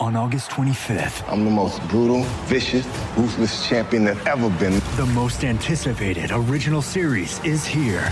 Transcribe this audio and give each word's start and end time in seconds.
On 0.00 0.14
August 0.14 0.50
25th, 0.50 1.28
I'm 1.28 1.44
the 1.44 1.50
most 1.50 1.82
brutal, 1.88 2.22
vicious, 2.46 2.86
ruthless 3.16 3.66
champion 3.68 4.04
that 4.04 4.16
ever 4.28 4.48
been. 4.50 4.80
the 4.96 5.06
most 5.12 5.42
anticipated 5.42 6.30
original 6.32 6.80
series 6.80 7.40
is 7.44 7.66
here. 7.66 8.08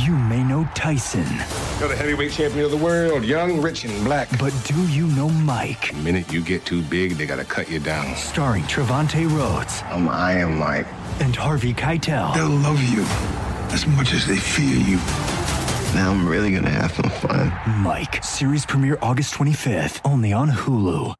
You 0.00 0.16
may 0.16 0.42
know 0.42 0.68
Tyson, 0.74 1.24
You're 1.78 1.90
the 1.90 1.96
heavyweight 1.96 2.32
champion 2.32 2.64
of 2.64 2.72
the 2.72 2.76
world, 2.76 3.24
young, 3.24 3.60
rich, 3.62 3.84
and 3.84 4.04
black. 4.04 4.36
but 4.36 4.52
do 4.64 4.74
you 4.88 5.06
know 5.08 5.28
Mike? 5.28 5.92
The 5.92 5.98
minute 6.02 6.32
you 6.32 6.40
get 6.42 6.64
too 6.64 6.82
big, 6.82 7.12
they 7.12 7.26
gotta 7.26 7.44
cut 7.44 7.70
you 7.70 7.78
down. 7.78 8.16
Starring 8.16 8.64
Trevante 8.64 9.30
Rhodes 9.30 9.82
um, 9.92 10.08
I'm 10.08 10.08
Iron 10.08 10.58
Mike. 10.58 10.86
and 11.20 11.36
Harvey 11.36 11.72
Keitel. 11.72 12.34
They'll 12.34 12.48
love 12.48 12.82
you 12.82 13.02
as 13.72 13.86
much 13.86 14.12
as 14.12 14.26
they 14.26 14.36
fear 14.38 14.74
you. 14.76 14.98
Now 15.94 16.10
I'm 16.10 16.26
really 16.26 16.52
gonna 16.52 16.70
have 16.70 16.94
some 16.94 17.10
fun. 17.10 17.52
Mike, 17.82 18.24
series 18.24 18.64
premiere 18.64 18.98
August 19.02 19.34
25th, 19.34 20.00
only 20.04 20.32
on 20.32 20.50
Hulu. 20.50 21.14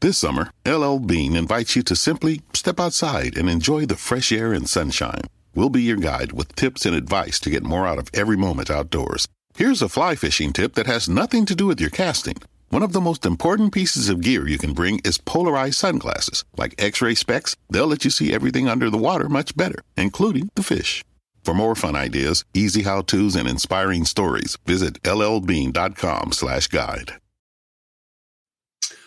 This 0.00 0.18
summer, 0.18 0.50
LL 0.66 0.98
Bean 0.98 1.34
invites 1.34 1.74
you 1.74 1.82
to 1.84 1.96
simply 1.96 2.42
step 2.52 2.78
outside 2.78 3.38
and 3.38 3.48
enjoy 3.48 3.86
the 3.86 3.96
fresh 3.96 4.32
air 4.32 4.52
and 4.52 4.68
sunshine. 4.68 5.22
We'll 5.54 5.70
be 5.70 5.82
your 5.82 5.96
guide 5.96 6.32
with 6.32 6.54
tips 6.56 6.84
and 6.84 6.94
advice 6.94 7.38
to 7.40 7.50
get 7.50 7.62
more 7.62 7.86
out 7.86 7.98
of 7.98 8.10
every 8.12 8.36
moment 8.36 8.70
outdoors. 8.70 9.28
Here's 9.54 9.80
a 9.80 9.88
fly 9.88 10.14
fishing 10.14 10.52
tip 10.52 10.74
that 10.74 10.86
has 10.86 11.08
nothing 11.08 11.46
to 11.46 11.54
do 11.54 11.66
with 11.66 11.80
your 11.80 11.90
casting. 11.90 12.36
One 12.68 12.82
of 12.82 12.92
the 12.92 13.00
most 13.00 13.24
important 13.24 13.72
pieces 13.72 14.08
of 14.08 14.22
gear 14.22 14.48
you 14.48 14.58
can 14.58 14.72
bring 14.72 15.00
is 15.04 15.18
polarized 15.18 15.76
sunglasses. 15.76 16.44
Like 16.56 16.74
X 16.82 17.00
ray 17.00 17.14
specs, 17.14 17.56
they'll 17.70 17.86
let 17.86 18.04
you 18.04 18.10
see 18.10 18.34
everything 18.34 18.68
under 18.68 18.90
the 18.90 18.98
water 18.98 19.28
much 19.28 19.56
better, 19.56 19.82
including 19.96 20.50
the 20.54 20.62
fish. 20.62 21.04
For 21.42 21.54
more 21.54 21.74
fun 21.74 21.96
ideas, 21.96 22.44
easy 22.54 22.82
how 22.82 23.02
to's, 23.02 23.34
and 23.34 23.48
inspiring 23.48 24.04
stories, 24.04 24.56
visit 24.64 25.02
llbean.com 25.02 26.32
slash 26.32 26.68
guide. 26.68 27.14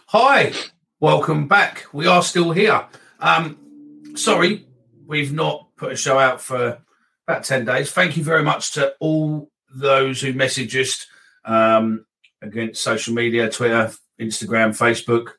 Hi, 0.07 0.53
welcome 0.99 1.47
back. 1.47 1.85
We 1.93 2.07
are 2.07 2.21
still 2.21 2.51
here. 2.51 2.85
Um, 3.19 4.13
sorry, 4.15 4.65
we've 5.07 5.33
not 5.33 5.69
put 5.77 5.93
a 5.93 5.95
show 5.95 6.19
out 6.19 6.41
for 6.41 6.79
about 7.27 7.43
10 7.43 7.65
days. 7.65 7.91
Thank 7.91 8.17
you 8.17 8.23
very 8.23 8.43
much 8.43 8.73
to 8.73 8.93
all 8.99 9.49
those 9.73 10.21
who 10.21 10.33
messaged 10.33 10.79
us 10.79 11.07
um, 11.45 12.05
against 12.41 12.83
social 12.83 13.13
media 13.13 13.49
Twitter, 13.49 13.91
Instagram, 14.19 14.69
Facebook, 14.77 15.31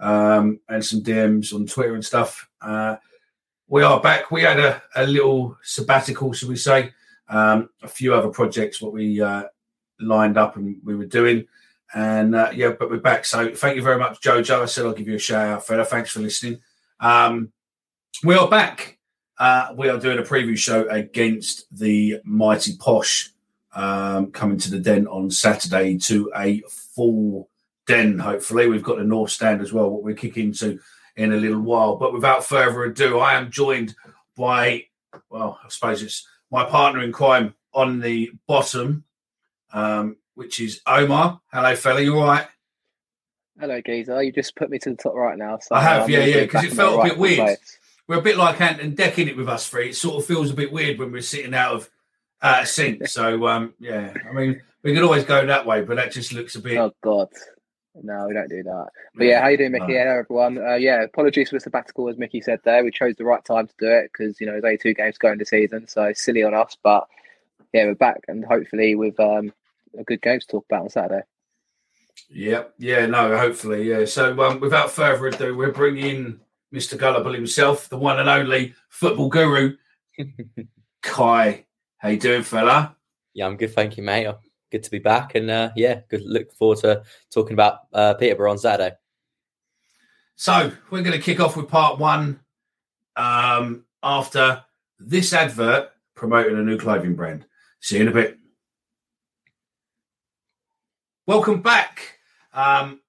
um, 0.00 0.60
and 0.68 0.84
some 0.84 1.02
DMs 1.02 1.54
on 1.54 1.66
Twitter 1.66 1.94
and 1.94 2.04
stuff. 2.04 2.48
Uh, 2.60 2.96
we 3.70 3.84
are 3.84 4.00
back. 4.00 4.32
We 4.32 4.42
had 4.42 4.58
a, 4.58 4.82
a 4.96 5.06
little 5.06 5.56
sabbatical, 5.62 6.32
should 6.32 6.48
we 6.48 6.56
say? 6.56 6.92
Um, 7.28 7.70
a 7.82 7.88
few 7.88 8.12
other 8.12 8.28
projects, 8.28 8.82
what 8.82 8.92
we 8.92 9.22
uh, 9.22 9.44
lined 10.00 10.36
up 10.36 10.56
and 10.56 10.76
we 10.84 10.96
were 10.96 11.06
doing. 11.06 11.46
And 11.94 12.34
uh, 12.34 12.50
yeah, 12.52 12.72
but 12.76 12.90
we're 12.90 12.98
back. 12.98 13.24
So 13.24 13.54
thank 13.54 13.76
you 13.76 13.82
very 13.82 13.98
much, 13.98 14.20
Jojo. 14.20 14.62
I 14.62 14.64
said 14.64 14.86
I'll 14.86 14.92
give 14.92 15.06
you 15.06 15.14
a 15.14 15.20
shout 15.20 15.48
out, 15.48 15.66
fella. 15.66 15.84
Thanks 15.84 16.10
for 16.10 16.18
listening. 16.18 16.60
Um, 16.98 17.52
we 18.24 18.34
are 18.34 18.48
back. 18.48 18.98
Uh, 19.38 19.72
we 19.76 19.88
are 19.88 20.00
doing 20.00 20.18
a 20.18 20.22
preview 20.22 20.58
show 20.58 20.88
against 20.88 21.66
the 21.70 22.20
mighty 22.24 22.76
Posh, 22.76 23.30
um, 23.72 24.32
coming 24.32 24.58
to 24.58 24.70
the 24.70 24.80
Den 24.80 25.06
on 25.06 25.30
Saturday 25.30 25.96
to 25.98 26.30
a 26.36 26.60
full 26.68 27.48
Den. 27.86 28.18
Hopefully, 28.18 28.66
we've 28.66 28.82
got 28.82 28.98
the 28.98 29.04
North 29.04 29.30
Stand 29.30 29.60
as 29.60 29.72
well. 29.72 29.90
What 29.90 30.02
we're 30.02 30.16
kicking 30.16 30.52
to 30.54 30.80
in 31.16 31.32
a 31.32 31.36
little 31.36 31.60
while. 31.60 31.96
But 31.96 32.12
without 32.12 32.44
further 32.44 32.84
ado, 32.84 33.18
I 33.18 33.34
am 33.34 33.50
joined 33.50 33.94
by, 34.36 34.84
well, 35.28 35.58
I 35.64 35.68
suppose 35.68 36.02
it's 36.02 36.26
my 36.50 36.64
partner 36.64 37.02
in 37.02 37.12
crime 37.12 37.54
on 37.72 38.00
the 38.00 38.32
bottom, 38.46 39.04
um, 39.72 40.16
which 40.34 40.60
is 40.60 40.80
Omar. 40.86 41.40
Hello, 41.52 41.76
fella. 41.76 42.00
You 42.00 42.18
all 42.18 42.26
right? 42.26 42.46
Hello, 43.58 43.80
geezer. 43.80 44.22
You 44.22 44.32
just 44.32 44.56
put 44.56 44.70
me 44.70 44.78
to 44.78 44.90
the 44.90 44.96
top 44.96 45.14
right 45.14 45.36
now. 45.36 45.58
So 45.58 45.74
I 45.74 45.82
have, 45.82 46.02
I'm 46.04 46.10
yeah, 46.10 46.24
yeah, 46.24 46.40
because 46.40 46.64
it 46.64 46.72
felt 46.72 47.00
a 47.00 47.10
bit 47.10 47.18
weird. 47.18 47.38
place. 47.38 47.78
We're 48.08 48.18
a 48.18 48.22
bit 48.22 48.38
like 48.38 48.60
Ant 48.60 48.80
and 48.80 48.96
Dec 48.96 49.18
in 49.18 49.28
it 49.28 49.36
with 49.36 49.48
us 49.48 49.68
three. 49.68 49.90
It 49.90 49.96
sort 49.96 50.16
of 50.16 50.26
feels 50.26 50.50
a 50.50 50.54
bit 50.54 50.72
weird 50.72 50.98
when 50.98 51.12
we're 51.12 51.22
sitting 51.22 51.54
out 51.54 51.74
of 51.74 51.90
uh, 52.42 52.64
sync. 52.64 53.06
So, 53.08 53.46
um, 53.46 53.74
yeah, 53.78 54.14
I 54.28 54.32
mean, 54.32 54.62
we 54.82 54.94
could 54.94 55.02
always 55.02 55.24
go 55.24 55.44
that 55.46 55.66
way, 55.66 55.82
but 55.82 55.96
that 55.96 56.10
just 56.10 56.32
looks 56.32 56.56
a 56.56 56.60
bit. 56.60 56.78
Oh 56.78 56.92
God, 57.02 57.28
no, 58.02 58.26
we 58.26 58.34
don't 58.34 58.48
do 58.48 58.62
that. 58.62 58.88
But 59.14 59.24
yeah, 59.24 59.40
how 59.42 59.48
you 59.48 59.56
doing, 59.56 59.72
Mickey? 59.72 59.94
No. 59.94 59.98
Hello, 59.98 60.18
everyone. 60.18 60.58
Uh, 60.58 60.74
yeah, 60.74 61.02
apologies 61.02 61.50
for 61.50 61.56
the 61.56 61.60
sabbatical, 61.60 62.08
as 62.08 62.18
Mickey 62.18 62.40
said 62.40 62.60
there. 62.64 62.84
We 62.84 62.90
chose 62.90 63.14
the 63.16 63.24
right 63.24 63.44
time 63.44 63.66
to 63.66 63.74
do 63.78 63.88
it 63.88 64.10
because 64.12 64.40
you 64.40 64.46
know 64.46 64.52
there's 64.52 64.64
only 64.64 64.78
two 64.78 64.94
games 64.94 65.18
going 65.18 65.38
this 65.38 65.50
season, 65.50 65.86
so 65.88 66.12
silly 66.14 66.42
on 66.42 66.54
us. 66.54 66.76
But 66.82 67.06
yeah, 67.72 67.84
we're 67.84 67.94
back, 67.94 68.24
and 68.28 68.44
hopefully 68.44 68.94
with 68.94 69.18
um, 69.20 69.52
a 69.98 70.04
good 70.04 70.22
game 70.22 70.40
to 70.40 70.46
talk 70.46 70.64
about 70.68 70.82
on 70.82 70.90
Saturday. 70.90 71.22
Yep. 72.28 72.74
yeah, 72.78 73.06
no, 73.06 73.36
hopefully, 73.36 73.88
yeah. 73.88 74.04
So, 74.04 74.38
um, 74.40 74.60
without 74.60 74.90
further 74.90 75.26
ado, 75.26 75.56
we're 75.56 75.72
bringing 75.72 76.40
Mr. 76.72 76.96
Gullible 76.96 77.32
himself, 77.32 77.88
the 77.88 77.96
one 77.96 78.18
and 78.18 78.28
only 78.28 78.74
football 78.88 79.28
guru, 79.28 79.76
Kai. 81.02 81.66
How 81.98 82.08
you 82.08 82.18
doing, 82.18 82.42
fella? 82.42 82.96
Yeah, 83.34 83.46
I'm 83.46 83.56
good, 83.56 83.74
thank 83.74 83.96
you, 83.96 84.02
mate. 84.02 84.28
Good 84.70 84.84
to 84.84 84.90
be 84.90 85.00
back, 85.00 85.34
and 85.34 85.50
uh, 85.50 85.70
yeah, 85.74 86.00
good. 86.08 86.22
Look 86.24 86.52
forward 86.52 86.78
to 86.78 87.02
talking 87.30 87.54
about 87.54 87.80
uh, 87.92 88.14
Peterborough 88.14 88.52
on 88.52 88.58
Saturday. 88.58 88.94
So 90.36 90.72
we're 90.90 91.02
going 91.02 91.16
to 91.16 91.22
kick 91.22 91.40
off 91.40 91.56
with 91.56 91.68
part 91.68 91.98
one 91.98 92.40
um, 93.16 93.84
after 94.02 94.64
this 94.98 95.32
advert 95.32 95.90
promoting 96.14 96.56
a 96.56 96.62
new 96.62 96.78
clothing 96.78 97.14
brand. 97.14 97.46
See 97.80 97.96
you 97.96 98.02
in 98.02 98.08
a 98.08 98.12
bit. 98.12 98.38
Welcome 101.26 101.62
back. 101.62 102.18
Um, 102.52 103.00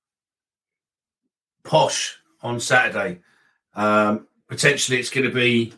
Posh 1.64 2.18
on 2.42 2.60
Saturday. 2.60 3.20
Um, 3.76 4.28
potentially, 4.48 5.00
it's 5.00 5.10
going 5.10 5.28
to 5.28 5.34
be 5.34 5.74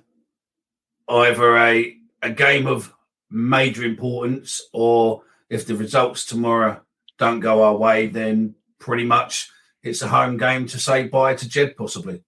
either 1.09 1.57
a 1.57 1.97
a 2.21 2.29
game 2.29 2.67
of 2.67 2.93
major 3.29 3.83
importance, 3.83 4.61
or 4.71 5.23
if 5.53 5.65
the 5.67 5.75
results 5.75 6.25
tomorrow 6.25 6.81
don't 7.19 7.39
go 7.39 7.63
our 7.63 7.75
way, 7.75 8.07
then 8.07 8.55
pretty 8.79 9.05
much 9.05 9.49
it's 9.83 10.01
a 10.01 10.07
home 10.07 10.37
game 10.37 10.65
to 10.67 10.79
say 10.79 11.07
bye 11.07 11.35
to 11.35 11.47
Jed, 11.47 11.77
possibly. 11.77 12.23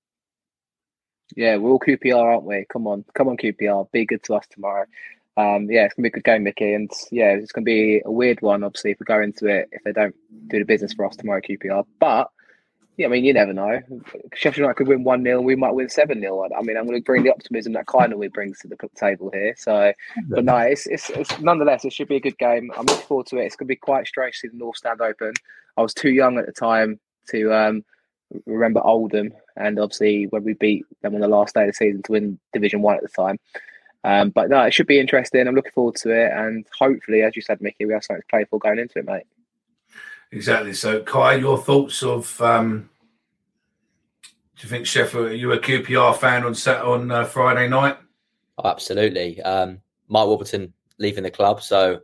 Yeah, 1.36 1.58
we're 1.58 1.72
all 1.72 1.80
QPR, 1.80 2.22
aren't 2.22 2.44
we? 2.44 2.66
Come 2.72 2.86
on, 2.86 3.04
come 3.16 3.28
on, 3.28 3.38
QPR. 3.38 3.92
Be 3.92 4.06
good 4.06 4.24
to 4.24 4.36
us 4.36 4.46
tomorrow. 4.50 4.86
Um, 5.38 5.68
yeah, 5.70 5.86
it's 5.86 5.96
gonna 5.96 6.04
be 6.04 6.10
a 6.10 6.12
good 6.12 6.24
game, 6.24 6.44
Mickey, 6.44 6.74
and 6.74 6.90
yeah, 7.12 7.32
it's 7.32 7.52
gonna 7.52 7.66
be 7.66 8.02
a 8.06 8.12
weird 8.12 8.42
one. 8.42 8.64
Obviously, 8.64 8.92
if 8.92 9.00
we 9.00 9.06
go 9.06 9.22
into 9.22 9.48
it, 9.48 9.70
if 9.72 9.84
they 9.84 9.92
don't 9.92 10.16
do 10.48 10.60
the 10.60 10.66
business 10.66 10.94
for 10.94 11.06
us 11.06 11.16
tomorrow, 11.16 11.42
QPR. 11.42 11.86
But 12.00 12.30
yeah, 12.98 13.08
I 13.08 13.10
mean, 13.10 13.26
you 13.26 13.34
never 13.34 13.54
know. 13.54 13.82
Sheffield 14.34 14.58
United 14.58 14.76
could 14.76 14.88
win 14.88 15.04
one 15.04 15.24
0 15.24 15.42
we 15.42 15.56
might 15.56 15.74
win 15.74 15.90
seven 15.90 16.22
0 16.22 16.48
I 16.58 16.62
mean, 16.62 16.78
I'm 16.78 16.86
going 16.86 16.98
to 16.98 17.04
bring 17.04 17.24
the 17.24 17.32
optimism 17.32 17.74
that 17.74 17.88
Kindly 17.88 18.30
brings 18.30 18.60
to 18.60 18.68
the 18.68 18.78
table 18.96 19.30
here. 19.34 19.54
So, 19.58 19.94
but 20.28 20.46
no, 20.46 20.58
it's, 20.58 20.88
it's 20.88 21.10
it's 21.10 21.40
nonetheless, 21.40 21.86
it 21.86 21.94
should 21.94 22.08
be 22.08 22.16
a 22.16 22.22
good 22.22 22.38
game. 22.38 22.72
I'm 22.78 22.86
looking 22.86 23.06
forward 23.06 23.28
to 23.28 23.38
it. 23.38 23.46
It's 23.46 23.56
going 23.56 23.68
to 23.68 23.72
be 23.72 23.76
quite 23.76 24.08
strange 24.08 24.36
to 24.36 24.40
see 24.40 24.48
the 24.48 24.58
North 24.58 24.78
Stand 24.78 25.02
open. 25.02 25.34
I 25.78 25.82
was 25.82 25.94
too 25.94 26.12
young 26.12 26.38
at 26.38 26.46
the 26.46 26.54
time 26.54 27.00
to 27.30 27.54
um 27.54 27.84
remember 28.46 28.82
Oldham 28.82 29.32
and 29.56 29.80
obviously 29.80 30.26
when 30.28 30.44
we 30.44 30.54
beat 30.54 30.84
them 31.02 31.16
on 31.16 31.22
the 31.22 31.28
last 31.28 31.54
day 31.54 31.62
of 31.62 31.68
the 31.68 31.74
season 31.74 32.02
to 32.04 32.12
win 32.12 32.40
Division 32.54 32.82
One 32.82 32.96
at 32.96 33.02
the 33.02 33.10
time. 33.10 33.40
Um, 34.04 34.30
but 34.30 34.50
no, 34.50 34.62
it 34.62 34.74
should 34.74 34.88
be 34.88 35.00
interesting. 35.00 35.48
I'm 35.48 35.56
looking 35.56 35.72
forward 35.72 35.96
to 35.96 36.12
it, 36.12 36.32
and 36.32 36.64
hopefully, 36.78 37.24
as 37.24 37.36
you 37.36 37.42
said, 37.42 37.60
Mickey, 37.60 37.86
we 37.86 37.94
have 37.94 38.04
something 38.04 38.22
to 38.22 38.28
play 38.28 38.46
for 38.46 38.60
going 38.60 38.78
into 38.78 39.00
it, 39.00 39.06
mate. 39.06 39.26
Exactly. 40.32 40.74
So, 40.74 41.02
Kai, 41.02 41.36
your 41.36 41.58
thoughts 41.58 42.04
of? 42.04 42.40
Um, 42.42 42.90
do 44.24 44.64
you 44.64 44.70
think 44.70 44.86
Sheffield? 44.86 45.28
Are 45.28 45.36
you 45.36 45.52
a 45.52 45.60
QPR 45.60 46.18
fan 46.18 46.44
on 46.44 46.56
Sat 46.56 46.82
on 46.82 47.12
uh, 47.12 47.26
Friday 47.26 47.68
night? 47.68 47.98
Absolutely. 48.64 49.42
Um, 49.42 49.80
Mike 50.08 50.28
Warburton 50.28 50.74
leaving 50.98 51.24
the 51.24 51.32
club, 51.32 51.62
so 51.62 52.02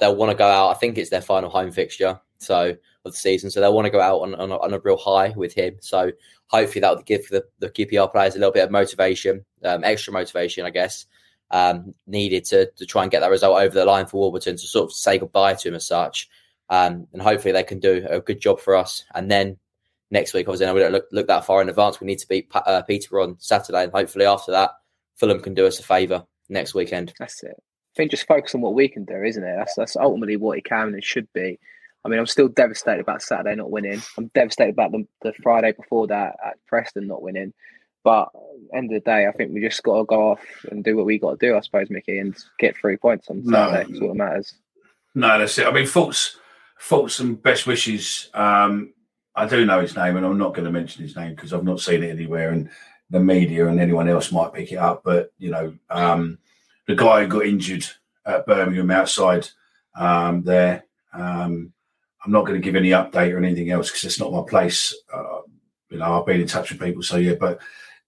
they'll 0.00 0.16
want 0.16 0.30
to 0.30 0.36
go 0.36 0.46
out. 0.46 0.70
I 0.70 0.74
think 0.74 0.96
it's 0.96 1.10
their 1.10 1.20
final 1.20 1.50
home 1.50 1.70
fixture, 1.70 2.18
so 2.38 2.76
of 3.04 3.12
the 3.12 3.18
season, 3.18 3.50
so 3.50 3.60
they'll 3.60 3.74
want 3.74 3.86
to 3.86 3.90
go 3.90 4.00
out 4.00 4.20
on, 4.20 4.34
on, 4.34 4.50
a, 4.50 4.58
on 4.58 4.74
a 4.74 4.80
real 4.80 4.96
high 4.96 5.32
with 5.36 5.54
him. 5.54 5.76
So 5.80 6.12
hopefully 6.48 6.80
that 6.80 6.94
will 6.94 7.02
give 7.02 7.28
the, 7.28 7.44
the 7.58 7.70
QPR 7.70 8.10
players 8.10 8.34
a 8.34 8.38
little 8.38 8.52
bit 8.52 8.64
of 8.64 8.70
motivation, 8.70 9.44
um, 9.64 9.84
extra 9.84 10.12
motivation, 10.12 10.64
I 10.64 10.70
guess, 10.70 11.06
um, 11.50 11.94
needed 12.06 12.44
to 12.46 12.70
to 12.72 12.86
try 12.86 13.02
and 13.02 13.10
get 13.10 13.20
that 13.20 13.30
result 13.30 13.60
over 13.60 13.74
the 13.74 13.84
line 13.84 14.06
for 14.06 14.18
Warburton 14.18 14.56
to 14.56 14.66
sort 14.66 14.90
of 14.90 14.92
say 14.92 15.18
goodbye 15.18 15.54
to 15.54 15.68
him 15.68 15.74
as 15.74 15.86
such. 15.86 16.28
Um, 16.68 17.06
and 17.12 17.22
hopefully 17.22 17.52
they 17.52 17.62
can 17.62 17.78
do 17.78 18.06
a 18.08 18.20
good 18.20 18.40
job 18.40 18.60
for 18.60 18.74
us. 18.74 19.04
And 19.14 19.30
then 19.30 19.56
next 20.10 20.34
week, 20.34 20.48
obviously, 20.48 20.72
we 20.72 20.80
don't 20.80 20.92
look, 20.92 21.06
look 21.12 21.28
that 21.28 21.44
far 21.44 21.62
in 21.62 21.68
advance. 21.68 22.00
We 22.00 22.06
need 22.06 22.18
to 22.18 22.28
beat 22.28 22.48
uh, 22.54 22.82
Peter 22.82 23.20
on 23.20 23.36
Saturday, 23.38 23.84
and 23.84 23.92
hopefully 23.92 24.26
after 24.26 24.52
that, 24.52 24.72
Fulham 25.16 25.40
can 25.40 25.54
do 25.54 25.66
us 25.66 25.78
a 25.80 25.82
favour 25.82 26.24
next 26.48 26.74
weekend. 26.74 27.14
That's 27.18 27.42
it. 27.42 27.54
I 27.56 27.96
think 27.96 28.10
just 28.10 28.26
focus 28.26 28.54
on 28.54 28.60
what 28.60 28.74
we 28.74 28.88
can 28.88 29.04
do, 29.04 29.22
isn't 29.22 29.42
it? 29.42 29.54
That's 29.56 29.74
that's 29.74 29.96
ultimately 29.96 30.36
what 30.36 30.58
it 30.58 30.64
can 30.64 30.92
and 30.92 31.02
should 31.02 31.32
be. 31.32 31.58
I 32.04 32.08
mean, 32.08 32.20
I'm 32.20 32.26
still 32.26 32.48
devastated 32.48 33.00
about 33.00 33.22
Saturday 33.22 33.56
not 33.56 33.70
winning. 33.70 34.00
I'm 34.16 34.30
devastated 34.34 34.74
about 34.74 34.92
the, 34.92 35.06
the 35.22 35.32
Friday 35.42 35.72
before 35.72 36.06
that 36.06 36.36
at 36.44 36.54
Preston 36.68 37.08
not 37.08 37.22
winning. 37.22 37.52
But 38.04 38.28
end 38.72 38.92
of 38.92 39.02
the 39.02 39.10
day, 39.10 39.26
I 39.26 39.32
think 39.32 39.52
we 39.52 39.60
just 39.60 39.82
got 39.82 39.98
to 39.98 40.04
go 40.04 40.30
off 40.30 40.40
and 40.70 40.84
do 40.84 40.96
what 40.96 41.06
we 41.06 41.18
got 41.18 41.40
to 41.40 41.46
do, 41.46 41.56
I 41.56 41.60
suppose, 41.60 41.90
Mickey, 41.90 42.18
and 42.18 42.36
get 42.60 42.76
three 42.76 42.96
points 42.96 43.28
on 43.28 43.42
Saturday. 43.44 43.52
No, 43.52 43.88
that's 43.88 44.00
what 44.00 44.16
matters. 44.16 44.54
No, 45.16 45.36
that's 45.36 45.58
it. 45.58 45.66
I 45.66 45.72
mean, 45.72 45.86
thoughts, 45.86 46.36
thoughts, 46.80 47.20
and 47.20 47.42
best 47.42 47.66
wishes. 47.66 48.30
Um, 48.34 48.92
I 49.34 49.46
do 49.46 49.64
know 49.66 49.80
his 49.80 49.96
name, 49.96 50.16
and 50.16 50.24
I'm 50.24 50.38
not 50.38 50.54
going 50.54 50.64
to 50.64 50.72
mention 50.72 51.02
his 51.02 51.16
name 51.16 51.34
because 51.34 51.52
I've 51.52 51.64
not 51.64 51.80
seen 51.80 52.02
it 52.02 52.10
anywhere, 52.10 52.50
and 52.50 52.70
the 53.10 53.20
media 53.20 53.68
and 53.68 53.80
anyone 53.80 54.08
else 54.08 54.32
might 54.32 54.52
pick 54.52 54.72
it 54.72 54.76
up. 54.76 55.02
But 55.04 55.32
you 55.38 55.50
know, 55.50 55.74
um, 55.90 56.38
the 56.86 56.96
guy 56.96 57.22
who 57.22 57.28
got 57.28 57.46
injured 57.46 57.86
at 58.24 58.46
Birmingham 58.46 58.90
outside 58.90 59.48
um, 59.96 60.42
there. 60.42 60.84
Um, 61.12 61.72
I'm 62.24 62.32
not 62.32 62.44
going 62.44 62.60
to 62.60 62.64
give 62.64 62.76
any 62.76 62.90
update 62.90 63.32
or 63.32 63.38
anything 63.38 63.70
else 63.70 63.88
because 63.88 64.04
it's 64.04 64.20
not 64.20 64.32
my 64.32 64.42
place. 64.46 64.94
Uh, 65.12 65.40
you 65.90 65.98
know, 65.98 66.18
I've 66.18 66.26
been 66.26 66.40
in 66.40 66.46
touch 66.46 66.70
with 66.70 66.80
people, 66.80 67.02
so 67.02 67.16
yeah. 67.16 67.34
But 67.38 67.60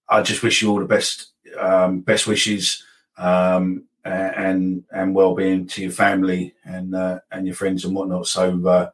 I 0.07 0.21
just 0.21 0.43
wish 0.43 0.61
you 0.61 0.69
all 0.69 0.79
the 0.79 0.85
best, 0.85 1.31
um, 1.57 2.01
best 2.01 2.27
wishes, 2.27 2.83
um, 3.17 3.85
and 4.11 4.83
and 4.91 5.15
well 5.15 5.35
being 5.35 5.67
to 5.67 5.81
your 5.81 5.91
family 5.91 6.53
and 6.65 6.95
uh, 6.95 7.19
and 7.31 7.45
your 7.45 7.55
friends 7.55 7.85
and 7.85 7.95
whatnot. 7.95 8.27
So 8.27 8.67
uh, 8.67 8.89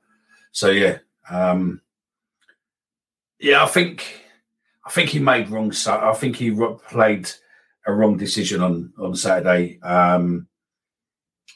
so 0.51 0.69
yeah, 0.69 1.00
um, 1.29 1.81
yeah. 3.39 3.63
I 3.63 3.67
think 3.67 4.21
I 4.85 4.89
think 4.89 5.09
he 5.09 5.19
made 5.19 5.50
wrong. 5.50 5.73
I 5.88 6.13
think 6.13 6.35
he 6.35 6.51
played 6.89 7.29
a 7.85 7.94
wrong 7.94 8.17
decision 8.17 8.62
on 8.62 8.94
on 8.97 9.15
Saturday. 9.15 9.79
Um, 9.81 10.47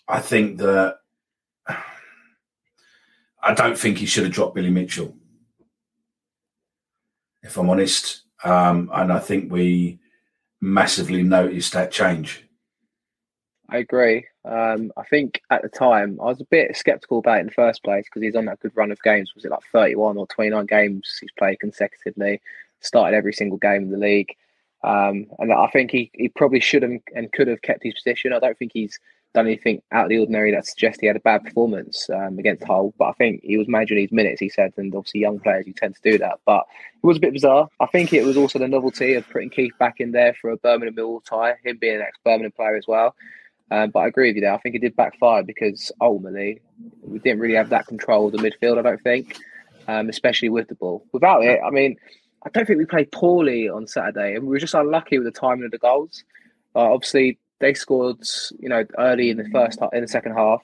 I 0.07 0.19
think 0.19 0.57
that 0.57 0.97
I 3.41 3.53
don't 3.53 3.77
think 3.77 3.97
he 3.97 4.05
should 4.05 4.23
have 4.23 4.33
dropped 4.33 4.55
Billy 4.55 4.69
Mitchell, 4.69 5.15
if 7.41 7.57
I'm 7.57 7.69
honest. 7.69 8.23
Um, 8.43 8.89
and 8.93 9.11
I 9.11 9.19
think 9.19 9.51
we 9.51 9.99
massively 10.61 11.23
noticed 11.23 11.73
that 11.73 11.91
change. 11.91 12.48
I 13.71 13.77
agree. 13.77 14.25
Um, 14.45 14.91
I 14.97 15.03
think 15.03 15.41
at 15.51 15.61
the 15.61 15.69
time 15.69 16.19
I 16.19 16.25
was 16.25 16.41
a 16.41 16.45
bit 16.45 16.75
skeptical 16.75 17.19
about 17.19 17.37
it 17.37 17.41
in 17.41 17.45
the 17.47 17.51
first 17.51 17.83
place 17.83 18.05
because 18.05 18.23
he's 18.23 18.35
on 18.35 18.45
that 18.45 18.59
good 18.59 18.75
run 18.75 18.91
of 18.91 19.01
games. 19.03 19.33
Was 19.35 19.45
it 19.45 19.51
like 19.51 19.63
31 19.71 20.17
or 20.17 20.25
29 20.27 20.65
games 20.65 21.17
he's 21.21 21.31
played 21.37 21.59
consecutively? 21.59 22.41
Started 22.81 23.15
every 23.15 23.33
single 23.33 23.57
game 23.57 23.83
in 23.83 23.91
the 23.91 23.97
league. 23.97 24.35
Um, 24.83 25.27
and 25.39 25.51
I 25.53 25.67
think 25.67 25.91
he, 25.91 26.09
he 26.13 26.29
probably 26.29 26.61
should 26.61 26.83
have 26.83 26.91
and 27.13 27.31
could 27.31 27.47
have 27.47 27.61
kept 27.61 27.83
his 27.83 27.93
position. 27.93 28.33
I 28.33 28.39
don't 28.39 28.57
think 28.57 28.71
he's 28.73 28.97
done 29.35 29.45
anything 29.45 29.81
out 29.91 30.05
of 30.05 30.09
the 30.09 30.17
ordinary 30.17 30.51
that 30.51 30.65
suggests 30.65 30.99
he 30.99 31.07
had 31.07 31.15
a 31.15 31.19
bad 31.19 31.43
performance 31.43 32.09
um, 32.09 32.39
against 32.39 32.63
Hull. 32.63 32.93
But 32.97 33.09
I 33.09 33.13
think 33.13 33.41
he 33.43 33.57
was 33.57 33.67
managing 33.67 33.99
his 33.99 34.11
minutes, 34.11 34.39
he 34.39 34.49
said, 34.49 34.73
and 34.77 34.95
obviously 34.95 35.21
young 35.21 35.39
players, 35.39 35.67
you 35.67 35.73
tend 35.73 35.95
to 35.95 36.11
do 36.11 36.17
that. 36.17 36.39
But 36.45 36.65
it 36.95 37.05
was 37.05 37.17
a 37.17 37.19
bit 37.19 37.33
bizarre. 37.33 37.67
I 37.79 37.85
think 37.87 38.13
it 38.13 38.23
was 38.25 38.37
also 38.37 38.57
the 38.57 38.67
novelty 38.67 39.13
of 39.13 39.29
putting 39.29 39.51
Keith 39.51 39.77
back 39.77 39.99
in 39.99 40.11
there 40.11 40.33
for 40.33 40.49
a 40.49 40.57
Birmingham 40.57 40.95
Millwall 40.95 41.23
tie, 41.23 41.55
him 41.63 41.77
being 41.77 41.95
an 41.95 42.01
ex-Birmingham 42.01 42.53
player 42.53 42.77
as 42.77 42.87
well. 42.87 43.15
Um, 43.71 43.91
but 43.91 43.99
I 43.99 44.07
agree 44.07 44.29
with 44.29 44.35
you 44.35 44.41
there. 44.41 44.53
I 44.53 44.57
think 44.57 44.75
it 44.75 44.81
did 44.81 44.95
backfire 44.95 45.43
because 45.43 45.91
ultimately 46.01 46.61
we 47.03 47.19
didn't 47.19 47.39
really 47.39 47.55
have 47.55 47.69
that 47.69 47.87
control 47.87 48.27
of 48.27 48.31
the 48.31 48.37
midfield, 48.39 48.79
I 48.79 48.81
don't 48.81 49.01
think, 49.01 49.37
um, 49.87 50.09
especially 50.09 50.49
with 50.49 50.67
the 50.67 50.75
ball. 50.75 51.05
Without 51.13 51.43
it, 51.43 51.59
I 51.63 51.69
mean, 51.69 51.97
I 52.45 52.49
don't 52.49 52.65
think 52.65 52.79
we 52.79 52.85
played 52.85 53.11
poorly 53.11 53.69
on 53.69 53.85
Saturday, 53.85 54.35
and 54.35 54.43
we 54.43 54.49
were 54.49 54.59
just 54.59 54.73
unlucky 54.73 55.19
with 55.19 55.25
the 55.25 55.39
timing 55.39 55.65
of 55.65 55.71
the 55.71 55.77
goals. 55.77 56.23
Uh, 56.75 56.93
obviously, 56.93 57.37
they 57.59 57.73
scored, 57.73 58.21
you 58.59 58.69
know, 58.69 58.85
early 58.97 59.29
in 59.29 59.37
the 59.37 59.49
first 59.49 59.79
in 59.93 60.01
the 60.01 60.07
second 60.07 60.33
half. 60.33 60.61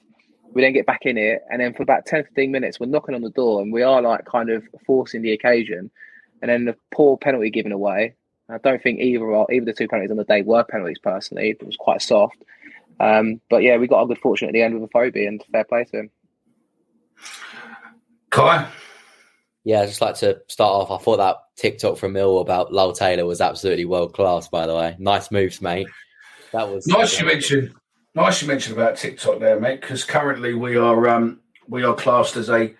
We 0.52 0.62
then 0.62 0.72
get 0.72 0.86
back 0.86 1.02
in 1.04 1.18
it, 1.18 1.42
and 1.50 1.60
then 1.60 1.74
for 1.74 1.82
about 1.82 2.06
10, 2.06 2.24
15 2.24 2.50
minutes, 2.50 2.80
we're 2.80 2.86
knocking 2.86 3.14
on 3.14 3.20
the 3.20 3.30
door, 3.30 3.60
and 3.60 3.72
we 3.72 3.82
are 3.82 4.00
like 4.00 4.24
kind 4.24 4.48
of 4.48 4.64
forcing 4.86 5.22
the 5.22 5.32
occasion. 5.32 5.90
And 6.42 6.50
then 6.50 6.64
the 6.64 6.76
poor 6.92 7.16
penalty 7.16 7.50
given 7.50 7.72
away. 7.72 8.14
I 8.48 8.58
don't 8.58 8.82
think 8.82 9.00
either 9.00 9.24
or 9.24 9.50
either 9.52 9.66
the 9.66 9.72
two 9.72 9.88
penalties 9.88 10.10
on 10.10 10.16
the 10.18 10.24
day 10.24 10.42
were 10.42 10.64
penalties. 10.64 10.98
Personally, 10.98 11.50
it 11.50 11.66
was 11.66 11.76
quite 11.76 12.00
soft. 12.00 12.36
Um, 13.00 13.40
but 13.50 13.62
yeah, 13.62 13.76
we 13.76 13.86
got 13.86 14.02
a 14.02 14.06
good 14.06 14.18
fortune 14.18 14.48
at 14.48 14.52
the 14.52 14.62
end 14.62 14.78
with 14.78 14.90
Afobe, 14.90 15.26
and 15.26 15.42
fair 15.52 15.64
play 15.64 15.84
to 15.84 15.98
him. 15.98 16.10
Kai. 18.30 18.68
Yeah, 19.64 19.80
I 19.80 19.86
just 19.86 20.00
like 20.00 20.14
to 20.16 20.40
start 20.46 20.70
off. 20.70 20.90
I 20.90 21.02
thought 21.02 21.16
that 21.16 21.38
TikTok 21.56 21.98
from 21.98 22.12
Mill 22.12 22.38
about 22.38 22.72
Lyle 22.72 22.92
Taylor 22.92 23.26
was 23.26 23.40
absolutely 23.40 23.84
world 23.84 24.14
class. 24.14 24.48
By 24.48 24.66
the 24.66 24.76
way, 24.76 24.96
nice 24.98 25.30
moves, 25.30 25.60
mate. 25.60 25.88
That 26.52 26.70
was 26.70 26.86
nice. 26.86 27.18
You 27.18 27.26
mentioned 27.26 27.74
nice. 28.14 28.40
You 28.40 28.48
mentioned 28.48 28.76
about 28.76 28.96
TikTok 28.96 29.40
there, 29.40 29.58
mate. 29.58 29.80
Because 29.80 30.04
currently 30.04 30.54
we 30.54 30.76
are 30.76 31.08
um, 31.08 31.40
we 31.68 31.82
are 31.82 31.94
classed 31.94 32.36
as 32.36 32.48
a 32.48 32.74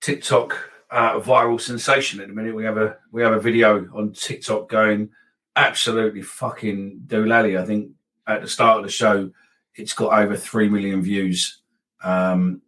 TikTok 0.00 0.56
uh, 0.90 1.18
viral 1.18 1.60
sensation 1.60 2.20
at 2.20 2.28
the 2.28 2.34
minute. 2.34 2.54
We 2.54 2.64
have 2.64 2.76
a 2.76 2.96
we 3.10 3.22
have 3.22 3.32
a 3.32 3.40
video 3.40 3.88
on 3.92 4.12
TikTok 4.12 4.68
going 4.68 5.10
absolutely 5.56 6.22
fucking 6.22 7.02
doolally. 7.06 7.60
I 7.60 7.64
think 7.64 7.90
at 8.26 8.42
the 8.42 8.48
start 8.48 8.78
of 8.78 8.84
the 8.84 8.90
show, 8.90 9.30
it's 9.74 9.92
got 9.92 10.18
over 10.18 10.36
three 10.36 10.68
million 10.68 11.02
views 11.02 11.60
um, 12.02 12.62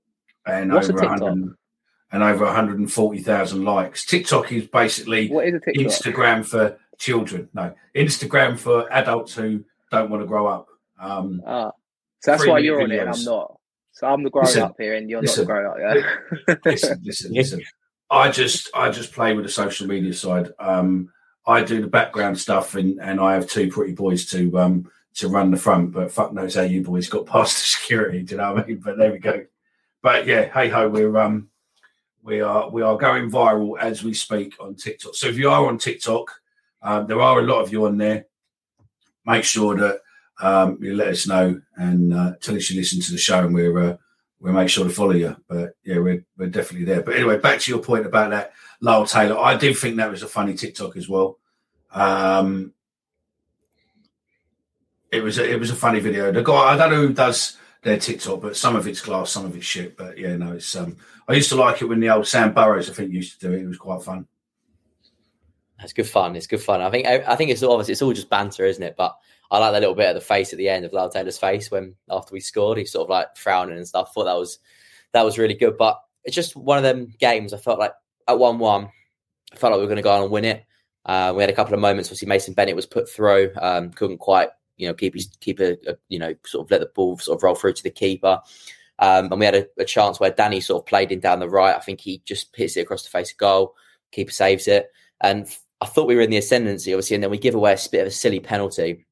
and 0.46 0.72
What's 0.72 0.88
over 0.88 1.00
100 1.00 1.56
and 2.10 2.22
over 2.22 2.44
140,000 2.44 3.64
likes. 3.64 4.04
TikTok 4.04 4.50
is 4.52 4.66
basically 4.66 5.28
what 5.28 5.46
is? 5.46 5.60
Instagram 5.76 6.44
for 6.44 6.78
children. 6.98 7.48
No, 7.54 7.74
Instagram 7.94 8.58
for 8.58 8.90
adults 8.92 9.34
who 9.34 9.64
don't 9.90 10.10
want 10.10 10.22
to 10.22 10.26
grow 10.26 10.46
up. 10.46 10.68
Um, 11.00 11.42
ah, 11.46 11.70
so 12.20 12.30
that's 12.30 12.46
why 12.46 12.58
you're 12.58 12.78
videos. 12.78 12.84
on 12.84 12.92
it 12.92 12.98
and 13.00 13.10
I'm 13.10 13.24
not. 13.24 13.54
So 13.92 14.06
I'm 14.06 14.22
the 14.22 14.30
grown 14.30 14.44
listen, 14.44 14.62
up 14.62 14.76
here, 14.78 14.94
and 14.94 15.10
you're 15.10 15.20
listen, 15.20 15.46
not 15.46 15.46
the 15.46 15.52
grown 15.52 15.88
up. 15.88 15.94
Yeah. 16.46 16.54
listen, 16.64 17.00
listen, 17.04 17.32
listen. 17.32 17.62
I 18.10 18.30
just 18.30 18.70
I 18.74 18.90
just 18.90 19.12
play 19.12 19.34
with 19.34 19.44
the 19.44 19.50
social 19.50 19.86
media 19.86 20.14
side. 20.14 20.50
Um, 20.58 21.10
I 21.46 21.62
do 21.62 21.80
the 21.80 21.88
background 21.88 22.38
stuff, 22.38 22.74
and, 22.74 23.00
and 23.00 23.20
I 23.20 23.34
have 23.34 23.48
two 23.48 23.70
pretty 23.70 23.92
boys 23.92 24.26
to 24.30 24.58
um, 24.58 24.90
to 25.18 25.28
run 25.28 25.50
the 25.50 25.56
front. 25.56 25.92
But 25.92 26.10
fuck 26.10 26.32
knows 26.32 26.54
how 26.56 26.62
you 26.62 26.82
boys 26.82 27.08
got 27.08 27.26
past 27.34 27.56
the 27.56 27.64
security. 27.64 28.22
Do 28.22 28.34
you 28.34 28.40
know 28.40 28.54
what 28.54 28.64
I 28.64 28.66
mean? 28.66 28.80
But 28.84 28.98
there 28.98 29.12
we 29.12 29.18
go. 29.18 29.44
But 30.02 30.26
yeah, 30.26 30.52
hey 30.52 30.68
ho, 30.68 30.88
we're 30.88 31.16
um 31.16 31.48
we 32.22 32.40
are 32.40 32.68
we 32.70 32.82
are 32.82 32.96
going 32.96 33.30
viral 33.30 33.78
as 33.78 34.02
we 34.02 34.14
speak 34.14 34.54
on 34.60 34.74
TikTok. 34.74 35.14
So 35.14 35.28
if 35.28 35.36
you 35.36 35.50
are 35.50 35.66
on 35.66 35.78
TikTok, 35.78 36.30
um, 36.82 37.06
there 37.06 37.20
are 37.20 37.40
a 37.40 37.42
lot 37.42 37.62
of 37.62 37.72
you 37.72 37.86
on 37.86 37.96
there 37.96 38.26
make 39.28 39.44
sure 39.44 39.76
that 39.76 40.00
um, 40.40 40.78
you 40.80 40.94
let 40.94 41.08
us 41.08 41.26
know 41.26 41.60
and 41.76 42.14
uh, 42.14 42.32
tell 42.40 42.56
us 42.56 42.70
you 42.70 42.80
listen 42.80 43.00
to 43.00 43.12
the 43.12 43.18
show, 43.18 43.44
and 43.44 43.54
we're 43.54 43.78
uh, 43.78 43.96
we'll 44.40 44.52
make 44.52 44.68
sure 44.68 44.84
to 44.84 44.90
follow 44.90 45.12
you. 45.12 45.36
But 45.46 45.74
yeah, 45.84 45.98
we're 45.98 46.24
we're 46.36 46.48
definitely 46.48 46.86
there. 46.86 47.02
But 47.02 47.16
anyway, 47.16 47.38
back 47.38 47.60
to 47.60 47.70
your 47.70 47.80
point 47.80 48.06
about 48.06 48.30
that 48.30 48.52
Lyle 48.80 49.06
Taylor. 49.06 49.38
I 49.38 49.56
did 49.56 49.76
think 49.76 49.96
that 49.96 50.10
was 50.10 50.22
a 50.22 50.28
funny 50.28 50.54
TikTok 50.54 50.96
as 50.96 51.08
well. 51.08 51.38
Um, 51.92 52.72
it 55.10 55.22
was 55.22 55.38
a, 55.38 55.50
it 55.50 55.58
was 55.58 55.70
a 55.70 55.76
funny 55.76 56.00
video. 56.00 56.30
The 56.32 56.42
guy 56.42 56.52
I 56.52 56.76
don't 56.76 56.90
know 56.90 57.06
who 57.06 57.12
does 57.12 57.56
their 57.82 57.98
TikTok, 57.98 58.40
but 58.40 58.56
some 58.56 58.76
of 58.76 58.86
it's 58.86 59.00
class, 59.00 59.30
some 59.30 59.44
of 59.44 59.56
it's 59.56 59.66
shit. 59.66 59.96
But 59.96 60.18
yeah, 60.18 60.36
no, 60.36 60.52
it's 60.52 60.74
um. 60.76 60.96
I 61.26 61.34
used 61.34 61.50
to 61.50 61.56
like 61.56 61.82
it 61.82 61.86
when 61.86 62.00
the 62.00 62.10
old 62.10 62.26
Sam 62.26 62.54
Burrows 62.54 62.88
I 62.88 62.94
think 62.94 63.12
used 63.12 63.40
to 63.40 63.48
do 63.48 63.54
it. 63.54 63.62
It 63.62 63.66
was 63.66 63.78
quite 63.78 64.02
fun. 64.02 64.26
It's 65.80 65.92
good 65.92 66.08
fun. 66.08 66.34
It's 66.34 66.46
good 66.46 66.62
fun. 66.62 66.80
I 66.80 66.90
think 66.90 67.06
I 67.06 67.36
think 67.36 67.50
it's 67.50 67.62
obviously 67.62 67.92
it's 67.92 68.02
all 68.02 68.12
just 68.12 68.30
banter, 68.30 68.64
isn't 68.64 68.82
it? 68.82 68.96
But 68.96 69.16
I 69.50 69.58
like 69.58 69.72
that 69.72 69.80
little 69.80 69.94
bit 69.94 70.08
of 70.08 70.14
the 70.14 70.20
face 70.20 70.52
at 70.52 70.58
the 70.58 70.68
end 70.68 70.84
of 70.84 70.92
Lyle 70.92 71.10
Taylor's 71.10 71.38
face 71.38 71.70
when 71.70 71.94
after 72.10 72.32
we 72.32 72.40
scored, 72.40 72.78
he's 72.78 72.92
sort 72.92 73.06
of 73.06 73.10
like 73.10 73.36
frowning 73.36 73.76
and 73.76 73.86
stuff. 73.86 74.08
I 74.10 74.12
thought 74.12 74.24
that 74.24 74.34
was 74.34 74.58
that 75.12 75.24
was 75.24 75.38
really 75.38 75.54
good. 75.54 75.76
But 75.78 76.00
it's 76.24 76.34
just 76.34 76.56
one 76.56 76.78
of 76.78 76.84
them 76.84 77.14
games. 77.18 77.52
I 77.52 77.58
felt 77.58 77.78
like 77.78 77.92
at 78.26 78.38
one 78.38 78.58
one, 78.58 78.90
I 79.52 79.56
felt 79.56 79.72
like 79.72 79.78
we 79.78 79.84
were 79.84 79.88
going 79.88 79.96
to 79.96 80.02
go 80.02 80.12
on 80.12 80.22
and 80.22 80.32
win 80.32 80.44
it. 80.44 80.64
Uh, 81.04 81.32
we 81.34 81.42
had 81.42 81.50
a 81.50 81.54
couple 81.54 81.74
of 81.74 81.80
moments. 81.80 82.08
Obviously, 82.08 82.28
Mason 82.28 82.54
Bennett 82.54 82.76
was 82.76 82.84
put 82.84 83.08
through, 83.08 83.50
um, 83.60 83.90
couldn't 83.90 84.18
quite, 84.18 84.50
you 84.78 84.88
know, 84.88 84.94
keep 84.94 85.14
keep 85.40 85.60
a, 85.60 85.72
a, 85.86 85.96
you 86.08 86.18
know, 86.18 86.34
sort 86.46 86.66
of 86.66 86.70
let 86.70 86.80
the 86.80 86.90
ball 86.94 87.18
sort 87.18 87.36
of 87.36 87.42
roll 87.42 87.54
through 87.54 87.74
to 87.74 87.82
the 87.82 87.90
keeper. 87.90 88.40
Um, 89.00 89.30
and 89.30 89.38
we 89.38 89.46
had 89.46 89.54
a, 89.54 89.66
a, 89.78 89.84
chance 89.84 90.18
where 90.18 90.30
Danny 90.30 90.60
sort 90.60 90.82
of 90.82 90.86
played 90.86 91.12
in 91.12 91.20
down 91.20 91.38
the 91.38 91.48
right. 91.48 91.76
I 91.76 91.80
think 91.80 92.00
he 92.00 92.20
just 92.24 92.54
hits 92.56 92.76
it 92.76 92.80
across 92.80 93.04
the 93.04 93.10
face 93.10 93.30
of 93.30 93.38
goal. 93.38 93.74
Keeper 94.10 94.32
saves 94.32 94.66
it, 94.66 94.90
and 95.20 95.46
I 95.80 95.86
thought 95.86 96.08
we 96.08 96.16
were 96.16 96.22
in 96.22 96.30
the 96.30 96.38
ascendancy, 96.38 96.92
obviously, 96.94 97.14
and 97.14 97.22
then 97.22 97.30
we 97.30 97.38
give 97.38 97.54
away 97.54 97.74
a 97.74 97.88
bit 97.90 98.00
of 98.00 98.06
a 98.08 98.10
silly 98.10 98.40
penalty, 98.40 99.06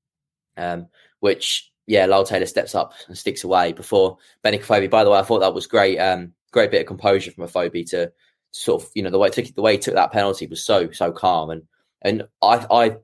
um, 0.56 0.88
which 1.20 1.70
yeah, 1.86 2.06
Lyle 2.06 2.24
Taylor 2.24 2.46
steps 2.46 2.74
up 2.74 2.94
and 3.06 3.16
sticks 3.16 3.44
away 3.44 3.72
before 3.72 4.18
Benik 4.44 4.62
Afobe. 4.62 4.90
By 4.90 5.04
the 5.04 5.10
way, 5.10 5.18
I 5.18 5.22
thought 5.22 5.40
that 5.40 5.54
was 5.54 5.68
great, 5.68 5.98
um, 5.98 6.32
great 6.50 6.70
bit 6.70 6.80
of 6.80 6.86
composure 6.86 7.30
from 7.30 7.44
a 7.44 7.46
Afobe 7.46 7.88
to 7.90 8.10
sort 8.50 8.82
of 8.82 8.90
you 8.94 9.02
know 9.02 9.10
the 9.10 9.18
way 9.18 9.28
took 9.28 9.46
the 9.54 9.62
way 9.62 9.72
he 9.72 9.78
took 9.78 9.94
that 9.94 10.12
penalty 10.12 10.46
was 10.46 10.64
so 10.64 10.90
so 10.90 11.12
calm 11.12 11.50
and 11.50 11.62
and 12.02 12.22
I 12.42 12.66
I 12.70 12.96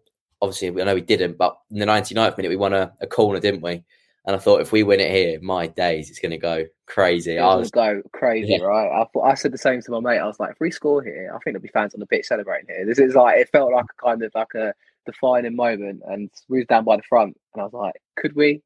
obviously 0.42 0.68
I 0.68 0.84
know 0.84 0.94
we 0.94 1.00
didn't, 1.00 1.38
but 1.38 1.56
in 1.70 1.78
the 1.78 1.86
99th 1.86 2.36
minute 2.36 2.50
we 2.50 2.56
won 2.56 2.74
a, 2.74 2.92
a 3.00 3.06
corner, 3.06 3.40
didn't 3.40 3.62
we? 3.62 3.82
And 4.24 4.36
I 4.36 4.38
thought 4.38 4.60
if 4.60 4.70
we 4.70 4.82
win 4.82 5.00
it 5.00 5.10
here, 5.10 5.40
my 5.40 5.66
days, 5.66 6.08
it's 6.08 6.20
going 6.20 6.30
to 6.30 6.38
go 6.38 6.64
crazy. 6.86 7.38
I 7.38 7.54
was 7.56 7.72
go 7.72 8.02
crazy, 8.12 8.52
yeah. 8.52 8.64
right? 8.64 9.00
I 9.00 9.04
thought 9.12 9.24
I 9.24 9.34
said 9.34 9.52
the 9.52 9.58
same 9.58 9.80
to 9.82 9.90
my 9.90 10.00
mate. 10.00 10.20
I 10.20 10.26
was 10.26 10.38
like, 10.38 10.52
if 10.52 10.60
we 10.60 10.70
score 10.70 11.02
here, 11.02 11.30
I 11.30 11.38
think 11.38 11.54
there'll 11.54 11.60
be 11.60 11.68
fans 11.68 11.94
on 11.94 12.00
the 12.00 12.06
pitch 12.06 12.26
celebrating 12.26 12.68
here. 12.68 12.86
This 12.86 13.00
is 13.00 13.16
like 13.16 13.38
it 13.38 13.48
felt 13.50 13.72
like 13.72 13.86
a 13.86 14.02
kind 14.02 14.22
of 14.22 14.32
like 14.34 14.54
a 14.54 14.74
defining 15.06 15.56
moment, 15.56 16.02
and 16.06 16.30
we 16.48 16.58
was 16.58 16.68
down 16.68 16.84
by 16.84 16.96
the 16.96 17.02
front, 17.02 17.36
and 17.54 17.62
I 17.62 17.64
was 17.64 17.72
like, 17.72 17.94
could 18.16 18.36
we, 18.36 18.62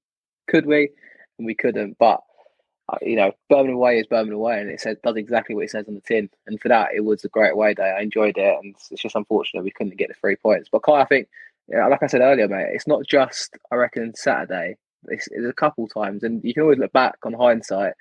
could 0.47 0.67
we, 0.67 0.91
and 1.39 1.47
we 1.47 1.55
couldn't. 1.55 1.97
But 1.99 2.21
uh, 2.91 2.99
you 3.01 3.17
know, 3.17 3.33
Birmingham 3.49 3.77
away 3.77 3.99
is 3.99 4.07
Birmingham 4.07 4.37
away, 4.37 4.61
and 4.61 4.71
it 4.71 4.81
says 4.81 4.99
does 5.03 5.17
exactly 5.17 5.55
what 5.55 5.65
it 5.65 5.71
says 5.71 5.89
on 5.89 5.95
the 5.95 6.03
tin. 6.03 6.29
And 6.47 6.61
for 6.61 6.69
that, 6.69 6.91
it 6.95 7.05
was 7.05 7.25
a 7.25 7.29
great 7.29 7.53
away 7.53 7.73
day. 7.73 7.95
I 7.97 8.03
enjoyed 8.03 8.37
it, 8.37 8.59
and 8.63 8.75
it's 8.91 9.03
just 9.03 9.17
unfortunate 9.17 9.65
we 9.65 9.71
couldn't 9.71 9.97
get 9.97 10.09
the 10.09 10.15
three 10.15 10.37
points. 10.37 10.69
But 10.71 10.83
Kai, 10.83 11.01
I 11.01 11.07
think, 11.07 11.29
know, 11.69 11.89
like 11.89 12.03
I 12.03 12.07
said 12.07 12.21
earlier, 12.21 12.49
mate, 12.49 12.69
it's 12.73 12.87
not 12.87 13.07
just 13.07 13.57
I 13.71 13.77
reckon 13.77 14.15
Saturday 14.15 14.77
it's, 15.09 15.29
it's 15.31 15.47
a 15.47 15.53
couple 15.53 15.87
times, 15.89 16.23
and 16.23 16.43
you 16.45 16.55
can 16.55 16.63
always 16.63 16.79
look 16.79 16.93
back 16.93 17.17
on 17.25 17.33
hindsight. 17.33 17.93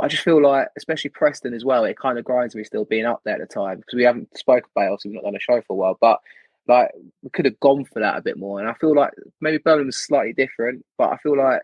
I 0.00 0.08
just 0.08 0.24
feel 0.24 0.42
like, 0.42 0.68
especially 0.76 1.10
Preston 1.10 1.54
as 1.54 1.64
well, 1.64 1.84
it 1.84 1.98
kind 1.98 2.18
of 2.18 2.24
grinds 2.24 2.54
me 2.54 2.64
still 2.64 2.84
being 2.84 3.06
up 3.06 3.20
there 3.24 3.34
at 3.34 3.40
the 3.40 3.46
time 3.46 3.78
because 3.78 3.96
we 3.96 4.02
haven't 4.02 4.36
spoken 4.36 4.68
about 4.74 4.86
it. 4.86 4.92
Obviously, 4.92 5.10
we've 5.10 5.22
not 5.22 5.24
done 5.24 5.36
a 5.36 5.40
show 5.40 5.62
for 5.66 5.74
a 5.74 5.76
while, 5.76 5.98
but 6.00 6.18
like 6.66 6.90
we 7.22 7.30
could 7.30 7.44
have 7.44 7.60
gone 7.60 7.84
for 7.84 8.00
that 8.00 8.16
a 8.16 8.22
bit 8.22 8.36
more. 8.36 8.58
And 8.58 8.68
I 8.68 8.74
feel 8.74 8.94
like 8.94 9.12
maybe 9.40 9.58
Birmingham's 9.58 9.98
slightly 9.98 10.32
different, 10.32 10.84
but 10.98 11.10
I 11.10 11.16
feel 11.18 11.36
like 11.36 11.62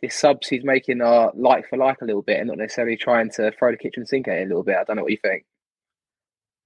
the 0.00 0.08
subs 0.08 0.48
he's 0.48 0.64
making 0.64 1.00
are 1.00 1.32
like 1.34 1.68
for 1.68 1.76
like 1.76 2.00
a 2.02 2.04
little 2.04 2.22
bit, 2.22 2.38
and 2.38 2.48
not 2.48 2.58
necessarily 2.58 2.96
trying 2.96 3.30
to 3.30 3.50
throw 3.58 3.72
the 3.72 3.76
kitchen 3.76 4.06
sink 4.06 4.28
at 4.28 4.38
it 4.38 4.44
a 4.44 4.46
little 4.46 4.62
bit. 4.62 4.76
I 4.76 4.84
don't 4.84 4.96
know 4.96 5.02
what 5.02 5.12
you 5.12 5.18
think. 5.20 5.44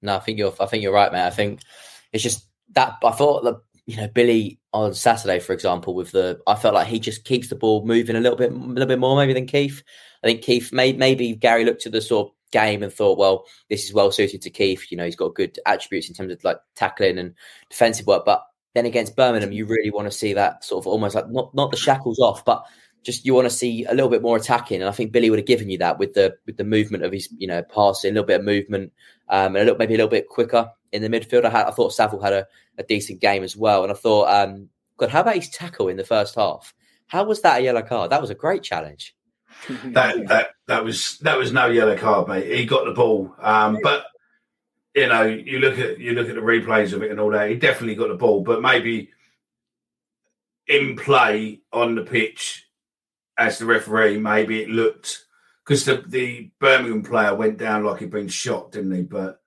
No, 0.03 0.17
I 0.17 0.21
think 0.21 0.39
you're. 0.39 0.55
I 0.61 0.67
think 0.67 0.83
you're 0.83 0.93
right, 0.93 1.13
man. 1.13 1.27
I 1.27 1.31
think 1.31 1.61
it's 2.13 2.23
just 2.23 2.47
that 2.75 2.97
I 3.03 3.13
thought 3.13 3.45
that 3.45 3.57
you 3.87 3.97
know, 3.97 4.09
Billy 4.09 4.59
on 4.73 4.95
Saturday, 4.95 5.39
for 5.39 5.53
example, 5.53 5.95
with 5.95 6.13
the, 6.13 6.41
I 6.47 6.55
felt 6.55 6.75
like 6.75 6.87
he 6.87 6.99
just 6.99 7.25
keeps 7.25 7.49
the 7.49 7.55
ball 7.55 7.85
moving 7.87 8.17
a 8.17 8.21
little 8.21 8.39
bit, 8.39 8.51
a 8.51 8.55
little 8.55 8.87
bit 8.87 8.99
more 8.99 9.17
maybe 9.17 9.35
than 9.35 9.47
Keith. 9.47 9.83
I 10.23 10.27
think 10.27 10.43
Keith, 10.43 10.73
made, 10.73 10.99
maybe 10.99 11.35
Gary 11.35 11.65
looked 11.65 11.87
at 11.87 11.93
the 11.93 12.01
sort 12.01 12.29
of 12.29 12.35
game 12.51 12.83
and 12.83 12.93
thought, 12.93 13.19
well, 13.19 13.45
this 13.69 13.85
is 13.85 13.93
well 13.93 14.11
suited 14.11 14.41
to 14.43 14.51
Keith. 14.51 14.91
You 14.91 14.97
know, 14.97 15.05
he's 15.05 15.17
got 15.17 15.35
good 15.35 15.59
attributes 15.67 16.09
in 16.09 16.15
terms 16.15 16.33
of 16.33 16.43
like 16.45 16.59
tackling 16.77 17.19
and 17.19 17.35
defensive 17.69 18.07
work. 18.07 18.25
But 18.25 18.43
then 18.75 18.87
against 18.87 19.17
Birmingham, 19.17 19.53
you 19.53 19.67
really 19.67 19.91
want 19.91 20.07
to 20.07 20.17
see 20.17 20.33
that 20.33 20.65
sort 20.65 20.83
of 20.83 20.87
almost 20.87 21.15
like 21.15 21.29
not 21.29 21.55
not 21.55 21.71
the 21.71 21.77
shackles 21.77 22.19
off, 22.21 22.45
but 22.45 22.65
just 23.05 23.25
you 23.25 23.35
want 23.35 23.47
to 23.47 23.55
see 23.55 23.85
a 23.85 23.95
little 23.95 24.09
bit 24.09 24.23
more 24.23 24.37
attacking. 24.37 24.81
And 24.81 24.89
I 24.89 24.93
think 24.93 25.13
Billy 25.13 25.31
would 25.31 25.39
have 25.39 25.47
given 25.47 25.71
you 25.71 25.79
that 25.79 25.99
with 25.99 26.15
the 26.15 26.37
with 26.47 26.57
the 26.57 26.65
movement 26.65 27.05
of 27.05 27.13
his, 27.13 27.29
you 27.37 27.47
know, 27.47 27.63
passing, 27.63 28.11
a 28.11 28.15
little 28.15 28.27
bit 28.27 28.41
of 28.41 28.47
movement, 28.47 28.93
um, 29.29 29.55
and 29.55 29.59
a 29.59 29.65
little 29.65 29.79
maybe 29.79 29.95
a 29.95 29.99
little 29.99 30.11
bit 30.11 30.29
quicker 30.29 30.71
in 30.93 31.03
the 31.03 31.09
midfield. 31.09 31.45
I 31.45 31.51
had 31.51 31.67
I 31.67 31.71
thought 31.71 31.93
Saville 31.93 32.21
had 32.21 32.33
a, 32.33 32.47
a 32.79 32.83
decent 32.83 33.21
game 33.21 33.45
as 33.45 33.57
well, 33.57 33.83
and 33.83 33.93
I 33.93 33.95
thought, 33.95 34.29
um, 34.29 34.69
God, 34.97 35.11
how 35.11 35.21
about 35.21 35.37
his 35.37 35.51
tackle 35.51 35.89
in 35.89 35.97
the 35.97 36.05
first 36.05 36.35
half? 36.35 36.75
How 37.07 37.25
was 37.25 37.43
that 37.43 37.61
a 37.61 37.65
yellow 37.65 37.83
card? 37.83 38.11
That 38.11 38.21
was 38.21 38.31
a 38.31 38.35
great 38.35 38.63
challenge. 38.63 39.15
that 39.69 40.27
that 40.29 40.49
that 40.67 40.85
was 40.85 41.19
that 41.19 41.39
was 41.39 41.53
no 41.53 41.67
yellow 41.67 41.97
card, 41.97 42.29
mate. 42.29 42.51
He 42.51 42.65
got 42.65 42.87
the 42.87 42.93
ball, 42.93 43.35
um, 43.39 43.79
but 43.83 44.07
you 44.95 45.09
know, 45.09 45.23
you 45.23 45.59
look 45.59 45.79
at 45.79 45.99
you 45.99 46.13
look 46.13 46.29
at 46.29 46.35
the 46.35 46.41
replays 46.41 46.93
of 46.93 47.03
it 47.03 47.11
and 47.11 47.21
all 47.21 47.31
that. 47.31 47.51
He 47.51 47.57
definitely 47.57 47.97
got 47.97 48.09
the 48.09 48.15
ball, 48.15 48.43
but 48.43 48.63
maybe 48.63 49.11
in 50.67 50.97
play 50.97 51.61
on 51.73 51.95
the 51.95 52.03
pitch 52.03 52.65
as 53.37 53.59
the 53.59 53.67
referee, 53.67 54.19
maybe 54.19 54.63
it 54.63 54.69
looked 54.69 55.25
because 55.65 55.85
the 55.85 56.05
the 56.07 56.51
Birmingham 56.59 57.03
player 57.03 57.35
went 57.35 57.59
down 57.59 57.85
like 57.85 58.01
he'd 58.01 58.11
been 58.11 58.29
shot, 58.29 58.73
didn't 58.73 58.95
he? 58.95 59.03
But 59.03 59.41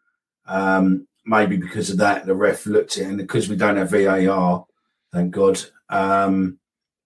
um, 0.46 1.08
maybe 1.26 1.58
because 1.58 1.90
of 1.90 1.98
that, 1.98 2.26
the 2.26 2.36
ref 2.36 2.66
looked 2.66 2.98
at 2.98 3.04
it, 3.04 3.08
and 3.08 3.18
because 3.18 3.50
we 3.50 3.56
don't 3.56 3.78
have 3.78 3.92
VAR, 3.92 4.66
thank 5.12 5.32
God, 5.32 5.60
um, 5.90 6.58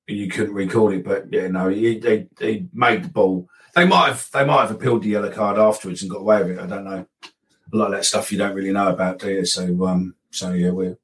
you 0.08 0.28
couldn't 0.30 0.54
record 0.54 0.94
it. 0.96 1.04
But 1.04 1.32
yeah, 1.32 1.48
no, 1.48 1.70
he, 1.70 2.00
they 2.00 2.28
they 2.38 2.68
made 2.74 3.04
the 3.04 3.10
ball. 3.10 3.48
They 3.76 3.86
might 3.86 4.08
have 4.08 4.28
they 4.34 4.46
might 4.46 4.62
have 4.62 4.72
appealed 4.72 5.04
the 5.04 5.10
yellow 5.10 5.32
card 5.32 5.58
afterwards 5.58 6.02
and 6.02 6.12
got 6.12 6.22
away 6.22 6.44
with 6.44 6.58
it. 6.58 6.62
I 6.62 6.68
don't 6.68 6.86
know. 6.86 7.06
A 7.74 7.78
lot 7.78 7.86
of 7.88 7.92
that 7.94 8.06
stuff 8.06 8.32
you 8.32 8.38
don't 8.38 8.56
really 8.56 8.74
know 8.74 8.90
about, 8.90 9.20
do 9.20 9.32
you? 9.32 9.46
So 9.46 9.86
um, 9.86 10.16
so 10.30 10.52
yeah, 10.54 10.72
we'll 10.72 10.98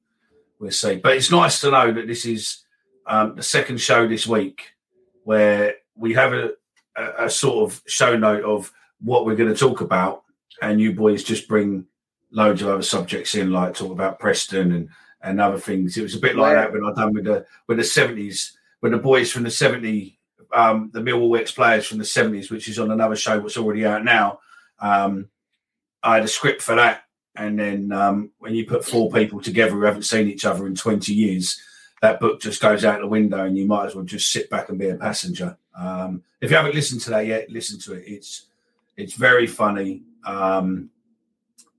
we'll 0.60 0.72
see. 0.72 0.96
But 0.96 1.16
it's 1.18 1.32
nice 1.32 1.62
to 1.62 1.72
know 1.72 1.92
that 1.92 2.08
this 2.08 2.26
is 2.26 2.64
um, 3.06 3.36
the 3.36 3.44
second 3.44 3.80
show 3.80 4.08
this 4.08 4.28
week 4.28 4.74
where 5.28 5.76
we 5.94 6.14
have 6.14 6.32
a, 6.32 6.52
a, 6.96 7.26
a 7.26 7.30
sort 7.30 7.70
of 7.70 7.82
show 7.86 8.16
note 8.16 8.46
of 8.46 8.72
what 9.02 9.26
we're 9.26 9.36
going 9.36 9.54
to 9.54 9.60
talk 9.60 9.82
about, 9.82 10.24
and 10.62 10.80
you 10.80 10.94
boys 10.94 11.22
just 11.22 11.50
bring 11.50 11.86
loads 12.32 12.62
of 12.62 12.70
other 12.70 12.82
subjects 12.82 13.36
in, 13.36 13.52
like 13.52 13.76
talk 13.76 13.92
about 13.92 14.20
Preston 14.20 14.72
and 14.72 14.90
and 15.22 15.42
other 15.42 15.58
things. 15.58 15.98
It 15.98 16.04
was 16.04 16.16
a 16.16 16.20
bit 16.20 16.38
like 16.38 16.56
yeah. 16.56 16.62
that 16.62 16.72
when 16.72 16.86
I 16.86 16.94
done 16.94 17.14
with 17.14 17.26
the 17.26 17.46
with 17.68 17.78
the 17.78 17.84
seventies, 17.84 18.58
when 18.80 18.94
the 18.94 19.00
boys 19.00 19.30
from 19.30 19.44
the 19.44 19.52
seventy, 19.52 20.18
um, 20.54 20.92
the 20.94 21.02
Millwall 21.02 21.38
ex 21.38 21.52
players 21.52 21.86
from 21.86 21.98
the 21.98 22.06
seventies, 22.06 22.50
which 22.50 22.70
is 22.70 22.80
on 22.80 22.92
another 22.92 23.18
show 23.18 23.38
what's 23.38 23.58
already 23.58 23.86
out 23.86 24.06
now. 24.06 24.40
Um, 24.80 25.28
I 26.04 26.16
had 26.16 26.24
a 26.24 26.30
script 26.30 26.62
for 26.62 26.76
that, 26.76 27.04
and 27.36 27.60
then 27.60 27.92
um, 27.92 28.32
when 28.40 28.56
you 28.56 28.66
put 28.66 28.86
four 28.86 29.12
people 29.12 29.42
together 29.42 29.72
who 29.72 29.82
haven't 29.82 30.04
seen 30.04 30.30
each 30.30 30.46
other 30.46 30.66
in 30.68 30.76
twenty 30.76 31.14
years, 31.14 31.62
that 32.02 32.20
book 32.20 32.42
just 32.42 32.62
goes 32.62 32.86
out 32.86 33.00
the 33.00 33.08
window, 33.08 33.46
and 33.46 33.58
you 33.58 33.66
might 33.66 33.88
as 33.88 33.96
well 33.96 34.06
just 34.06 34.32
sit 34.32 34.50
back 34.50 34.70
and 34.70 34.78
be 34.78 34.90
a 34.90 34.96
passenger. 34.96 35.58
Um, 35.76 36.24
if 36.42 36.52
you 36.52 36.58
haven't 36.58 36.76
listened 36.76 37.02
to 37.02 37.10
that 37.12 37.26
yet, 37.26 37.50
listen 37.50 37.80
to 37.82 37.94
it. 37.94 38.04
It's 38.08 38.48
it's 38.96 39.14
very 39.14 39.48
funny. 39.48 40.04
Um, 40.26 40.90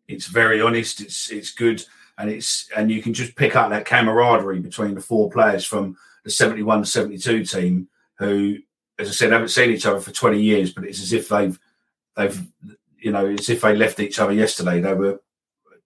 it's 0.07 0.27
very 0.27 0.61
honest. 0.61 1.01
It's 1.01 1.31
it's 1.31 1.53
good, 1.53 1.85
and 2.17 2.31
it's 2.31 2.69
and 2.77 2.91
you 2.91 3.03
can 3.03 3.15
just 3.15 3.37
pick 3.37 3.55
up 3.55 3.71
that 3.71 3.85
camaraderie 3.85 4.61
between 4.61 4.95
the 4.95 5.01
four 5.01 5.31
players 5.31 5.65
from 5.65 5.97
the 6.25 6.31
71 6.31 6.85
72 6.85 7.45
team 7.45 7.89
who, 8.19 8.57
as 8.99 9.09
I 9.09 9.13
said, 9.13 9.33
haven't 9.33 9.49
seen 9.49 9.71
each 9.71 9.87
other 9.87 10.01
for 10.01 10.11
20 10.11 10.43
years, 10.43 10.73
but 10.73 10.85
it's 10.85 11.01
as 11.01 11.13
if 11.13 11.29
they've 11.29 11.59
they've 12.17 12.47
you 12.99 13.13
know 13.13 13.27
as 13.27 13.49
if 13.49 13.61
they 13.61 13.77
left 13.77 14.01
each 14.01 14.19
other 14.19 14.33
yesterday. 14.33 14.81
They 14.81 14.95
were 14.95 15.21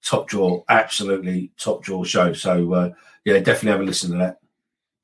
top 0.02 0.28
draw, 0.28 0.62
absolutely 0.68 1.52
top 1.58 1.82
draw 1.82 2.04
show. 2.04 2.32
So 2.32 2.72
uh, 2.74 2.90
yeah, 3.24 3.38
definitely 3.38 3.70
have 3.70 3.80
a 3.80 3.84
listen 3.84 4.12
to 4.12 4.18
that. 4.18 4.38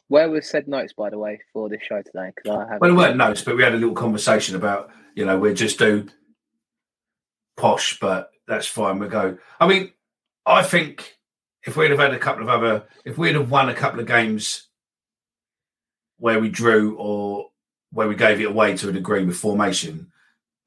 Where 0.08 0.30
was 0.30 0.48
said 0.48 0.68
notes, 0.68 0.94
by 0.94 1.10
the 1.10 1.18
way, 1.18 1.40
for 1.52 1.68
this 1.68 1.82
show 1.82 2.00
today? 2.02 2.32
Because 2.34 2.56
I 2.56 2.72
have 2.72 2.80
well, 2.80 2.90
there 2.90 2.98
weren't 2.98 3.16
notes, 3.16 3.42
but 3.42 3.56
we 3.56 3.62
had 3.62 3.74
a 3.74 3.78
little 3.78 3.94
conversation 3.94 4.56
about 4.56 4.90
you 5.14 5.24
know 5.24 5.38
we 5.38 5.52
just 5.54 5.78
do 5.78 6.06
posh, 7.56 7.98
but 8.00 8.30
that's 8.46 8.66
fine. 8.66 8.98
We 8.98 9.08
go. 9.08 9.38
I 9.60 9.68
mean, 9.68 9.92
I 10.46 10.62
think 10.62 11.18
if 11.66 11.76
we'd 11.76 11.90
have 11.90 12.00
had 12.00 12.14
a 12.14 12.18
couple 12.18 12.42
of 12.42 12.48
other, 12.48 12.84
if 13.04 13.18
we'd 13.18 13.34
have 13.34 13.50
won 13.50 13.68
a 13.68 13.74
couple 13.74 14.00
of 14.00 14.06
games 14.06 14.68
where 16.18 16.40
we 16.40 16.48
drew 16.48 16.96
or 16.96 17.50
where 17.92 18.08
we 18.08 18.14
gave 18.14 18.40
it 18.40 18.44
away 18.44 18.76
to 18.76 18.88
a 18.88 18.92
degree 18.92 19.24
with 19.24 19.36
formation, 19.36 20.10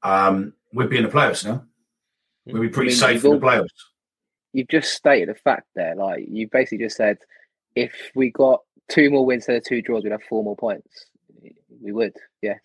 um, 0.02 0.52
we'd 0.72 0.88
be 0.90 0.98
in 0.98 1.04
the 1.04 1.10
playoffs 1.10 1.44
now. 1.44 1.64
We'd 2.46 2.60
be 2.60 2.68
pretty 2.68 2.90
I 2.90 2.92
mean, 2.92 2.98
safe 2.98 3.24
in 3.24 3.32
the 3.32 3.38
playoffs. 3.38 3.68
You've 4.52 4.68
just 4.68 4.92
stated 4.92 5.28
a 5.28 5.34
fact 5.34 5.68
there. 5.74 5.94
Like 5.94 6.24
you 6.28 6.48
basically 6.48 6.84
just 6.84 6.96
said, 6.96 7.18
if 7.74 7.92
we 8.14 8.30
got 8.30 8.60
two 8.88 9.10
more 9.10 9.24
wins 9.24 9.42
instead 9.42 9.56
of 9.56 9.64
two 9.64 9.82
draws, 9.82 10.04
we'd 10.04 10.12
have 10.12 10.22
four 10.28 10.44
more 10.44 10.56
points. 10.56 11.06
We 11.80 11.92
would, 11.92 12.14
yes. 12.42 12.60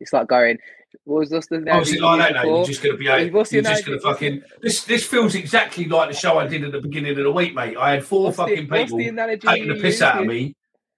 It's 0.00 0.12
like 0.12 0.28
going 0.28 0.58
what 1.04 1.20
was 1.20 1.30
this? 1.30 1.48
The 1.48 1.56
Obviously, 1.56 1.98
like 1.98 2.18
that, 2.20 2.34
now 2.34 2.44
you're 2.44 2.64
just 2.64 2.82
going 2.82 2.94
to 2.94 2.98
be. 2.98 3.04
You're 3.04 3.44
just 3.62 3.84
going 3.84 3.98
to 3.98 4.00
fucking. 4.00 4.42
This 4.62 4.84
this 4.84 5.04
feels 5.04 5.34
exactly 5.34 5.86
like 5.86 6.10
the 6.10 6.14
show 6.14 6.38
I 6.38 6.46
did 6.46 6.64
at 6.64 6.72
the 6.72 6.80
beginning 6.80 7.18
of 7.18 7.24
the 7.24 7.32
week, 7.32 7.54
mate. 7.54 7.76
I 7.76 7.92
had 7.92 8.04
four 8.04 8.24
what's 8.24 8.36
fucking 8.36 8.68
the, 8.68 8.76
people 8.76 8.98
taking 8.98 9.68
the 9.68 9.78
piss 9.80 10.00
out 10.00 10.20
of 10.20 10.26
me 10.26 10.54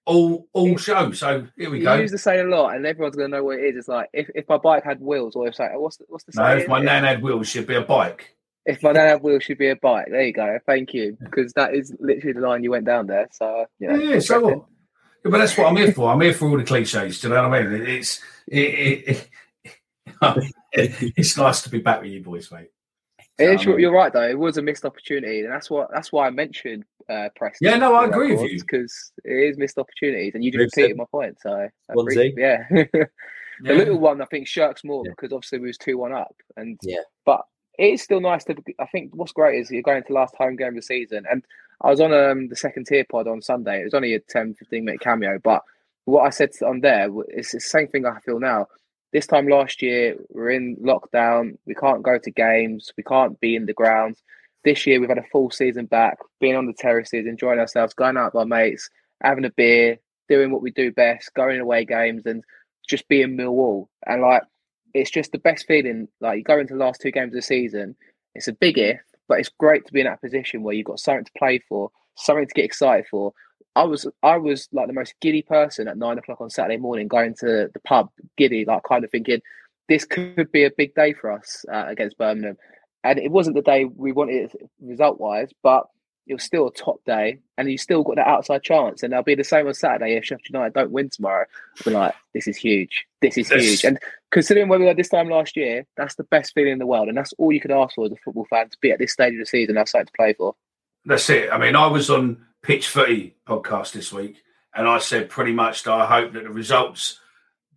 all 0.07 0.47
all 0.53 0.77
show. 0.77 1.11
So 1.11 1.47
here 1.57 1.69
we 1.69 1.79
you 1.79 1.83
go. 1.83 1.95
use 1.95 2.11
the 2.11 2.17
saying 2.17 2.47
a 2.47 2.49
lot, 2.49 2.75
and 2.75 2.85
everyone's 2.85 3.15
going 3.15 3.29
to 3.29 3.37
know 3.37 3.43
what 3.43 3.59
it 3.59 3.63
is. 3.63 3.75
It's 3.75 3.87
like 3.87 4.09
if, 4.13 4.29
if 4.33 4.47
my 4.47 4.57
bike 4.57 4.83
had 4.83 4.99
wheels, 5.01 5.35
or 5.35 5.47
if 5.47 5.59
like 5.59 5.71
what's 5.75 5.97
the, 5.97 6.05
what's 6.07 6.23
the 6.23 6.31
saying? 6.31 6.47
No, 6.47 6.57
if 6.57 6.67
my 6.67 6.79
nan 6.79 7.03
had 7.03 7.21
wheels, 7.21 7.47
she'd 7.47 7.67
be 7.67 7.75
a 7.75 7.81
bike. 7.81 8.35
If 8.67 8.83
my 8.83 8.91
nan 8.91 9.07
had 9.07 9.23
wheels, 9.23 9.43
she'd 9.43 9.57
be 9.57 9.69
a 9.69 9.75
bike. 9.77 10.07
There 10.11 10.21
you 10.23 10.33
go. 10.33 10.59
Thank 10.65 10.93
you, 10.93 11.17
because 11.19 11.53
that 11.53 11.73
is 11.73 11.95
literally 11.99 12.33
the 12.33 12.41
line 12.47 12.63
you 12.63 12.71
went 12.71 12.85
down 12.85 13.07
there. 13.07 13.27
So 13.31 13.65
you 13.79 13.87
know, 13.87 13.95
yeah, 13.95 14.19
so 14.19 14.39
what? 14.41 14.65
Yeah, 15.23 15.31
but 15.31 15.37
that's 15.39 15.57
what 15.57 15.67
I'm 15.67 15.77
here 15.77 15.91
for. 15.93 16.11
I'm 16.11 16.21
here 16.21 16.33
for 16.33 16.49
all 16.49 16.57
the 16.57 16.63
cliches. 16.63 17.19
Do 17.21 17.29
you 17.29 17.33
know 17.33 17.47
what 17.49 17.59
I 17.59 17.63
mean? 17.63 17.87
It's 17.87 18.21
it, 18.47 18.59
it, 18.59 19.29
it, 19.63 20.53
it's 21.17 21.37
nice 21.37 21.61
to 21.63 21.69
be 21.69 21.79
back 21.79 22.01
with 22.01 22.11
you 22.11 22.21
boys, 22.21 22.51
mate. 22.51 22.69
It 23.39 23.51
is, 23.51 23.63
you're 23.65 23.91
right 23.93 24.11
though. 24.11 24.27
It 24.27 24.37
was 24.37 24.57
a 24.57 24.61
missed 24.61 24.83
opportunity, 24.83 25.41
and 25.41 25.51
that's 25.51 25.69
what 25.69 25.89
that's 25.93 26.11
why 26.11 26.27
I 26.27 26.31
mentioned 26.31 26.83
uh, 27.09 27.29
Preston. 27.35 27.67
Yeah, 27.69 27.77
no, 27.77 27.93
I 27.93 28.05
agree 28.05 28.35
with 28.35 28.51
you 28.51 28.59
because 28.59 29.11
it 29.23 29.31
is 29.31 29.57
missed 29.57 29.77
opportunities, 29.77 30.33
and 30.35 30.43
you 30.43 30.51
just 30.51 30.75
repeated 30.75 30.97
my 30.97 31.05
point. 31.11 31.37
So 31.41 31.51
I 31.51 31.69
Swansea. 31.93 32.25
agree- 32.31 32.41
yeah. 32.43 32.63
the 32.71 33.07
Yeah. 33.63 33.73
little 33.73 33.97
one, 33.99 34.21
I 34.21 34.25
think, 34.25 34.47
shirks 34.47 34.83
more 34.83 35.03
because 35.03 35.31
obviously 35.31 35.59
we 35.59 35.67
was 35.67 35.77
two 35.77 35.97
one 35.97 36.13
up, 36.13 36.35
and 36.57 36.79
Yeah. 36.83 36.97
but 37.25 37.41
it 37.77 37.93
is 37.93 38.01
still 38.01 38.19
nice 38.19 38.43
to. 38.45 38.55
I 38.79 38.85
think 38.87 39.15
what's 39.15 39.31
great 39.31 39.59
is 39.59 39.71
you're 39.71 39.83
going 39.83 40.03
to 40.03 40.13
last 40.13 40.35
home 40.35 40.55
game 40.55 40.69
of 40.69 40.75
the 40.75 40.81
season, 40.81 41.25
and 41.29 41.43
I 41.81 41.89
was 41.89 42.01
on 42.01 42.13
um, 42.13 42.47
the 42.47 42.55
second 42.55 42.87
tier 42.87 43.05
pod 43.09 43.27
on 43.27 43.41
Sunday. 43.41 43.81
It 43.81 43.85
was 43.85 43.93
only 43.93 44.13
a 44.15 44.19
10, 44.19 44.55
15 44.55 44.85
minute 44.85 45.01
cameo, 45.01 45.39
but 45.43 45.61
what 46.05 46.23
I 46.23 46.29
said 46.29 46.51
on 46.65 46.81
there 46.81 47.09
is 47.29 47.51
the 47.51 47.59
same 47.59 47.87
thing 47.87 48.05
I 48.05 48.19
feel 48.21 48.39
now. 48.39 48.67
This 49.13 49.27
time 49.27 49.47
last 49.47 49.81
year, 49.81 50.15
we're 50.29 50.51
in 50.51 50.75
lockdown. 50.77 51.57
We 51.65 51.75
can't 51.75 52.03
go 52.03 52.17
to 52.17 52.31
games. 52.31 52.91
We 52.97 53.03
can't 53.03 53.39
be 53.39 53.55
in 53.55 53.65
the 53.65 53.73
grounds. 53.73 54.23
This 54.63 54.85
year, 54.87 54.99
we've 54.99 55.09
had 55.09 55.17
a 55.17 55.27
full 55.31 55.51
season 55.51 55.85
back, 55.85 56.17
being 56.41 56.55
on 56.55 56.65
the 56.65 56.73
terraces, 56.73 57.25
enjoying 57.25 57.59
ourselves, 57.59 57.93
going 57.93 58.17
out 58.17 58.33
with 58.33 58.39
our 58.39 58.45
mates, 58.45 58.89
having 59.21 59.45
a 59.45 59.51
beer, 59.51 59.97
doing 60.27 60.51
what 60.51 60.61
we 60.61 60.71
do 60.71 60.91
best, 60.91 61.33
going 61.35 61.59
away 61.59 61.85
games, 61.85 62.25
and 62.25 62.43
just 62.87 63.07
being 63.07 63.37
Millwall. 63.37 63.87
And 64.05 64.21
like, 64.21 64.43
it's 64.97 65.11
just 65.11 65.31
the 65.31 65.37
best 65.39 65.65
feeling. 65.67 66.07
Like, 66.19 66.37
you 66.37 66.43
go 66.43 66.59
into 66.59 66.73
the 66.73 66.79
last 66.79 67.01
two 67.01 67.11
games 67.11 67.29
of 67.33 67.35
the 67.37 67.41
season, 67.41 67.95
it's 68.35 68.47
a 68.47 68.53
big 68.53 68.77
if, 68.77 68.99
but 69.27 69.39
it's 69.39 69.49
great 69.49 69.85
to 69.85 69.93
be 69.93 70.01
in 70.01 70.07
that 70.07 70.21
position 70.21 70.63
where 70.63 70.73
you've 70.73 70.85
got 70.85 70.99
something 70.99 71.25
to 71.25 71.31
play 71.37 71.59
for, 71.69 71.91
something 72.15 72.47
to 72.47 72.53
get 72.53 72.65
excited 72.65 73.05
for. 73.09 73.33
I 73.75 73.83
was 73.83 74.07
I 74.23 74.37
was 74.37 74.67
like 74.71 74.87
the 74.87 74.93
most 74.93 75.13
giddy 75.21 75.43
person 75.43 75.87
at 75.87 75.97
nine 75.97 76.17
o'clock 76.17 76.41
on 76.41 76.49
Saturday 76.49 76.77
morning, 76.77 77.07
going 77.07 77.35
to 77.35 77.69
the 77.71 77.79
pub, 77.85 78.09
giddy, 78.35 78.65
like 78.65 78.81
kind 78.83 79.03
of 79.03 79.11
thinking 79.11 79.41
this 79.87 80.03
could 80.03 80.51
be 80.51 80.63
a 80.65 80.71
big 80.75 80.95
day 80.95 81.13
for 81.13 81.31
us 81.31 81.63
uh, 81.71 81.85
against 81.87 82.17
Birmingham. 82.17 82.57
And 83.03 83.19
it 83.19 83.31
wasn't 83.31 83.55
the 83.55 83.61
day 83.61 83.85
we 83.85 84.11
wanted 84.11 84.51
result 84.81 85.19
wise, 85.19 85.49
but 85.61 85.85
it 86.25 86.33
was 86.33 86.43
still 86.43 86.67
a 86.67 86.73
top 86.73 86.97
day, 87.05 87.39
and 87.57 87.71
you 87.71 87.77
still 87.77 88.03
got 88.03 88.15
that 88.17 88.27
outside 88.27 88.63
chance. 88.63 89.03
And 89.03 89.13
I'll 89.15 89.23
be 89.23 89.35
the 89.35 89.43
same 89.43 89.67
on 89.67 89.73
Saturday 89.73 90.15
if 90.17 90.25
Sheffield 90.25 90.49
United 90.51 90.73
don't 90.73 90.91
win 90.91 91.09
tomorrow. 91.09 91.45
I'll 91.77 91.83
be 91.91 91.91
like, 91.91 92.15
this 92.33 92.47
is 92.47 92.57
huge. 92.57 93.05
This 93.21 93.37
is 93.37 93.49
Yes. 93.49 93.63
huge. 93.63 93.83
And 93.85 93.99
considering 94.31 94.67
where 94.67 94.79
we 94.79 94.85
were 94.85 94.93
this 94.93 95.09
time 95.09 95.29
last 95.29 95.55
year, 95.55 95.85
that's 95.95 96.15
the 96.15 96.23
best 96.25 96.53
feeling 96.53 96.73
in 96.73 96.79
the 96.79 96.85
world, 96.85 97.07
and 97.07 97.17
that's 97.17 97.33
all 97.37 97.51
you 97.51 97.61
could 97.61 97.71
ask 97.71 97.95
for 97.95 98.05
as 98.05 98.11
a 98.11 98.15
football 98.23 98.47
fan 98.49 98.69
to 98.69 98.77
be 98.81 98.91
at 98.91 98.99
this 98.99 99.13
stage 99.13 99.33
of 99.33 99.39
the 99.39 99.45
season, 99.45 99.75
have 99.75 99.89
something 99.89 100.07
to 100.07 100.11
play 100.17 100.33
for. 100.33 100.55
That's 101.05 101.29
it. 101.29 101.49
I 101.51 101.57
mean, 101.57 101.75
I 101.75 101.87
was 101.87 102.09
on 102.09 102.45
Pitch 102.61 102.89
Footy 102.89 103.37
podcast 103.47 103.93
this 103.93 104.11
week, 104.11 104.43
and 104.75 104.87
I 104.87 104.99
said 104.99 105.29
pretty 105.29 105.53
much 105.53 105.83
that 105.83 105.93
I 105.93 106.05
hope 106.05 106.33
that 106.33 106.43
the 106.43 106.49
results 106.49 107.19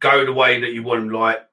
go 0.00 0.25
the 0.25 0.33
way 0.33 0.61
that 0.61 0.73
you 0.73 0.83
want 0.83 1.00
them. 1.00 1.11
Like 1.11 1.47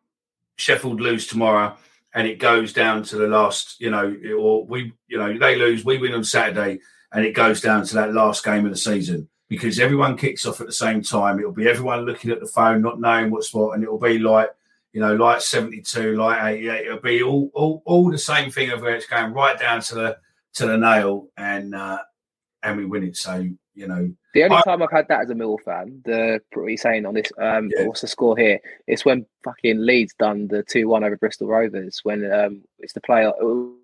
Sheffield 0.58 1.00
lose 1.00 1.28
tomorrow, 1.28 1.78
and 2.16 2.28
it 2.28 2.40
goes 2.40 2.74
down 2.74 3.04
to 3.04 3.18
the 3.18 3.28
last. 3.28 3.80
You 3.80 3.92
know, 3.92 4.16
or 4.40 4.66
we, 4.66 4.94
you 5.08 5.20
know, 5.20 5.38
they 5.38 5.56
lose, 5.56 5.86
we 5.86 6.00
win 6.00 6.14
on 6.14 6.24
Saturday, 6.24 6.80
and 7.12 7.24
it 7.24 7.36
goes 7.36 7.62
down 7.62 7.86
to 7.86 7.94
that 7.96 8.14
last 8.14 8.44
game 8.44 8.66
of 8.66 8.72
the 8.72 8.78
season 8.78 9.30
because 9.48 9.80
everyone 9.80 10.18
kicks 10.18 10.46
off 10.46 10.60
at 10.60 10.68
the 10.68 10.74
same 10.74 11.04
time. 11.04 11.40
It'll 11.40 11.52
be 11.52 11.70
everyone 11.70 12.06
looking 12.06 12.32
at 12.32 12.40
the 12.40 12.48
phone, 12.48 12.82
not 12.82 13.00
knowing 13.00 13.30
what's 13.30 13.54
what, 13.54 13.76
and 13.76 13.84
it'll 13.84 14.00
be 14.00 14.18
like. 14.18 14.50
You 14.98 15.04
know, 15.04 15.16
like 15.16 15.42
seventy-two, 15.42 16.16
like 16.16 16.44
eighty-eight. 16.44 16.88
It'll 16.88 17.00
be 17.00 17.22
all, 17.22 17.52
all, 17.54 17.84
all 17.86 18.10
the 18.10 18.18
same 18.18 18.50
thing 18.50 18.72
of 18.72 18.82
where 18.82 18.96
it's 18.96 19.06
going 19.06 19.32
right 19.32 19.56
down 19.60 19.80
to 19.82 19.94
the 19.94 20.18
to 20.56 20.66
the 20.66 20.76
nail, 20.76 21.28
and 21.38 21.76
uh, 21.76 22.00
and 22.64 22.78
we 22.78 22.86
win 22.86 23.04
it. 23.04 23.16
So 23.16 23.48
you 23.76 23.88
know, 23.88 24.12
The 24.34 24.46
only 24.46 24.56
I- 24.58 24.62
time 24.64 24.82
I've 24.82 24.90
had 24.90 25.08
that 25.10 25.22
as 25.22 25.30
a 25.30 25.36
Mill 25.36 25.60
fan, 25.64 26.02
the 26.04 26.42
what 26.56 26.72
he's 26.72 26.82
saying 26.82 27.06
on 27.06 27.14
this, 27.14 27.32
um, 27.38 27.70
what's 27.86 28.02
the 28.02 28.08
score 28.08 28.36
here? 28.36 28.60
It's 28.88 29.06
when 29.06 29.28
fucking 29.44 29.78
Leeds 29.86 30.16
done 30.18 30.48
the 30.48 30.64
two 30.64 30.88
one 30.88 31.04
over 31.04 31.16
Bristol 31.16 31.46
Rovers 31.48 32.00
when 32.02 32.26
um, 32.34 32.64
it's 32.80 32.94
the 32.94 33.02
player. 33.02 33.32
Oh, 33.40 33.76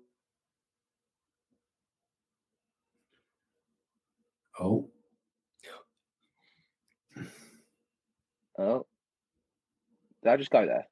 oh, 8.58 8.84
did 10.24 10.32
I 10.32 10.36
just 10.36 10.50
go 10.50 10.66
there? 10.66 10.88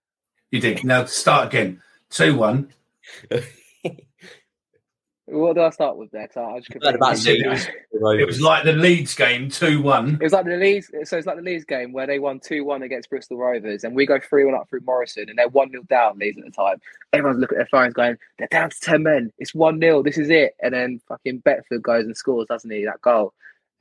You 0.53 0.61
did. 0.61 0.85
Now 0.85 1.07
start 1.07 1.49
again. 1.49 1.83
Two 2.11 2.37
one. 2.37 2.73
What 5.27 5.55
did 5.55 5.63
I 5.63 5.71
start 5.71 5.97
with 5.97 6.11
there? 6.11 6.29
I 6.37 6.41
I 6.41 6.59
just 6.59 6.73
Heard 6.75 6.95
about 6.97 7.15
completely- 7.15 7.47
It 7.47 7.49
was, 7.49 8.21
it 8.21 8.27
was 8.27 8.41
like 8.43 8.65
the 8.65 8.73
Leeds 8.73 9.15
game, 9.15 9.49
two 9.49 9.81
one. 9.81 10.17
It 10.17 10.23
was 10.25 10.33
like 10.33 10.45
the 10.45 10.57
Leeds, 10.57 10.91
so 11.05 11.17
it's 11.17 11.27
like 11.27 11.37
the 11.37 11.43
Leeds 11.43 11.65
game 11.65 11.93
where 11.93 12.07
they 12.07 12.19
won 12.19 12.39
two 12.39 12.65
one 12.65 12.83
against 12.83 13.09
Bristol 13.09 13.39
Rovers, 13.39 13.85
and 13.85 13.95
we 13.95 14.05
go 14.05 14.19
three 14.21 14.45
one 14.45 14.55
up 14.55 14.69
through 14.69 14.81
Morison, 14.85 15.31
and 15.31 15.39
they're 15.39 15.49
one 15.49 15.71
0 15.71 15.85
down. 15.85 16.19
Leeds 16.19 16.37
at 16.37 16.45
the 16.45 16.51
time. 16.51 16.83
Everyone's 17.15 17.41
looking 17.41 17.57
at 17.57 17.71
their 17.71 17.81
phones, 17.81 17.95
going, 17.95 18.19
"They're 18.39 18.49
down 18.49 18.71
to 18.71 18.81
ten 18.81 19.05
men. 19.05 19.33
It's 19.39 19.55
one 19.55 19.81
0 19.81 20.03
This 20.03 20.19
is 20.19 20.29
it." 20.29 20.55
And 20.61 20.75
then 20.75 21.01
fucking 21.09 21.39
Beckford 21.39 21.83
goes 21.83 22.05
and 22.05 22.17
scores, 22.17 22.49
doesn't 22.49 22.71
he? 22.71 22.85
That 22.85 23.01
goal, 23.01 23.33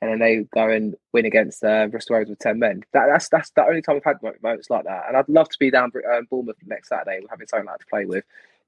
and 0.02 0.10
then 0.10 0.18
they 0.18 0.44
go 0.52 0.68
and 0.68 0.96
win 1.12 1.24
against 1.24 1.62
uh, 1.62 1.86
Bristol 1.86 2.16
Rovers 2.16 2.30
with 2.30 2.40
ten 2.40 2.58
men. 2.58 2.82
That, 2.92 3.06
that's 3.06 3.28
that's 3.28 3.50
the 3.50 3.64
only 3.64 3.80
time 3.80 3.94
we've 3.94 4.04
had 4.04 4.20
moments 4.42 4.68
like 4.68 4.84
that. 4.84 5.04
And 5.06 5.16
I'd 5.16 5.28
love 5.28 5.48
to 5.48 5.58
be 5.58 5.70
down 5.70 5.92
um, 6.12 6.26
Bournemouth 6.28 6.56
next 6.66 6.88
Saturday, 6.88 7.20
having 7.30 7.46
something 7.46 7.66
like 7.66 7.78
to 7.78 7.86
play 7.86 8.04
with. 8.04 8.24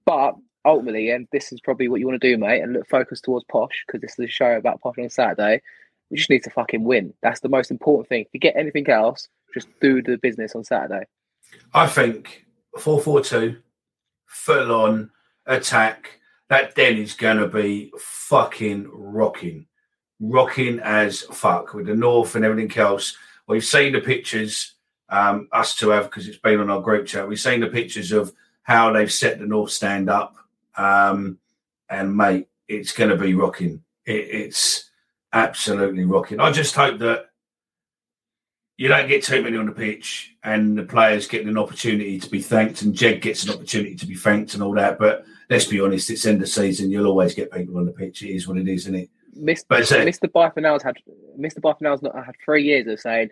But 0.07 0.37
ultimately, 0.65 1.11
and 1.11 1.27
this 1.33 1.53
is 1.53 1.61
probably 1.61 1.89
what 1.89 1.99
you 1.99 2.07
want 2.07 2.21
to 2.21 2.31
do, 2.31 2.39
mate, 2.39 2.63
and 2.63 2.73
look 2.73 2.89
focus 2.89 3.21
towards 3.21 3.45
Posh 3.51 3.85
because 3.87 4.01
this 4.01 4.13
is 4.13 4.27
a 4.27 4.29
show 4.29 4.53
about 4.53 4.81
Posh 4.81 4.97
on 4.99 5.11
Saturday. 5.11 5.61
We 6.11 6.19
just 6.19 6.31
need 6.31 6.45
to 6.45 6.51
fucking 6.51 6.85
win. 6.85 7.13
That's 7.21 7.41
the 7.41 7.49
most 7.49 7.73
important 7.73 8.09
thing. 8.09 8.21
If 8.23 8.29
you 8.33 8.41
get 8.41 8.57
anything 8.57 8.89
else. 8.89 9.29
Just 9.53 9.69
do 9.81 10.03
the 10.03 10.17
business 10.17 10.57
on 10.57 10.65
Saturday. 10.65 11.05
I 11.73 11.87
think 11.87 12.45
four 12.77 13.01
four 13.01 13.21
two, 13.21 13.59
full 14.27 14.73
on 14.73 15.11
attack. 15.47 16.19
That 16.49 16.75
den 16.75 16.97
is 16.97 17.15
going 17.15 17.37
to 17.39 17.47
be 17.47 17.93
fucking 17.97 18.89
rocking, 18.93 19.67
rocking 20.31 20.81
as 20.81 21.23
fuck 21.23 21.75
with 21.75 21.87
the 21.87 21.95
north 21.95 22.35
and 22.35 22.45
everything 22.45 22.77
else. 22.79 23.17
We've 23.47 23.65
seen 23.65 23.93
the 23.93 24.01
pictures, 24.01 24.75
um, 25.09 25.49
us 25.53 25.75
to 25.77 25.91
have 25.91 26.05
because 26.05 26.29
it's 26.29 26.39
been 26.39 26.61
on 26.61 26.71
our 26.71 26.81
group 26.81 27.07
chat. 27.07 27.29
We've 27.29 27.39
seen 27.41 27.61
the 27.61 27.69
pictures 27.69 28.13
of 28.13 28.33
how 28.63 28.93
they've 28.93 29.13
set 29.13 29.39
the 29.39 29.47
north 29.47 29.71
stand 29.71 30.09
up, 30.09 30.37
um, 30.77 31.39
and 31.89 32.17
mate, 32.17 32.49
it's 32.69 32.93
going 32.93 33.11
to 33.11 33.17
be 33.17 33.35
rocking. 33.35 33.83
It, 34.07 34.29
it's 34.31 34.91
absolutely 35.33 36.05
rocking. 36.05 36.41
I 36.41 36.51
just 36.51 36.75
hope 36.75 36.99
that 37.01 37.27
you 38.77 38.89
don't 38.89 39.09
get 39.09 39.23
too 39.23 39.43
many 39.43 39.57
on 39.57 39.67
the 39.67 39.73
pitch 39.73 40.35
and 40.43 40.77
the 40.77 40.83
players 40.83 41.29
getting 41.29 41.49
an 41.49 41.59
opportunity 41.59 42.19
to 42.19 42.31
be 42.31 42.43
thanked 42.43 42.83
and 42.83 42.95
Jed 42.95 43.21
gets 43.21 43.45
an 43.45 43.55
opportunity 43.55 43.95
to 43.95 44.07
be 44.07 44.15
thanked 44.15 44.55
and 44.55 44.63
all 44.63 44.75
that. 44.75 44.99
But 44.99 45.25
let's 45.49 45.67
be 45.67 45.81
honest, 45.81 46.11
it's 46.11 46.27
end 46.27 46.43
of 46.43 46.49
season. 46.49 46.91
You'll 46.91 47.07
always 47.07 47.35
get 47.35 47.53
people 47.53 47.77
on 47.77 47.87
the 47.87 47.93
pitch. 47.93 48.23
It 48.23 48.35
is 48.35 48.49
what 48.49 48.57
it 48.57 48.67
is, 48.67 48.83
isn't 48.83 48.97
it? 48.97 49.11
Mr. 49.39 49.65
But 49.69 49.81
it's 49.81 49.93
Mr. 49.93 50.31
Byfanel's 50.31 50.83
had 50.83 50.97
Mr. 51.39 51.59
Byfanel's 51.59 52.03
not 52.03 52.15
had 52.15 52.35
three 52.45 52.65
years 52.65 52.87
of 52.87 53.01
saying, 53.01 53.31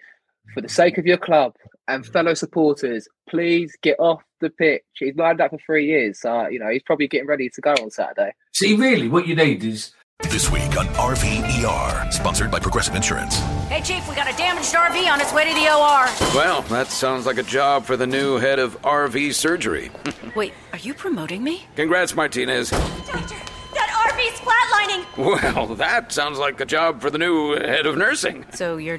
for 0.54 0.60
the 0.60 0.68
sake 0.68 0.98
of 0.98 1.06
your 1.06 1.18
club 1.18 1.54
and 1.88 2.02
mm-hmm. 2.02 2.12
fellow 2.12 2.34
supporters, 2.34 3.08
please 3.28 3.76
get 3.82 3.98
off 3.98 4.22
the 4.40 4.50
pitch. 4.50 4.82
He's 4.94 5.16
lined 5.16 5.40
up 5.40 5.50
for 5.50 5.58
three 5.64 5.86
years, 5.86 6.20
so 6.20 6.48
you 6.48 6.58
know 6.58 6.68
he's 6.68 6.82
probably 6.82 7.08
getting 7.08 7.28
ready 7.28 7.48
to 7.50 7.60
go 7.60 7.72
on 7.72 7.90
Saturday. 7.90 8.32
See, 8.52 8.74
really, 8.74 9.08
what 9.08 9.26
you 9.26 9.34
need 9.34 9.64
is 9.64 9.92
This 10.30 10.50
week 10.50 10.78
on 10.78 10.86
RVER, 10.94 12.12
sponsored 12.12 12.50
by 12.50 12.60
Progressive 12.60 12.94
Insurance. 12.94 13.38
Hey, 13.68 13.82
Chief, 13.82 14.08
we 14.08 14.14
got 14.14 14.32
a 14.32 14.36
damaged 14.36 14.72
RV 14.72 15.12
on 15.12 15.20
its 15.20 15.32
way 15.32 15.44
to 15.44 15.54
the 15.54 15.66
OR. 15.66 16.06
Well, 16.34 16.62
that 16.62 16.86
sounds 16.86 17.26
like 17.26 17.38
a 17.38 17.42
job 17.42 17.84
for 17.84 17.96
the 17.96 18.06
new 18.06 18.38
head 18.38 18.58
of 18.58 18.80
RV 18.82 19.34
surgery. 19.34 19.90
Wait, 20.36 20.52
are 20.72 20.78
you 20.78 20.94
promoting 20.94 21.42
me? 21.42 21.64
Congrats, 21.74 22.14
Martinez. 22.14 22.70
That 22.70 23.41
RV's 24.22 24.40
flatlining! 24.40 25.04
Well, 25.16 25.74
that 25.76 26.12
sounds 26.12 26.38
like 26.38 26.60
a 26.60 26.66
job 26.66 27.00
for 27.00 27.10
the 27.10 27.18
new 27.18 27.52
head 27.56 27.86
of 27.86 27.96
nursing. 27.96 28.44
So 28.52 28.76
you're. 28.76 28.98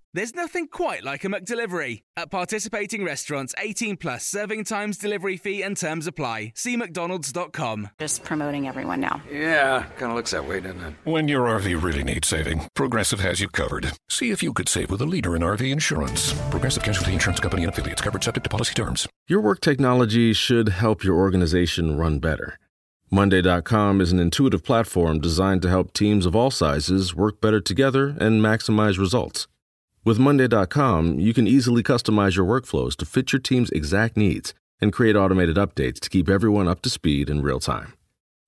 There's 0.13 0.35
nothing 0.35 0.67
quite 0.67 1.05
like 1.05 1.23
a 1.23 1.29
McDelivery. 1.29 2.01
At 2.17 2.29
participating 2.29 3.05
restaurants, 3.05 3.55
18 3.57 3.95
plus 3.95 4.25
serving 4.25 4.65
times, 4.65 4.97
delivery 4.97 5.37
fee, 5.37 5.63
and 5.63 5.77
terms 5.77 6.05
apply. 6.05 6.51
See 6.53 6.75
McDonald's.com. 6.75 7.91
Just 7.97 8.25
promoting 8.25 8.67
everyone 8.67 8.99
now. 8.99 9.21
Yeah, 9.31 9.83
kind 9.97 10.11
of 10.11 10.17
looks 10.17 10.31
that 10.31 10.45
way, 10.45 10.59
doesn't 10.59 10.83
it? 10.83 10.95
When 11.05 11.29
your 11.29 11.45
RV 11.47 11.81
really 11.81 12.03
needs 12.03 12.27
saving, 12.27 12.67
Progressive 12.73 13.21
has 13.21 13.39
you 13.39 13.47
covered. 13.47 13.93
See 14.09 14.31
if 14.31 14.43
you 14.43 14.51
could 14.51 14.67
save 14.67 14.91
with 14.91 15.01
a 15.01 15.05
leader 15.05 15.33
in 15.33 15.43
RV 15.43 15.71
insurance. 15.71 16.33
Progressive 16.49 16.83
Casualty 16.83 17.13
Insurance 17.13 17.39
Company 17.39 17.63
and 17.63 17.71
affiliates 17.71 18.01
covered 18.01 18.23
subject 18.23 18.43
to 18.43 18.49
policy 18.49 18.73
terms. 18.73 19.07
Your 19.27 19.39
work 19.39 19.61
technology 19.61 20.33
should 20.33 20.67
help 20.69 21.05
your 21.05 21.15
organization 21.15 21.97
run 21.97 22.19
better. 22.19 22.57
Monday.com 23.09 24.01
is 24.01 24.11
an 24.11 24.19
intuitive 24.19 24.63
platform 24.63 25.21
designed 25.21 25.61
to 25.61 25.69
help 25.69 25.93
teams 25.93 26.25
of 26.25 26.35
all 26.35 26.51
sizes 26.51 27.15
work 27.15 27.39
better 27.39 27.61
together 27.61 28.09
and 28.19 28.41
maximize 28.41 28.97
results. 28.97 29.47
With 30.03 30.17
Monday.com, 30.17 31.19
you 31.19 31.31
can 31.31 31.45
easily 31.45 31.83
customize 31.83 32.35
your 32.35 32.45
workflows 32.45 32.95
to 32.97 33.05
fit 33.05 33.31
your 33.31 33.39
team's 33.39 33.69
exact 33.69 34.17
needs 34.17 34.55
and 34.81 34.91
create 34.91 35.15
automated 35.15 35.57
updates 35.57 35.99
to 35.99 36.09
keep 36.09 36.27
everyone 36.27 36.67
up 36.67 36.81
to 36.81 36.89
speed 36.89 37.29
in 37.29 37.43
real 37.43 37.59
time. 37.59 37.93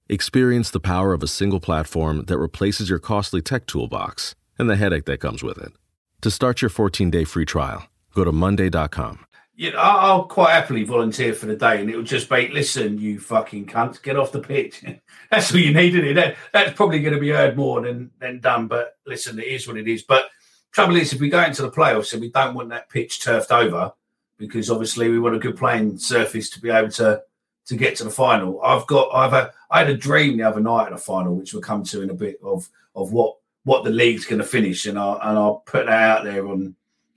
Experience 0.10 0.72
the 0.72 0.80
power 0.80 1.14
of 1.14 1.22
a 1.22 1.28
single 1.28 1.60
platform 1.60 2.26
that 2.26 2.40
replaces 2.40 2.90
your 2.90 2.98
costly 2.98 3.40
tech 3.40 3.68
toolbox 3.68 4.34
and 4.58 4.68
the 4.68 4.78
headache 4.78 5.06
that 5.06 5.20
comes 5.20 5.44
with 5.44 5.60
it. 5.60 5.74
To 6.22 6.32
start 6.32 6.64
your 6.64 6.70
14 6.70 7.12
day 7.12 7.24
free 7.24 7.46
trial, 7.46 7.88
go 8.16 8.24
to 8.24 8.32
Monday.com. 8.32 9.24
I- 9.62 9.72
I'll 9.78 10.26
quite 10.26 10.54
happily 10.54 10.84
volunteer 10.84 11.36
for 11.36 11.46
the 11.46 11.56
day, 11.56 11.80
and 11.80 11.88
it'll 11.88 12.02
just 12.02 12.32
be, 12.32 12.48
listen, 12.48 12.98
you 12.98 13.20
fucking 13.20 13.68
cunt, 13.68 14.02
get 14.02 14.18
off 14.18 14.32
the 14.32 14.40
pitch. 14.40 14.84
that's 15.30 15.54
all 15.54 15.60
you 15.60 15.72
needed. 15.72 16.04
It 16.04 16.16
that, 16.16 16.36
that's 16.52 16.74
probably 16.74 17.00
going 17.02 17.14
to 17.14 17.20
be 17.20 17.30
heard 17.30 17.56
more 17.56 17.82
than 17.82 18.10
than 18.20 18.40
done. 18.40 18.68
But 18.68 18.98
listen, 19.06 19.38
it 19.38 19.46
is 19.46 19.68
what 19.68 19.78
it 19.78 19.88
is. 19.88 20.02
But 20.02 20.26
trouble 20.74 20.98
is, 20.98 21.14
if 21.14 21.22
we 21.22 21.30
go 21.30 21.42
into 21.42 21.62
the 21.62 21.72
playoffs 21.72 22.12
and 22.12 22.22
we 22.22 22.30
don't 22.30 22.56
want 22.56 22.70
that 22.70 22.90
pitch 22.90 23.24
turfed 23.24 23.52
over, 23.52 23.94
because 24.38 24.70
obviously 24.70 25.10
we 25.10 25.20
want 25.20 25.36
a 25.36 25.40
good 25.40 25.56
playing 25.56 25.98
surface 25.98 26.50
to 26.50 26.62
be 26.62 26.70
able 26.70 26.90
to 26.90 27.22
to 27.66 27.78
get 27.78 27.96
to 27.96 28.04
the 28.04 28.10
final. 28.10 28.62
I've 28.62 28.86
got 28.88 29.10
I've 29.14 29.32
had, 29.32 29.52
I 29.72 29.80
had 29.80 29.90
a 29.90 29.96
dream 29.96 30.38
the 30.38 30.44
other 30.44 30.60
night 30.60 30.88
at 30.88 30.92
the 30.92 30.98
final, 30.98 31.36
which 31.36 31.54
we'll 31.54 31.62
come 31.62 31.84
to 31.86 32.02
in 32.02 32.10
a 32.10 32.16
bit 32.16 32.40
of 32.44 32.70
of 32.96 33.14
what 33.14 33.38
what 33.64 33.86
the 33.86 33.90
league's 33.90 34.26
going 34.26 34.42
to 34.42 34.48
finish, 34.48 34.86
and 34.86 35.00
I 35.00 35.14
and 35.14 35.38
I'll 35.38 35.64
put 35.66 35.86
that 35.86 36.04
out 36.04 36.24
there 36.26 36.48
on 36.48 36.76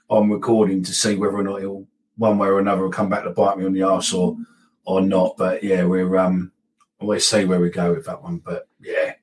on 0.08 0.30
recording 0.30 0.84
to 0.84 0.94
see 0.94 1.16
whether 1.16 1.36
or 1.36 1.42
not 1.42 1.62
it'll 1.62 1.86
one 2.16 2.38
way 2.38 2.48
or 2.48 2.60
another 2.60 2.82
will 2.82 2.90
come 2.90 3.08
back 3.08 3.24
to 3.24 3.30
bite 3.30 3.58
me 3.58 3.64
on 3.64 3.72
the 3.72 3.82
arse 3.82 4.12
or 4.12 4.36
or 4.84 5.00
not. 5.00 5.36
But 5.36 5.64
yeah, 5.64 5.84
we're 5.84 6.16
um 6.16 6.52
always 7.00 7.26
see 7.26 7.44
where 7.44 7.60
we 7.60 7.70
go 7.70 7.92
with 7.92 8.06
that 8.06 8.22
one. 8.22 8.38
But 8.38 8.68
yeah, 8.80 9.14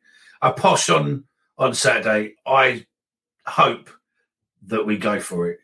I 0.41 0.51
posh 0.51 0.89
on 0.89 1.23
on 1.57 1.73
Saturday. 1.73 2.35
I 2.45 2.85
hope 3.45 3.89
that 4.67 4.85
we 4.85 4.97
go 4.97 5.19
for 5.19 5.49
it 5.49 5.59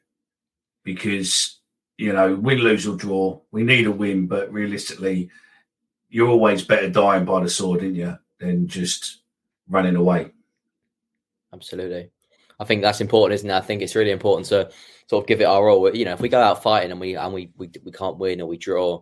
because 0.83 1.59
you 1.97 2.13
know 2.13 2.35
win, 2.35 2.59
lose 2.59 2.88
or 2.88 2.95
draw, 2.95 3.39
we 3.51 3.63
need 3.63 3.88
a 3.88 3.91
win. 3.91 4.27
But 4.27 4.51
realistically, 4.51 5.29
you're 6.09 6.29
always 6.29 6.63
better 6.63 6.89
dying 6.89 7.25
by 7.25 7.43
the 7.43 7.49
sword, 7.49 7.81
aren't 7.81 7.95
you, 7.95 8.17
than 8.39 8.67
just 8.67 9.21
running 9.67 9.95
away. 9.95 10.31
Absolutely. 11.53 12.12
I 12.59 12.65
think 12.65 12.81
that's 12.81 13.01
important, 13.01 13.35
isn't 13.35 13.49
it? 13.49 13.55
I 13.55 13.62
think 13.62 13.81
it's 13.81 13.95
really 13.95 14.12
important 14.12 14.47
to 14.49 14.69
sort 15.07 15.23
of 15.23 15.27
give 15.27 15.41
it 15.41 15.45
our 15.45 15.69
all. 15.69 15.95
You 15.95 16.05
know, 16.05 16.13
if 16.13 16.19
we 16.19 16.29
go 16.29 16.41
out 16.41 16.62
fighting 16.62 16.91
and 16.91 16.99
we 16.99 17.15
and 17.15 17.33
we 17.33 17.51
we, 17.57 17.69
we 17.83 17.91
can't 17.91 18.17
win 18.17 18.41
or 18.41 18.47
we 18.47 18.57
draw, 18.57 19.01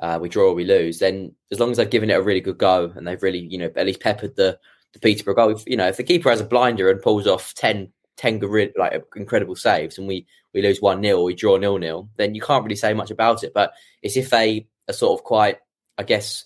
uh, 0.00 0.18
we 0.20 0.28
draw 0.28 0.50
or 0.50 0.54
we 0.54 0.64
lose, 0.64 0.98
then 0.98 1.34
as 1.50 1.58
long 1.58 1.70
as 1.70 1.78
they've 1.78 1.88
given 1.88 2.10
it 2.10 2.18
a 2.18 2.22
really 2.22 2.40
good 2.40 2.58
go 2.58 2.92
and 2.94 3.06
they've 3.06 3.22
really, 3.22 3.38
you 3.38 3.58
know, 3.58 3.70
at 3.76 3.86
least 3.86 4.00
peppered 4.00 4.36
the 4.36 4.58
the 4.92 4.98
Peterborough 4.98 5.34
goal. 5.34 5.60
You 5.66 5.76
know, 5.76 5.88
if 5.88 5.96
the 5.96 6.04
keeper 6.04 6.30
has 6.30 6.40
a 6.40 6.44
blinder 6.44 6.90
and 6.90 7.00
pulls 7.00 7.26
off 7.26 7.54
10, 7.54 7.90
10 8.20 8.38
gorilla, 8.38 8.70
like 8.76 9.02
incredible 9.16 9.56
saves 9.56 9.96
and 9.96 10.06
we 10.06 10.26
we 10.52 10.60
lose 10.60 10.82
one 10.82 11.02
0 11.02 11.18
or 11.18 11.24
we 11.24 11.34
draw 11.34 11.56
nil 11.56 11.78
nil, 11.78 12.10
then 12.16 12.34
you 12.34 12.42
can't 12.42 12.62
really 12.62 12.76
say 12.76 12.92
much 12.92 13.10
about 13.10 13.42
it. 13.42 13.52
But 13.54 13.72
it's 14.02 14.16
if 14.16 14.28
they 14.28 14.68
are 14.88 14.92
sort 14.92 15.18
of 15.18 15.24
quite, 15.24 15.56
I 15.96 16.02
guess, 16.02 16.44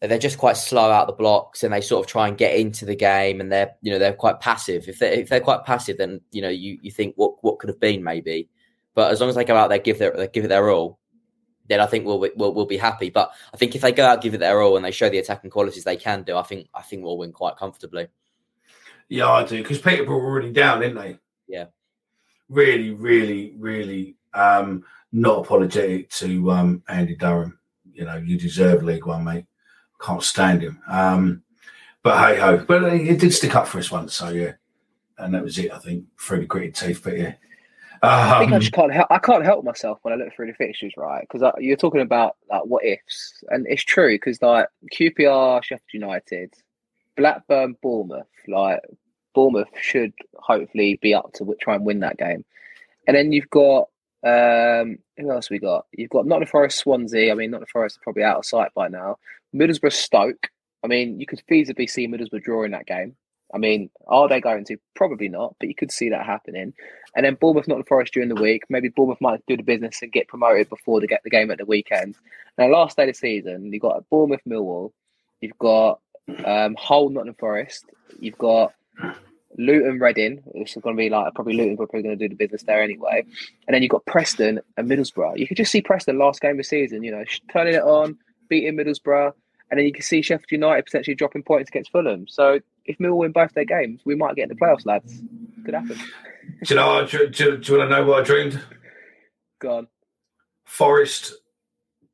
they're 0.00 0.18
just 0.18 0.38
quite 0.38 0.56
slow 0.56 0.90
out 0.92 1.08
the 1.08 1.12
blocks 1.12 1.64
and 1.64 1.72
they 1.72 1.80
sort 1.80 2.04
of 2.04 2.10
try 2.10 2.28
and 2.28 2.38
get 2.38 2.56
into 2.56 2.84
the 2.84 2.94
game 2.94 3.40
and 3.40 3.50
they're 3.50 3.72
you 3.82 3.90
know 3.90 3.98
they're 3.98 4.12
quite 4.12 4.38
passive. 4.38 4.88
If 4.88 5.00
they 5.00 5.22
if 5.22 5.28
they're 5.28 5.40
quite 5.40 5.64
passive 5.64 5.98
then 5.98 6.20
you 6.30 6.40
know 6.40 6.48
you, 6.48 6.78
you 6.82 6.92
think 6.92 7.14
what 7.16 7.42
what 7.42 7.58
could 7.58 7.68
have 7.68 7.80
been 7.80 8.04
maybe. 8.04 8.48
But 8.94 9.10
as 9.10 9.20
long 9.20 9.28
as 9.28 9.34
they 9.34 9.44
go 9.44 9.56
out 9.56 9.70
there 9.70 9.78
give 9.78 9.98
their 9.98 10.12
they 10.12 10.28
give 10.28 10.44
it 10.44 10.48
their 10.48 10.70
all 10.70 11.00
then 11.68 11.80
I 11.80 11.86
think 11.86 12.04
we'll, 12.04 12.18
we'll 12.18 12.54
we'll 12.54 12.66
be 12.66 12.76
happy. 12.76 13.10
But 13.10 13.32
I 13.52 13.56
think 13.56 13.74
if 13.74 13.82
they 13.82 13.92
go 13.92 14.04
out 14.04 14.22
give 14.22 14.34
it 14.34 14.38
their 14.38 14.60
all 14.62 14.76
and 14.76 14.84
they 14.84 14.90
show 14.92 15.08
the 15.08 15.18
attacking 15.18 15.50
qualities 15.50 15.82
they 15.84 15.96
can 15.96 16.22
do 16.22 16.36
I 16.36 16.42
think 16.42 16.68
I 16.74 16.82
think 16.82 17.02
we'll 17.02 17.18
win 17.18 17.32
quite 17.32 17.56
comfortably 17.56 18.08
Yeah, 19.12 19.28
I 19.30 19.44
do 19.44 19.58
because 19.58 19.78
Peterborough 19.78 20.16
were 20.16 20.24
already 20.24 20.52
down, 20.52 20.80
didn't 20.80 20.96
they? 20.96 21.18
yeah 21.46 21.66
Really, 22.48 22.92
really, 22.92 23.52
really 23.58 24.16
um, 24.32 24.84
not 25.12 25.40
apologetic 25.44 26.08
to 26.12 26.50
um, 26.50 26.82
Andy 26.88 27.14
Durham. 27.14 27.58
You 27.92 28.06
know, 28.06 28.16
you 28.16 28.38
deserve 28.38 28.82
League 28.82 29.04
One, 29.04 29.24
mate. 29.24 29.44
Can't 30.00 30.22
stand 30.22 30.62
him. 30.62 30.80
Um, 30.88 31.42
but 32.02 32.26
hey 32.26 32.40
ho, 32.40 32.64
but 32.66 32.84
it 32.84 33.20
did 33.20 33.34
stick 33.34 33.54
up 33.54 33.68
for 33.68 33.78
us 33.78 33.90
once, 33.90 34.14
so 34.14 34.30
yeah, 34.30 34.52
and 35.18 35.34
that 35.34 35.44
was 35.44 35.58
it. 35.58 35.70
I 35.70 35.78
think 35.78 36.06
through 36.18 36.40
the 36.40 36.46
gritted 36.46 36.74
teeth, 36.74 37.02
but 37.04 37.18
yeah. 37.18 37.34
I 38.02 38.38
think 38.38 38.52
I 38.52 38.56
Um, 38.56 38.60
just 38.62 38.72
can't 38.72 38.94
help. 38.94 39.08
I 39.10 39.18
can't 39.18 39.44
help 39.44 39.62
myself 39.62 39.98
when 40.00 40.14
I 40.14 40.16
look 40.16 40.34
through 40.34 40.46
the 40.46 40.54
fixtures, 40.54 40.94
right? 40.96 41.20
Because 41.20 41.52
you're 41.58 41.76
talking 41.76 42.00
about 42.00 42.36
like 42.50 42.62
what 42.64 42.82
ifs, 42.82 43.44
and 43.50 43.66
it's 43.68 43.84
true. 43.84 44.14
Because 44.14 44.40
like 44.40 44.68
QPR, 44.90 45.62
Sheffield 45.62 45.82
United, 45.92 46.54
Blackburn, 47.16 47.76
Bournemouth, 47.82 48.26
like 48.48 48.80
Bournemouth 49.34 49.68
should 49.80 50.12
hopefully 50.36 50.98
be 51.00 51.14
up 51.14 51.32
to 51.34 51.56
try 51.60 51.74
and 51.74 51.84
win 51.84 52.00
that 52.00 52.18
game. 52.18 52.44
And 53.06 53.16
then 53.16 53.32
you've 53.32 53.50
got 53.50 53.88
um, 54.24 54.98
who 55.16 55.30
else 55.30 55.50
we 55.50 55.58
got? 55.58 55.86
You've 55.92 56.10
got 56.10 56.26
Nottingham 56.26 56.50
Forest, 56.50 56.78
Swansea. 56.78 57.32
I 57.32 57.34
mean, 57.34 57.50
Nottingham 57.50 57.68
Forest 57.72 57.98
are 57.98 58.02
probably 58.02 58.22
out 58.22 58.38
of 58.38 58.46
sight 58.46 58.72
by 58.74 58.88
now. 58.88 59.18
Middlesbrough, 59.54 59.92
Stoke. 59.92 60.48
I 60.84 60.86
mean, 60.86 61.18
you 61.18 61.26
could 61.26 61.42
feasibly 61.50 61.88
see 61.88 62.08
Middlesbrough 62.08 62.42
drawing 62.42 62.72
that 62.72 62.86
game. 62.86 63.16
I 63.54 63.58
mean, 63.58 63.90
are 64.06 64.28
they 64.28 64.40
going 64.40 64.64
to? 64.66 64.78
Probably 64.94 65.28
not, 65.28 65.56
but 65.58 65.68
you 65.68 65.74
could 65.74 65.92
see 65.92 66.08
that 66.08 66.24
happening. 66.24 66.72
And 67.14 67.26
then 67.26 67.34
Bournemouth, 67.34 67.68
Nottingham 67.68 67.86
Forest 67.86 68.14
during 68.14 68.28
the 68.28 68.40
week. 68.40 68.62
Maybe 68.68 68.88
Bournemouth 68.88 69.20
might 69.20 69.44
do 69.46 69.56
the 69.56 69.62
business 69.62 70.00
and 70.00 70.12
get 70.12 70.28
promoted 70.28 70.68
before 70.68 71.00
they 71.00 71.06
get 71.06 71.22
the 71.24 71.30
game 71.30 71.50
at 71.50 71.58
the 71.58 71.66
weekend. 71.66 72.16
Now, 72.56 72.68
last 72.68 72.96
day 72.96 73.04
of 73.04 73.08
the 73.08 73.14
season, 73.14 73.72
you've 73.72 73.82
got 73.82 74.08
Bournemouth, 74.08 74.40
Millwall. 74.48 74.92
You've 75.40 75.58
got 75.58 76.00
um, 76.44 76.76
Hull, 76.78 77.10
Nottingham 77.10 77.34
Forest. 77.38 77.84
You've 78.18 78.38
got 78.38 78.72
Luton, 79.58 79.98
Reading, 79.98 80.42
which 80.46 80.76
is 80.76 80.82
going 80.82 80.96
to 80.96 81.00
be 81.00 81.10
like 81.10 81.34
probably 81.34 81.54
Luton, 81.54 81.74
are 81.74 81.86
probably 81.86 82.02
going 82.02 82.18
to 82.18 82.28
do 82.28 82.28
the 82.28 82.34
business 82.34 82.62
there 82.62 82.82
anyway. 82.82 83.24
And 83.66 83.74
then 83.74 83.82
you've 83.82 83.90
got 83.90 84.06
Preston 84.06 84.60
and 84.76 84.90
Middlesbrough. 84.90 85.38
You 85.38 85.46
could 85.46 85.56
just 85.56 85.72
see 85.72 85.82
Preston 85.82 86.18
last 86.18 86.40
game 86.40 86.52
of 86.52 86.56
the 86.58 86.64
season, 86.64 87.02
you 87.02 87.10
know, 87.10 87.24
turning 87.52 87.74
it 87.74 87.82
on, 87.82 88.16
beating 88.48 88.76
Middlesbrough, 88.76 89.32
and 89.70 89.78
then 89.78 89.86
you 89.86 89.92
can 89.92 90.02
see 90.02 90.22
Sheffield 90.22 90.50
United 90.50 90.84
potentially 90.84 91.14
dropping 91.14 91.42
points 91.42 91.68
against 91.68 91.92
Fulham. 91.92 92.26
So 92.28 92.60
if 92.84 92.98
Mill 92.98 93.16
win 93.16 93.32
both 93.32 93.52
their 93.54 93.64
games, 93.64 94.00
we 94.04 94.14
might 94.14 94.36
get 94.36 94.44
in 94.44 94.48
the 94.50 94.54
playoffs, 94.54 94.86
lads. 94.86 95.22
Could 95.64 95.74
happen. 95.74 95.96
do 95.96 96.74
you 96.74 96.76
know? 96.76 97.06
Do, 97.06 97.28
do, 97.28 97.56
do 97.56 97.72
you 97.72 97.78
want 97.78 97.90
to 97.90 97.96
know 97.96 98.04
what 98.04 98.20
I 98.20 98.24
dreamed? 98.24 98.60
Go 99.60 99.78
on. 99.78 99.86
Forest 100.64 101.34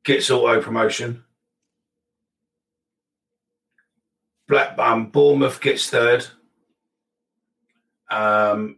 gets 0.03 0.29
auto 0.29 0.61
promotion. 0.61 1.23
Black 4.47 4.77
um, 4.77 5.07
Bournemouth 5.07 5.59
gets 5.61 5.89
third. 5.89 6.25
Um, 8.09 8.77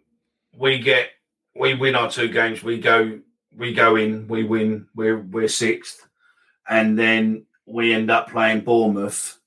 we 0.57 0.79
get 0.79 1.09
we 1.55 1.75
win 1.75 1.95
our 1.95 2.09
two 2.09 2.27
games. 2.27 2.63
We 2.63 2.79
go 2.79 3.19
we 3.55 3.73
go 3.73 3.95
in. 3.95 4.27
We 4.27 4.43
win. 4.43 4.87
We're 4.95 5.19
we're 5.19 5.47
sixth, 5.47 6.07
and 6.67 6.97
then 6.97 7.45
we 7.65 7.93
end 7.93 8.11
up 8.11 8.29
playing 8.29 8.61
Bournemouth 8.61 9.37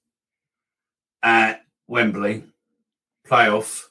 at 1.23 1.63
Wembley 1.87 2.45
playoff 3.27 3.85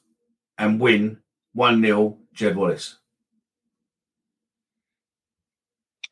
and 0.57 0.79
win 0.79 1.19
one 1.53 1.81
0 1.81 2.17
Jed 2.33 2.55
Wallace. 2.55 2.97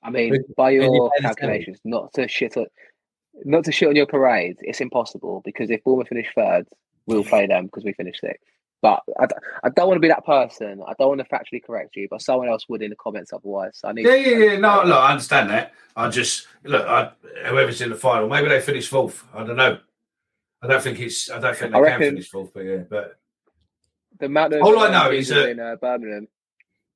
I 0.03 0.09
mean, 0.09 0.35
by 0.57 0.73
who 0.73 0.79
do 0.79 0.85
you 0.85 0.93
your 0.93 1.09
play 1.09 1.17
this 1.17 1.21
game? 1.21 1.35
calculations, 1.35 1.79
not 1.83 2.11
to 2.13 2.27
shit 2.27 2.57
on, 2.57 2.65
not 3.45 3.63
to 3.65 3.71
shit 3.71 3.89
on 3.89 3.95
your 3.95 4.07
parade, 4.07 4.57
it's 4.61 4.81
impossible 4.81 5.41
because 5.45 5.69
if 5.69 5.83
Bournemouth 5.83 6.07
finish 6.07 6.27
third, 6.35 6.67
we'll 7.05 7.23
play 7.23 7.45
them 7.45 7.65
because 7.65 7.83
we 7.83 7.93
finish 7.93 8.19
sixth. 8.19 8.43
But 8.81 9.03
I, 9.19 9.27
I 9.63 9.69
don't 9.69 9.87
want 9.87 9.97
to 9.97 10.01
be 10.01 10.07
that 10.07 10.25
person. 10.25 10.81
I 10.87 10.93
don't 10.97 11.09
want 11.09 11.21
to 11.21 11.27
factually 11.27 11.63
correct 11.63 11.95
you, 11.95 12.07
but 12.09 12.21
someone 12.21 12.47
else 12.49 12.67
would 12.67 12.81
in 12.81 12.89
the 12.89 12.95
comments 12.95 13.31
otherwise. 13.31 13.77
So 13.77 13.89
I 13.89 13.91
need. 13.93 14.05
Yeah, 14.05 14.15
yeah, 14.15 14.37
yeah. 14.37 14.57
No, 14.57 14.81
look, 14.83 14.97
I 14.97 15.11
understand 15.11 15.49
that. 15.51 15.73
I 15.95 16.09
just 16.09 16.47
look. 16.63 16.85
I, 16.87 17.11
whoever's 17.47 17.81
in 17.81 17.89
the 17.91 17.95
final, 17.95 18.27
maybe 18.27 18.47
they 18.49 18.59
finish 18.59 18.87
fourth. 18.87 19.23
I 19.33 19.43
don't 19.43 19.55
know. 19.55 19.77
I 20.63 20.67
don't 20.67 20.81
think 20.81 20.99
it's. 20.99 21.29
I 21.29 21.39
don't 21.39 21.55
think 21.55 21.73
they 21.73 21.79
I 21.79 21.89
can 21.91 21.99
finish 21.99 22.29
fourth. 22.29 22.51
But 22.53 22.61
yeah, 22.61 22.77
but 22.89 23.19
The 24.19 24.25
amount 24.25 24.53
of 24.53 24.63
All 24.63 24.79
I 24.79 24.89
know 24.91 25.11
is 25.11 25.27
that- 25.27 25.49
in 25.49 25.59
uh, 25.59 25.75
Birmingham. 25.75 26.27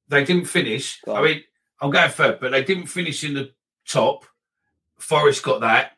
they 0.07 0.23
didn't 0.23 0.45
finish. 0.45 0.99
I 1.07 1.21
mean, 1.21 1.43
I'm 1.81 1.91
going 1.91 2.09
third, 2.09 2.39
but 2.39 2.51
they 2.51 2.63
didn't 2.63 2.87
finish 2.87 3.23
in 3.23 3.35
the 3.35 3.51
top. 3.87 4.25
Forest 4.97 5.43
got 5.43 5.61
that, 5.61 5.91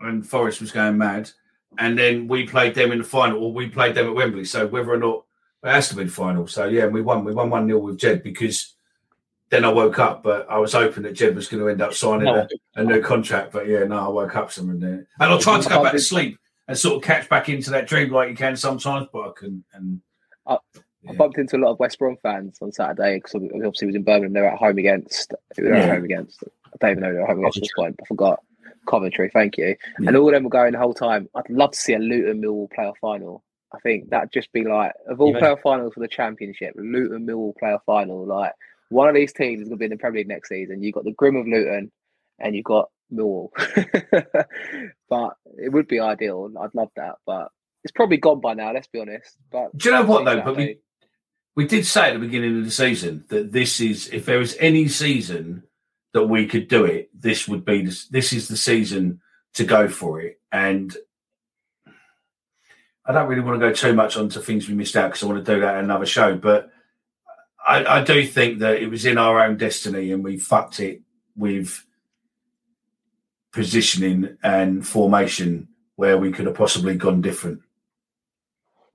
and 0.00 0.26
Forest 0.26 0.62
was 0.62 0.72
going 0.72 0.96
mad. 0.96 1.30
And 1.78 1.98
then 1.98 2.28
we 2.28 2.46
played 2.46 2.74
them 2.74 2.92
in 2.92 2.98
the 2.98 3.04
final, 3.04 3.42
or 3.42 3.52
we 3.52 3.68
played 3.68 3.94
them 3.94 4.06
at 4.08 4.14
Wembley. 4.14 4.44
So 4.44 4.66
whether 4.66 4.92
or 4.92 4.98
not 4.98 5.24
it 5.64 5.70
has 5.70 5.88
to 5.90 5.96
be 5.96 6.04
the 6.04 6.10
final. 6.10 6.46
So 6.46 6.66
yeah, 6.66 6.86
we 6.86 7.00
won. 7.00 7.24
We 7.24 7.32
won 7.32 7.50
one 7.50 7.66
0 7.66 7.78
with 7.78 7.98
Jed 7.98 8.22
because 8.22 8.74
then 9.50 9.64
I 9.64 9.68
woke 9.68 9.98
up, 9.98 10.22
but 10.22 10.48
I 10.50 10.58
was 10.58 10.72
hoping 10.72 11.02
that 11.04 11.14
Jed 11.14 11.34
was 11.34 11.48
going 11.48 11.62
to 11.62 11.68
end 11.68 11.82
up 11.82 11.94
signing 11.94 12.24
No. 12.26 12.46
a, 12.76 12.80
a 12.80 12.84
new 12.84 13.02
contract. 13.02 13.52
But 13.52 13.66
yeah, 13.68 13.84
no, 13.84 13.98
I 13.98 14.08
woke 14.08 14.36
up 14.36 14.52
somewhere 14.52 14.76
there, 14.76 15.06
and 15.18 15.32
I 15.32 15.38
tried 15.38 15.62
to 15.62 15.68
go 15.68 15.82
back 15.82 15.92
to 15.92 16.00
sleep 16.00 16.38
and 16.68 16.78
sort 16.78 16.96
of 16.96 17.02
catch 17.02 17.28
back 17.28 17.48
into 17.48 17.70
that 17.70 17.88
dream 17.88 18.10
like 18.12 18.30
you 18.30 18.36
can 18.36 18.56
sometimes, 18.56 19.08
but 19.12 19.28
I 19.28 19.32
couldn't. 19.32 19.64
And 19.72 20.00
I, 20.46 20.56
I 21.08 21.12
bumped 21.14 21.38
into 21.38 21.56
a 21.56 21.58
lot 21.58 21.72
of 21.72 21.78
West 21.80 21.98
Brom 21.98 22.16
fans 22.22 22.58
on 22.62 22.72
Saturday 22.72 23.16
because 23.16 23.34
obviously 23.34 23.86
it 23.86 23.86
was 23.86 23.94
in 23.96 24.04
Birmingham. 24.04 24.32
They 24.32 24.40
were 24.40 24.52
at 24.52 24.58
home 24.58 24.78
against. 24.78 25.34
They 25.56 25.64
were 25.64 25.74
Yeah. 25.74 25.82
at 25.84 25.88
home 25.90 26.04
against. 26.04 26.44
I 26.44 26.76
don't 26.80 26.90
even 26.92 27.02
know 27.02 27.12
they 27.12 27.18
were 27.18 27.26
home 27.26 27.38
oh, 27.38 27.42
against 27.42 27.56
at 27.58 27.62
this 27.62 27.72
point. 27.76 27.96
I 28.00 28.06
forgot. 28.06 28.40
Coventry, 28.88 29.30
thank 29.32 29.56
you. 29.58 29.76
And 29.98 30.16
all 30.16 30.28
of 30.28 30.34
them 30.34 30.44
were 30.44 30.50
going 30.50 30.72
the 30.72 30.78
whole 30.78 30.94
time. 30.94 31.28
I'd 31.34 31.48
love 31.50 31.72
to 31.72 31.78
see 31.78 31.94
a 31.94 31.98
Luton 31.98 32.40
Millwall 32.42 32.68
playoff 32.76 32.96
final. 33.00 33.44
I 33.72 33.78
think 33.80 34.10
that'd 34.10 34.32
just 34.32 34.52
be 34.52 34.64
like 34.64 34.92
of 35.08 35.20
all 35.20 35.32
Yeah. 35.32 35.40
playoff 35.40 35.62
finals 35.62 35.94
for 35.94 36.00
the 36.00 36.08
championship, 36.08 36.74
Luton 36.76 37.26
Millwall 37.26 37.54
playoff 37.62 37.84
final. 37.86 38.26
Like 38.26 38.52
one 38.88 39.08
of 39.08 39.14
these 39.14 39.32
teams 39.32 39.60
is 39.62 39.68
going 39.68 39.78
to 39.78 39.80
be 39.80 39.84
in 39.86 39.90
the 39.92 39.96
Premier 39.96 40.20
League 40.20 40.28
next 40.28 40.48
season. 40.48 40.82
You've 40.82 40.94
got 40.94 41.04
the 41.04 41.12
Grim 41.12 41.36
of 41.36 41.46
Luton, 41.46 41.92
and 42.40 42.56
you've 42.56 42.64
got 42.64 42.90
Millwall. 43.12 43.50
but 45.08 45.36
it 45.58 45.70
would 45.72 45.86
be 45.86 46.00
ideal. 46.00 46.50
I'd 46.60 46.74
love 46.74 46.90
that, 46.96 47.16
but 47.26 47.48
it's 47.84 47.92
probably 47.92 48.16
gone 48.16 48.40
by 48.40 48.54
now. 48.54 48.72
Let's 48.72 48.88
be 48.88 49.00
honest. 49.00 49.36
But 49.50 49.76
Do 49.76 49.88
you 49.88 49.94
know 49.94 50.04
what 50.04 50.24
though? 50.24 50.42
But 50.42 50.56
we 50.56 50.78
we 51.56 51.66
did 51.66 51.86
say 51.86 52.08
at 52.08 52.14
the 52.14 52.18
beginning 52.18 52.58
of 52.58 52.64
the 52.64 52.70
season 52.70 53.24
that 53.28 53.52
this 53.52 53.80
is 53.80 54.08
if 54.08 54.26
there 54.26 54.40
is 54.40 54.56
any 54.60 54.88
season 54.88 55.62
that 56.12 56.24
we 56.24 56.46
could 56.46 56.68
do 56.68 56.84
it, 56.84 57.10
this 57.18 57.46
would 57.48 57.64
be 57.64 57.82
this. 57.82 58.06
This 58.08 58.32
is 58.32 58.48
the 58.48 58.56
season 58.56 59.20
to 59.54 59.64
go 59.64 59.88
for 59.88 60.20
it. 60.20 60.40
And 60.52 60.94
I 63.06 63.12
don't 63.12 63.28
really 63.28 63.42
want 63.42 63.60
to 63.60 63.66
go 63.66 63.72
too 63.72 63.94
much 63.94 64.16
onto 64.16 64.40
things 64.40 64.68
we 64.68 64.74
missed 64.74 64.96
out 64.96 65.08
because 65.08 65.22
I 65.22 65.26
want 65.26 65.44
to 65.44 65.54
do 65.54 65.60
that 65.60 65.78
in 65.78 65.84
another 65.84 66.06
show. 66.06 66.36
But 66.36 66.70
I, 67.66 67.84
I 68.00 68.04
do 68.04 68.26
think 68.26 68.58
that 68.60 68.80
it 68.82 68.88
was 68.88 69.04
in 69.06 69.18
our 69.18 69.44
own 69.44 69.56
destiny, 69.56 70.12
and 70.12 70.22
we 70.24 70.36
fucked 70.38 70.80
it 70.80 71.02
with 71.36 71.84
positioning 73.52 74.36
and 74.42 74.86
formation 74.86 75.68
where 75.96 76.16
we 76.18 76.30
could 76.32 76.46
have 76.46 76.54
possibly 76.54 76.94
gone 76.96 77.20
different. 77.20 77.60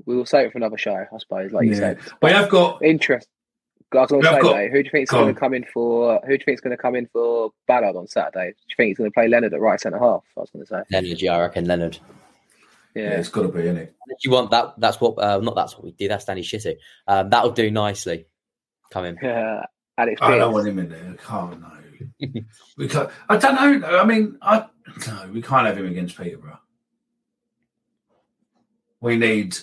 we 0.05 0.15
will 0.15 0.25
save 0.25 0.47
it 0.47 0.51
for 0.51 0.57
another 0.59 0.77
show, 0.77 0.93
I 1.11 1.17
suppose. 1.17 1.51
Like 1.51 1.65
you 1.65 1.71
Yeah. 1.71 1.77
said, 1.79 1.99
We 2.21 2.29
have 2.31 2.49
got 2.49 2.83
interest. 2.83 3.27
I 3.97 4.01
was 4.01 4.09
going 4.11 4.21
We 4.21 4.27
to 4.27 4.33
say, 4.35 4.41
got- 4.41 4.55
mate, 4.55 4.71
who 4.71 4.77
do 4.83 4.85
you 4.85 4.91
think 4.91 5.03
is 5.03 5.09
going 5.09 5.33
to 5.33 5.39
come 5.39 5.53
in 5.53 5.65
for? 5.73 6.19
Who 6.21 6.27
do 6.27 6.33
you 6.33 6.45
think 6.45 6.55
is 6.55 6.61
going 6.61 6.75
to 6.75 6.81
come 6.81 6.95
in 6.95 7.07
for 7.07 7.51
Ballard 7.67 7.95
on 7.95 8.07
Saturday? 8.07 8.51
Do 8.51 8.55
you 8.69 8.75
think 8.77 8.87
he's 8.89 8.97
going 8.97 9.09
to 9.09 9.13
play 9.13 9.27
Leonard 9.27 9.53
at 9.53 9.59
right 9.61 9.79
centre 9.79 9.99
half? 9.99 10.23
I 10.37 10.41
was 10.41 10.49
going 10.51 10.65
to 10.65 10.69
say, 10.69 10.81
Leonard, 10.91 11.21
yeah, 11.21 11.35
I 11.35 11.41
reckon 11.41 11.65
Leonard. 11.65 11.97
Yeah, 12.93 13.03
yeah. 13.03 13.09
it's 13.19 13.29
got 13.29 13.41
to 13.43 13.49
be, 13.49 13.61
isn't 13.61 13.77
it? 13.77 13.95
If 14.07 14.23
you 14.23 14.31
want 14.31 14.51
that, 14.51 14.75
that's 14.77 15.01
what, 15.01 15.17
uh, 15.19 15.39
not 15.39 15.55
that's 15.55 15.73
what 15.75 15.83
we 15.83 15.91
do. 15.91 16.07
That's 16.07 16.25
Danny 16.25 16.41
Shitty. 16.41 16.75
Um, 17.07 17.29
that'll 17.29 17.51
do 17.51 17.69
nicely. 17.69 18.25
Come 18.91 19.05
in. 19.05 19.17
Yeah, 19.21 19.65
Alex 19.97 20.21
I 20.21 20.37
don't 20.37 20.53
want 20.53 20.67
him 20.67 20.79
in 20.79 20.89
there. 20.89 21.15
I 21.19 21.23
can't 21.23 21.59
no. 21.61 21.71
we 22.77 22.87
can't. 22.87 23.09
I 23.29 23.37
don't 23.37 23.81
know. 23.81 23.87
I 23.97 24.05
mean, 24.05 24.37
I 24.41 24.65
no. 25.07 25.29
We 25.33 25.41
can't 25.41 25.65
have 25.67 25.77
him 25.77 25.87
against 25.87 26.17
Peterborough. 26.17 26.59
We 29.01 29.17
need. 29.17 29.57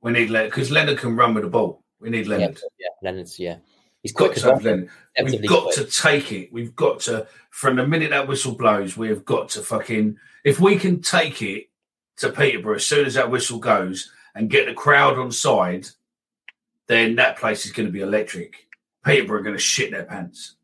We 0.00 0.12
need 0.12 0.30
Leonard 0.30 0.50
because 0.50 0.70
Leonard 0.70 0.98
can 0.98 1.16
run 1.16 1.34
with 1.34 1.44
the 1.44 1.50
ball. 1.50 1.82
We 2.00 2.10
need 2.10 2.26
Yeah, 2.26 2.36
Leonard. 2.36 2.60
yeah, 2.78 2.88
Leonard's, 3.02 3.38
yeah. 3.38 3.56
He's 4.02 4.12
Got 4.12 4.26
quick 4.26 4.36
as 4.36 4.42
to 4.44 4.54
have 4.54 4.64
well. 4.64 4.84
We've 5.24 5.46
got 5.46 5.64
quick. 5.64 5.74
to 5.74 5.84
take 5.84 6.32
it. 6.32 6.52
We've 6.52 6.74
got 6.76 7.00
to 7.00 7.26
from 7.50 7.76
the 7.76 7.86
minute 7.86 8.10
that 8.10 8.28
whistle 8.28 8.54
blows. 8.54 8.96
We 8.96 9.08
have 9.08 9.24
got 9.24 9.48
to 9.50 9.62
fucking. 9.62 10.16
If 10.44 10.60
we 10.60 10.76
can 10.76 11.02
take 11.02 11.42
it 11.42 11.68
to 12.18 12.30
Peterborough 12.30 12.76
as 12.76 12.86
soon 12.86 13.06
as 13.06 13.14
that 13.14 13.30
whistle 13.30 13.58
goes 13.58 14.12
and 14.34 14.50
get 14.50 14.66
the 14.66 14.74
crowd 14.74 15.18
on 15.18 15.32
side, 15.32 15.86
then 16.86 17.16
that 17.16 17.38
place 17.38 17.66
is 17.66 17.72
going 17.72 17.86
to 17.86 17.92
be 17.92 18.00
electric. 18.00 18.54
Peterborough 19.04 19.40
are 19.40 19.42
going 19.42 19.56
to 19.56 19.60
shit 19.60 19.90
their 19.90 20.04
pants. 20.04 20.56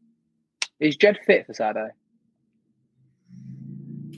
Is 0.80 0.96
Jed 0.96 1.18
fit 1.26 1.46
for 1.46 1.54
Saturday? 1.54 1.90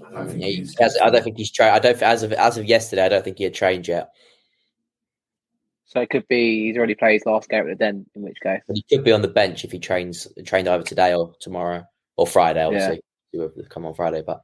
I 0.05 0.11
don't 0.11 0.27
mm, 0.27 0.31
think 0.31 0.43
Yeah, 0.43 0.49
he 0.49 0.55
he 0.57 1.01
I 1.01 1.11
don't 1.11 1.25
think 1.25 1.37
he's 1.37 1.51
trained. 1.51 1.75
I 1.75 1.79
don't 1.79 2.03
as 2.03 2.23
of 2.23 2.33
as 2.33 2.59
of 2.59 2.67
yesterday. 2.67 3.05
I 3.05 3.09
don't 3.09 3.25
think 3.25 3.39
he 3.39 3.45
had 3.45 3.55
trained 3.55 3.89
yet. 3.89 4.11
So 5.87 6.01
it 6.01 6.11
could 6.11 6.27
be 6.29 6.66
he's 6.66 6.77
already 6.77 6.94
played 6.94 7.14
his 7.14 7.27
last 7.27 7.49
game 7.49 7.62
at 7.62 7.66
the 7.68 7.75
Den. 7.77 8.07
In 8.14 8.22
which 8.22 8.38
case, 8.42 8.61
he 8.72 8.85
could 8.90 9.05
be 9.05 9.12
on 9.12 9.22
the 9.22 9.29
bench 9.29 9.64
if 9.64 9.72
he 9.72 9.79
trains 9.79 10.27
trained 10.44 10.68
either 10.68 10.83
today 10.83 11.14
or 11.14 11.33
tomorrow 11.40 11.85
or 12.16 12.27
Friday. 12.27 12.64
Obviously, 12.64 13.01
he 13.33 13.38
will 13.38 13.53
come 13.70 13.87
on 13.87 13.94
Friday. 13.94 14.22
But 14.27 14.42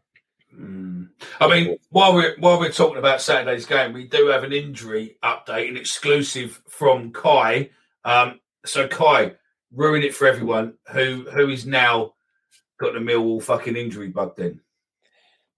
Mm. 0.59 1.09
I 1.41 1.49
mean, 1.49 1.79
while 1.91 2.15
we're 2.15 2.37
while 2.39 2.59
we're 2.59 2.73
talking 2.73 2.99
about 2.99 3.23
Saturday's 3.23 3.67
game, 3.67 3.93
we 3.93 4.07
do 4.07 4.27
have 4.27 4.45
an 4.45 4.53
injury 4.53 5.17
update, 5.25 5.69
an 5.69 5.77
exclusive 5.77 6.61
from 6.69 7.13
Kai. 7.13 7.71
Um, 8.05 8.41
so 8.67 8.87
Kai, 8.87 9.33
ruin 9.73 10.03
it 10.03 10.15
for 10.15 10.27
everyone 10.27 10.75
who 10.91 11.27
who 11.33 11.49
is 11.49 11.67
now 11.67 12.13
got 12.79 12.93
the 12.93 12.99
Millwall 12.99 13.43
fucking 13.43 13.77
injury 13.77 14.09
bug. 14.09 14.37
Then 14.37 14.61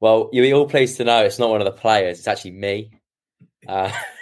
well, 0.01 0.31
you'll 0.33 0.45
be 0.45 0.55
all 0.55 0.69
pleased 0.69 0.99
to 0.99 1.05
know 1.05 1.25
it's 1.25 1.39
not 1.39 1.51
one 1.51 1.61
of 1.61 1.67
the 1.67 1.73
players. 1.73 2.19
It's 2.19 2.29
actually 2.29 2.53
me. 2.53 2.93
Uh, 3.67 3.91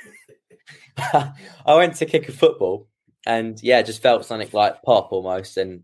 I 0.99 1.35
went 1.75 1.97
to 1.97 2.07
kick 2.07 2.29
a 2.29 2.33
football, 2.33 2.89
and 3.27 3.61
yeah, 3.63 3.83
just 3.83 4.03
felt 4.03 4.25
something 4.25 4.49
like 4.53 4.83
pop 4.83 5.13
almost. 5.13 5.57
And 5.57 5.83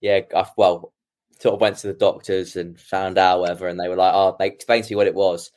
yeah, 0.00 0.20
I, 0.34 0.46
well, 0.56 0.92
sort 1.40 1.54
of 1.54 1.60
went 1.60 1.78
to 1.78 1.86
the 1.88 1.94
doctors 1.94 2.56
and 2.56 2.78
found 2.78 3.18
out 3.18 3.40
whatever, 3.40 3.68
and 3.68 3.78
they 3.80 3.88
were 3.88 3.96
like, 3.96 4.12
"Oh, 4.14 4.36
they 4.38 4.46
explained 4.48 4.84
to 4.84 4.92
me 4.92 4.96
what 4.96 5.06
it 5.06 5.14
was." 5.14 5.50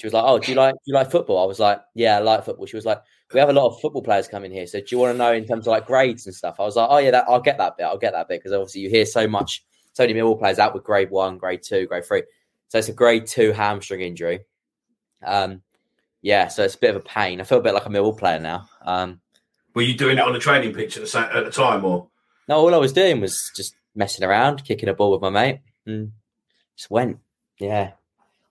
She 0.00 0.06
was 0.06 0.14
like, 0.14 0.24
"Oh, 0.26 0.38
do 0.38 0.50
you 0.52 0.56
like 0.56 0.74
do 0.74 0.80
you 0.86 0.94
like 0.94 1.10
football?" 1.10 1.42
I 1.42 1.46
was 1.46 1.60
like, 1.60 1.80
"Yeah, 1.94 2.18
I 2.18 2.20
like 2.20 2.44
football." 2.44 2.66
She 2.66 2.76
was 2.76 2.86
like, 2.86 3.00
"We 3.32 3.40
have 3.40 3.48
a 3.50 3.52
lot 3.52 3.68
of 3.68 3.80
football 3.80 4.02
players 4.02 4.28
coming 4.28 4.52
here, 4.52 4.66
so 4.66 4.80
do 4.80 4.86
you 4.90 4.98
want 4.98 5.14
to 5.14 5.18
know 5.18 5.32
in 5.32 5.46
terms 5.46 5.66
of 5.66 5.72
like 5.72 5.86
grades 5.86 6.26
and 6.26 6.34
stuff?" 6.34 6.56
I 6.60 6.64
was 6.64 6.76
like, 6.76 6.88
"Oh 6.90 6.98
yeah, 6.98 7.10
that, 7.12 7.26
I'll 7.28 7.40
get 7.40 7.58
that 7.58 7.76
bit. 7.76 7.84
I'll 7.84 7.98
get 7.98 8.12
that 8.12 8.28
bit 8.28 8.40
because 8.40 8.52
obviously 8.52 8.82
you 8.82 8.90
hear 8.90 9.06
so 9.06 9.26
much, 9.28 9.64
so 9.94 10.04
many 10.04 10.14
Millwall 10.14 10.38
players 10.38 10.58
out 10.58 10.74
with 10.74 10.84
grade 10.84 11.10
one, 11.10 11.38
grade 11.38 11.62
two, 11.62 11.86
grade 11.86 12.04
three. 12.06 12.22
So 12.68 12.78
it's 12.78 12.88
a 12.88 12.92
grade 12.92 13.26
two 13.26 13.52
hamstring 13.52 14.00
injury. 14.02 14.40
Um, 15.24 15.62
yeah, 16.24 16.48
so 16.48 16.64
it's 16.64 16.74
a 16.74 16.78
bit 16.78 16.90
of 16.90 16.96
a 16.96 17.04
pain. 17.04 17.38
I 17.38 17.44
feel 17.44 17.58
a 17.58 17.62
bit 17.62 17.74
like 17.74 17.84
a 17.84 17.90
Millwall 17.90 18.16
player 18.18 18.38
now. 18.40 18.66
Um, 18.82 19.20
were 19.74 19.82
you 19.82 19.94
doing 19.94 20.16
it 20.16 20.24
on 20.24 20.32
the 20.32 20.38
training 20.38 20.72
pitch 20.72 20.96
at 20.96 21.02
the 21.02 21.06
sa- 21.06 21.28
at 21.30 21.44
the 21.44 21.50
time, 21.50 21.84
or 21.84 22.08
no, 22.48 22.56
all 22.56 22.74
I 22.74 22.78
was 22.78 22.94
doing 22.94 23.20
was 23.20 23.50
just 23.54 23.74
messing 23.94 24.24
around, 24.26 24.64
kicking 24.64 24.88
a 24.88 24.94
ball 24.94 25.12
with 25.12 25.20
my 25.20 25.28
mate, 25.28 25.60
and 25.84 26.12
just 26.76 26.90
went. 26.90 27.18
Yeah, 27.60 27.92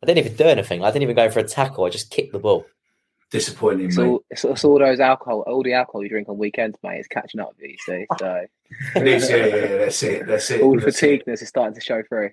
I 0.02 0.06
didn't 0.06 0.20
even 0.26 0.38
do 0.38 0.44
anything. 0.46 0.84
I 0.84 0.92
didn't 0.92 1.02
even 1.04 1.16
go 1.16 1.30
for 1.32 1.40
a 1.40 1.44
tackle. 1.48 1.84
I 1.86 1.90
just 1.90 2.12
kicked 2.12 2.32
the 2.32 2.40
ball. 2.40 2.64
disappointing? 3.32 3.88
it's 3.88 3.98
mate? 3.98 4.06
all, 4.06 4.24
it's, 4.30 4.46
it's 4.46 4.64
all 4.64 4.78
those 4.78 5.00
alcohol, 5.00 5.44
all 5.48 5.64
the 5.64 5.74
alcohol 5.74 6.04
you 6.04 6.10
drink 6.10 6.30
on 6.30 6.38
weekends, 6.38 6.78
mate. 6.84 7.00
is 7.00 7.08
catching 7.08 7.40
up 7.42 7.54
with 7.60 7.72
you. 7.72 7.78
See, 7.80 8.06
so 8.20 8.46
It 8.96 9.08
is, 9.08 9.30
yeah, 9.30 9.36
yeah, 9.38 9.46
yeah, 9.56 9.78
that's 9.78 10.04
it. 10.04 10.28
That's 10.28 10.52
it. 10.52 10.62
all 10.62 10.76
the 10.76 10.82
that's 10.86 10.98
it. 10.98 11.00
fatigueness 11.08 11.42
is 11.42 11.50
starting 11.50 11.74
to 11.74 11.82
show 11.82 12.04
through. 12.08 12.30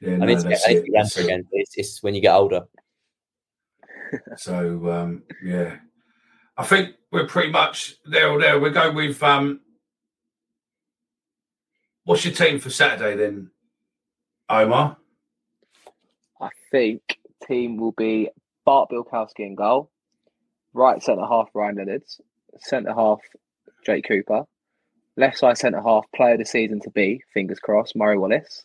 Yeah, 0.00 0.14
I 0.14 0.16
no, 0.16 0.24
need 0.26 0.38
to 0.38 0.42
get, 0.44 0.50
that's 0.50 0.66
I 0.68 0.72
need 0.72 0.84
to 0.86 0.90
get 0.90 1.16
it. 1.16 1.24
again. 1.24 1.46
It's, 1.52 1.76
it's 1.76 2.02
when 2.02 2.14
you 2.14 2.20
get 2.22 2.34
older. 2.34 2.62
So 4.36 4.90
um, 4.90 5.22
yeah, 5.42 5.76
I 6.56 6.64
think 6.64 6.96
we're 7.10 7.26
pretty 7.26 7.50
much 7.50 7.96
there 8.04 8.30
or 8.30 8.40
there. 8.40 8.60
We're 8.60 8.70
going 8.70 8.94
with 8.94 9.22
um, 9.22 9.60
what's 12.04 12.24
your 12.24 12.34
team 12.34 12.58
for 12.58 12.70
Saturday 12.70 13.16
then, 13.16 13.50
Omar? 14.48 14.96
I 16.40 16.48
think 16.70 17.18
team 17.46 17.76
will 17.76 17.92
be 17.92 18.30
Bart 18.64 18.90
Bialkowski 18.90 19.40
in 19.40 19.54
goal, 19.54 19.90
right 20.72 21.02
centre 21.02 21.26
half 21.26 21.48
Ryan 21.54 21.76
Leonards, 21.76 22.20
centre 22.58 22.94
half 22.94 23.20
Jake 23.84 24.06
Cooper, 24.06 24.44
left 25.16 25.38
side 25.38 25.58
centre 25.58 25.82
half 25.82 26.04
player 26.14 26.32
of 26.32 26.38
the 26.38 26.44
season 26.44 26.80
to 26.80 26.90
be, 26.90 27.22
fingers 27.32 27.58
crossed, 27.58 27.96
Murray 27.96 28.18
Wallace. 28.18 28.64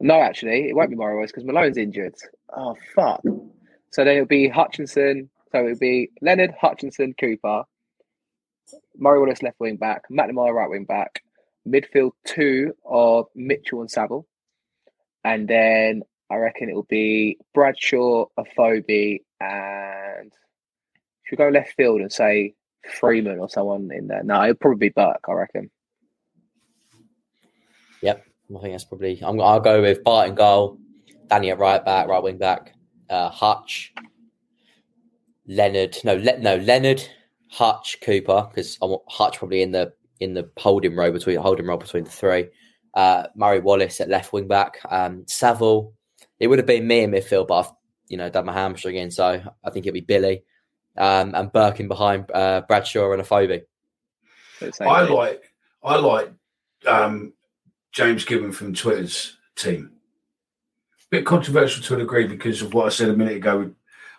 No, 0.00 0.20
actually, 0.20 0.68
it 0.68 0.74
won't 0.74 0.90
be 0.90 0.96
Murray 0.96 1.14
Wallace 1.14 1.30
because 1.30 1.44
Malone's 1.44 1.76
injured. 1.76 2.14
Oh 2.56 2.76
fuck! 2.94 3.22
So 3.90 4.04
then 4.04 4.16
it'll 4.16 4.26
be 4.26 4.48
Hutchinson. 4.48 5.30
So 5.52 5.64
it'll 5.64 5.78
be 5.78 6.10
Leonard, 6.20 6.54
Hutchinson, 6.60 7.14
Cooper, 7.18 7.64
Murray 8.96 9.18
Wallace 9.18 9.42
left 9.42 9.58
wing 9.58 9.76
back, 9.76 10.02
McNamara 10.10 10.52
right 10.52 10.70
wing 10.70 10.84
back, 10.84 11.22
midfield 11.66 12.12
two 12.24 12.72
of 12.84 13.26
Mitchell 13.34 13.80
and 13.80 13.90
Saville, 13.90 14.26
and 15.24 15.48
then 15.48 16.02
I 16.30 16.36
reckon 16.36 16.68
it 16.68 16.74
will 16.74 16.84
be 16.84 17.38
Bradshaw, 17.54 18.26
Afobe, 18.38 19.22
and 19.40 20.32
should 21.24 21.38
go 21.38 21.48
left 21.48 21.74
field 21.76 22.00
and 22.00 22.12
say 22.12 22.54
Freeman 22.88 23.38
or 23.38 23.48
someone 23.48 23.90
in 23.92 24.06
there? 24.06 24.22
No, 24.22 24.42
it'll 24.42 24.54
probably 24.54 24.88
be 24.88 24.92
Burke, 24.94 25.24
I 25.28 25.32
reckon. 25.32 25.70
Yep, 28.02 28.24
I 28.56 28.60
think 28.60 28.74
that's 28.74 28.84
probably. 28.84 29.20
I'm, 29.22 29.40
I'll 29.40 29.60
go 29.60 29.82
with 29.82 30.04
Bart 30.04 30.28
in 30.28 30.34
goal, 30.34 30.78
Danny 31.28 31.50
at 31.50 31.58
right 31.58 31.84
back, 31.84 32.06
right 32.06 32.22
wing 32.22 32.38
back, 32.38 32.74
uh, 33.10 33.28
Hutch, 33.28 33.92
Leonard. 35.46 35.98
No, 36.04 36.14
Le, 36.14 36.38
no 36.38 36.56
Leonard, 36.56 37.02
Hutch, 37.50 37.98
Cooper 38.02 38.46
because 38.48 38.78
I 38.82 38.86
want 38.86 39.02
Hutch 39.08 39.38
probably 39.38 39.62
in 39.62 39.72
the 39.72 39.92
in 40.20 40.34
the 40.34 40.48
holding 40.56 40.94
row 40.96 41.10
between 41.10 41.38
holding 41.38 41.66
row 41.66 41.76
between 41.76 42.04
the 42.04 42.10
three. 42.10 42.48
uh, 42.94 43.26
Murray 43.34 43.60
Wallace 43.60 44.00
at 44.00 44.08
left 44.08 44.32
wing 44.32 44.48
back, 44.48 44.78
um, 44.90 45.24
Saville. 45.26 45.92
It 46.38 46.46
would 46.46 46.58
have 46.58 46.66
been 46.66 46.86
me 46.86 47.00
in 47.00 47.10
midfield, 47.10 47.48
but 47.48 47.58
I've 47.60 47.72
you 48.08 48.16
know 48.16 48.28
done 48.28 48.46
my 48.46 48.52
hamstring 48.52 48.96
in, 48.96 49.10
so 49.10 49.42
I 49.64 49.70
think 49.70 49.86
it'd 49.86 49.94
be 49.94 50.00
Billy 50.00 50.42
um, 50.96 51.34
and 51.34 51.52
Burke 51.52 51.80
in 51.80 51.88
behind 51.88 52.30
uh, 52.32 52.62
Bradshaw 52.68 53.12
and 53.12 53.20
a 53.20 53.24
Afobe. 53.24 53.62
I 54.80 55.02
like 55.02 55.42
I 55.82 55.96
like 55.96 56.32
um, 56.86 57.32
James 57.92 58.24
Gibbon 58.24 58.52
from 58.52 58.74
Twitter's 58.74 59.36
team. 59.56 59.92
Bit 61.10 61.26
controversial 61.26 61.82
to 61.82 61.94
a 61.94 61.98
degree 61.98 62.26
because 62.26 62.62
of 62.62 62.72
what 62.72 62.86
I 62.86 62.88
said 62.90 63.08
a 63.08 63.16
minute 63.16 63.36
ago 63.36 63.58
with, 63.58 63.74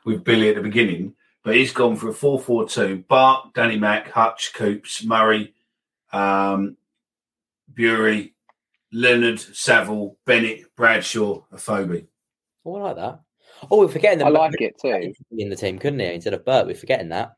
with 0.05 0.23
Billy 0.23 0.49
at 0.49 0.55
the 0.55 0.61
beginning, 0.61 1.13
but 1.43 1.55
he's 1.55 1.71
gone 1.71 1.95
for 1.95 2.09
a 2.09 2.13
4 2.13 2.39
4 2.39 2.67
2. 2.67 3.05
Bart, 3.07 3.53
Danny 3.53 3.79
Mack, 3.79 4.09
Hutch, 4.11 4.51
Coops, 4.53 5.03
Murray, 5.03 5.53
um, 6.11 6.75
Burey, 7.73 8.33
Leonard, 8.91 9.39
Saville, 9.39 10.17
Bennett, 10.25 10.75
Bradshaw, 10.75 11.43
Afobe. 11.53 12.07
Oh, 12.65 12.75
I 12.75 12.81
like 12.81 12.95
that. 12.97 13.21
Oh, 13.69 13.79
we're 13.79 13.87
forgetting 13.87 14.19
that. 14.19 14.27
I 14.27 14.29
like 14.29 14.59
it 14.59 14.79
too. 14.81 15.13
In 15.37 15.49
the 15.49 15.55
team, 15.55 15.79
couldn't 15.79 15.99
he? 15.99 16.05
Instead 16.07 16.33
of 16.33 16.45
Burke, 16.45 16.67
we're 16.67 16.75
forgetting 16.75 17.09
that. 17.09 17.35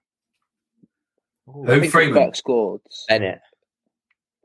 Ooh, 1.49 1.63
Who 1.63 1.79
think 1.79 1.91
Freeman? 1.91 2.23
Burke 2.23 2.35
scored. 2.35 2.81
Bennett. 3.07 3.41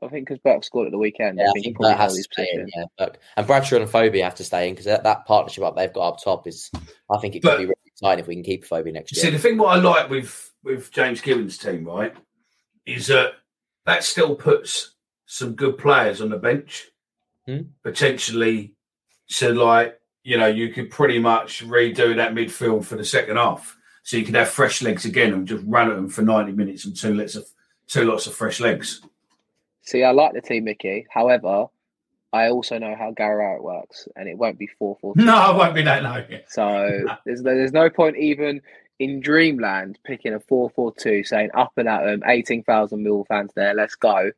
I 0.01 0.07
think 0.07 0.27
because 0.27 0.39
Burke 0.39 0.63
scored 0.63 0.87
at 0.87 0.91
the 0.91 0.97
weekend. 0.97 1.37
Yeah, 1.37 1.45
I 1.45 1.49
I 1.49 1.51
think 1.51 1.65
he 1.65 1.69
think 1.69 1.77
probably 1.77 1.93
Burke 1.93 1.99
has 2.01 2.15
to 2.15 2.23
stay 2.23 2.47
in. 2.53 2.69
Yeah, 2.75 2.83
Burke. 2.97 3.19
and 3.37 3.47
Bradshaw 3.47 3.75
and 3.77 3.85
Afobe 3.85 4.23
have 4.23 4.35
to 4.35 4.43
stay 4.43 4.67
in 4.69 4.73
because 4.73 4.85
that, 4.85 5.03
that 5.03 5.25
partnership 5.25 5.63
up 5.63 5.75
they've 5.75 5.91
got 5.93 6.07
up 6.13 6.23
top 6.23 6.47
is. 6.47 6.71
I 7.11 7.17
think 7.19 7.35
it 7.35 7.41
could 7.41 7.49
But- 7.49 7.57
be 7.57 7.65
really 7.65 7.75
exciting 7.85 8.19
if 8.21 8.27
we 8.27 8.35
can 8.35 8.43
keep 8.43 8.63
Afobe 8.65 8.91
next 8.93 9.15
year. 9.15 9.25
See, 9.25 9.29
the 9.31 9.39
thing 9.39 9.57
what 9.57 9.77
I 9.77 9.79
like 9.81 10.09
with 10.09 10.51
with 10.63 10.91
James 10.91 11.21
Gibbons' 11.21 11.57
team, 11.57 11.85
right, 11.85 12.13
is 12.85 13.07
that 13.07 13.33
that 13.85 14.03
still 14.03 14.35
puts 14.35 14.95
some 15.25 15.53
good 15.53 15.77
players 15.77 16.21
on 16.21 16.29
the 16.29 16.37
bench. 16.37 16.87
Hmm. 17.45 17.61
Potentially, 17.83 18.73
so 19.27 19.49
like 19.51 19.99
you 20.23 20.37
know, 20.37 20.47
you 20.47 20.69
could 20.69 20.89
pretty 20.91 21.17
much 21.19 21.65
redo 21.65 22.15
that 22.15 22.33
midfield 22.33 22.85
for 22.85 22.95
the 22.95 23.03
second 23.05 23.37
half, 23.37 23.75
so 24.03 24.15
you 24.17 24.23
could 24.23 24.35
have 24.35 24.49
fresh 24.49 24.81
legs 24.81 25.05
again 25.05 25.33
and 25.33 25.47
just 25.47 25.63
run 25.65 25.89
at 25.89 25.95
them 25.95 26.07
for 26.09 26.21
ninety 26.21 26.51
minutes 26.51 26.85
and 26.85 26.95
two 26.95 27.13
lots 27.13 27.35
of 27.35 27.45
two 27.87 28.03
lots 28.05 28.27
of 28.27 28.33
fresh 28.35 28.59
legs. 28.59 29.01
See, 29.89 30.03
I 30.03 30.11
like 30.11 30.33
the 30.33 30.41
team, 30.41 30.65
Mickey. 30.65 31.07
However, 31.09 31.65
I 32.31 32.49
also 32.49 32.77
know 32.77 32.95
how 32.95 33.09
Gary 33.09 33.59
works, 33.59 34.07
and 34.15 34.29
it 34.29 34.37
won't 34.37 34.59
be 34.59 34.67
four 34.67 34.95
four. 35.01 35.13
No, 35.15 35.49
it 35.49 35.57
won't 35.57 35.73
be 35.73 35.81
that 35.81 36.03
low. 36.03 36.23
So 36.47 37.05
there's 37.25 37.41
there's 37.41 37.73
no 37.73 37.89
point 37.89 38.15
even 38.17 38.61
in 38.99 39.19
Dreamland 39.19 39.97
picking 40.03 40.35
a 40.35 40.39
four 40.39 40.69
four 40.69 40.93
two, 40.93 41.23
saying 41.23 41.49
up 41.55 41.71
and 41.77 41.89
at 41.89 42.03
them, 42.03 42.21
eighteen 42.27 42.61
thousand 42.61 43.01
Mill 43.01 43.25
fans 43.27 43.51
there, 43.55 43.73
let's 43.73 43.95
go. 43.95 44.29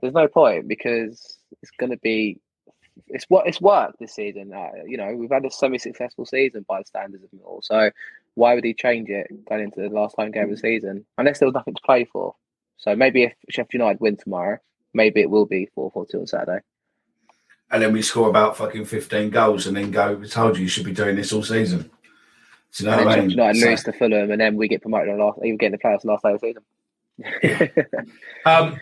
There's 0.00 0.14
no 0.14 0.26
point 0.26 0.68
because 0.68 1.36
it's 1.60 1.70
going 1.72 1.90
to 1.90 1.98
be 1.98 2.40
it's 3.08 3.26
what 3.28 3.46
it's 3.46 3.60
worked 3.60 3.98
this 3.98 4.14
season. 4.14 4.54
Uh, 4.54 4.70
you 4.86 4.96
know, 4.96 5.14
we've 5.14 5.30
had 5.30 5.44
a 5.44 5.50
semi-successful 5.50 6.24
season 6.24 6.64
by 6.66 6.80
the 6.80 6.86
standards 6.86 7.24
of 7.24 7.32
Mill, 7.34 7.60
so 7.62 7.90
why 8.36 8.54
would 8.54 8.64
he 8.64 8.72
change 8.72 9.10
it 9.10 9.26
going 9.46 9.64
into 9.64 9.82
the 9.82 9.94
last 9.94 10.16
home 10.16 10.30
game 10.30 10.44
of 10.44 10.50
the 10.50 10.56
season 10.56 11.04
unless 11.18 11.40
there 11.40 11.46
was 11.46 11.54
nothing 11.54 11.74
to 11.74 11.82
play 11.84 12.06
for? 12.06 12.36
So 12.78 12.96
maybe 12.96 13.24
if 13.24 13.34
Sheffield 13.50 13.74
United 13.74 14.00
win 14.00 14.16
tomorrow, 14.16 14.58
maybe 14.94 15.20
it 15.20 15.28
will 15.30 15.44
be 15.46 15.66
four 15.74 15.90
four 15.90 16.06
two 16.06 16.20
on 16.20 16.26
Saturday. 16.26 16.60
and 17.70 17.82
then 17.82 17.92
we 17.92 18.00
score 18.02 18.28
about 18.28 18.56
fucking 18.56 18.84
15 18.84 19.30
goals 19.30 19.66
and 19.66 19.76
then 19.76 19.90
go, 19.90 20.14
we 20.14 20.28
told 20.28 20.56
you 20.56 20.62
you 20.62 20.68
should 20.68 20.84
be 20.86 20.92
doing 20.92 21.16
this 21.16 21.32
all 21.32 21.42
season. 21.42 21.90
Do 22.76 22.84
you 22.84 22.90
know 22.90 22.96
and 22.98 23.00
then 23.00 23.06
what 23.06 23.12
I 23.12 23.14
Sheffield 23.14 23.28
mean? 23.28 23.36
United 23.38 23.60
So- 23.60 23.68
lose 23.70 23.82
to 23.84 23.92
Fulham, 23.92 24.30
and 24.30 24.40
then 24.40 24.56
we 24.56 24.68
get 24.68 24.82
promoted 24.82 25.10
on 25.10 25.18
last, 25.18 25.38
even 25.44 25.56
getting 25.58 25.78
the 25.78 25.78
playoffs 25.78 26.04
last 26.04 26.22
day 26.22 26.32
of 26.32 26.40
the 26.40 27.60
season. 27.72 28.06
um, 28.46 28.80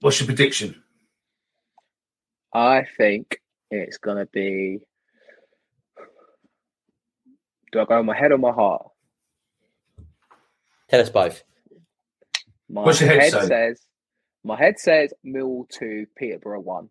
what's 0.00 0.18
your 0.20 0.26
prediction? 0.26 0.82
I 2.54 2.84
think 2.96 3.40
it's 3.70 3.98
gonna 3.98 4.26
be. 4.26 4.80
Do 7.70 7.80
I 7.80 7.84
go 7.86 7.98
on 7.98 8.06
my 8.06 8.16
head 8.16 8.32
or 8.32 8.38
my 8.38 8.52
heart? 8.52 8.88
Tell 10.88 11.00
us 11.00 11.08
both. 11.10 11.42
My 12.72 12.82
What's 12.84 13.00
your 13.00 13.10
head 13.10 13.24
say? 13.24 13.48
says. 13.48 13.82
My 14.44 14.58
head 14.58 14.78
says 14.78 15.12
Mill 15.24 15.66
two, 15.72 16.06
Peterborough 16.16 16.60
one. 16.60 16.90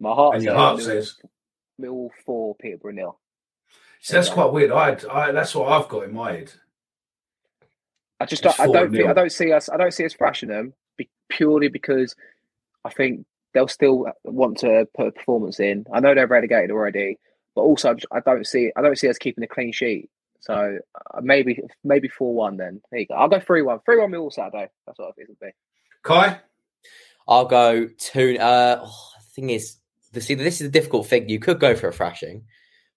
My 0.00 0.12
heart 0.12 0.36
And 0.36 0.42
says 0.42 0.46
your 0.46 0.54
heart 0.56 0.78
Mill, 0.78 0.82
says? 0.82 1.16
Mill 1.78 2.10
four, 2.26 2.56
Peterborough 2.56 2.92
nil. 2.92 3.20
See, 4.00 4.14
that's 4.14 4.30
quite 4.30 4.52
weird. 4.52 4.72
I, 4.72 4.96
I 5.10 5.32
that's 5.32 5.54
what 5.54 5.72
I've 5.72 5.88
got 5.88 6.04
in 6.04 6.14
my 6.14 6.32
head. 6.32 6.52
I 8.20 8.26
just 8.26 8.42
It's 8.42 8.44
don't, 8.44 8.58
I 8.60 8.68
don't 8.68 8.94
think 8.94 9.08
I 9.08 9.12
don't 9.14 9.32
see 9.32 9.52
us 9.52 9.68
I 9.68 9.76
don't 9.76 9.92
see 9.94 10.04
us 10.06 10.14
thrashing 10.14 10.48
them 10.48 10.74
be, 10.96 11.08
purely 11.28 11.68
because 11.68 12.14
I 12.84 12.90
think 12.90 13.26
they'll 13.54 13.68
still 13.68 14.06
uh, 14.08 14.12
want 14.24 14.58
to 14.60 14.86
put 14.96 15.08
a 15.08 15.12
performance 15.12 15.60
in. 15.60 15.86
I 15.92 16.00
know 16.00 16.14
they're 16.14 16.26
relegated 16.28 16.72
already, 16.72 17.18
but 17.54 17.62
also 17.62 17.96
I 18.12 18.20
don't 18.20 18.46
see 18.46 18.72
I 18.76 18.82
don't 18.82 18.98
see 18.98 19.08
us 19.08 19.18
keeping 19.18 19.44
a 19.44 19.48
clean 19.48 19.72
sheet. 19.72 20.10
So 20.40 20.78
uh, 20.94 21.20
maybe 21.20 21.60
maybe 21.84 22.08
four 22.08 22.34
one 22.34 22.56
then. 22.56 22.80
There 22.90 23.00
you 23.00 23.06
go. 23.06 23.14
I'll 23.14 23.28
go 23.28 23.40
three 23.40 23.62
one. 23.62 23.80
Three 23.84 23.98
one 23.98 24.10
Mill 24.10 24.30
Saturday. 24.30 24.68
That's 24.86 24.98
what 24.98 25.08
I 25.08 25.12
think 25.12 25.30
it'll 25.30 25.46
be. 25.46 25.52
Kai? 26.02 26.40
I'll 27.26 27.46
go 27.46 27.88
two. 27.98 28.38
Uh, 28.38 28.80
oh, 28.82 29.10
the 29.18 29.30
thing 29.34 29.50
is, 29.50 29.76
the, 30.12 30.20
see, 30.20 30.34
this 30.34 30.60
is 30.60 30.68
a 30.68 30.70
difficult 30.70 31.06
thing. 31.06 31.28
You 31.28 31.38
could 31.38 31.60
go 31.60 31.74
for 31.74 31.88
a 31.88 31.92
thrashing, 31.92 32.44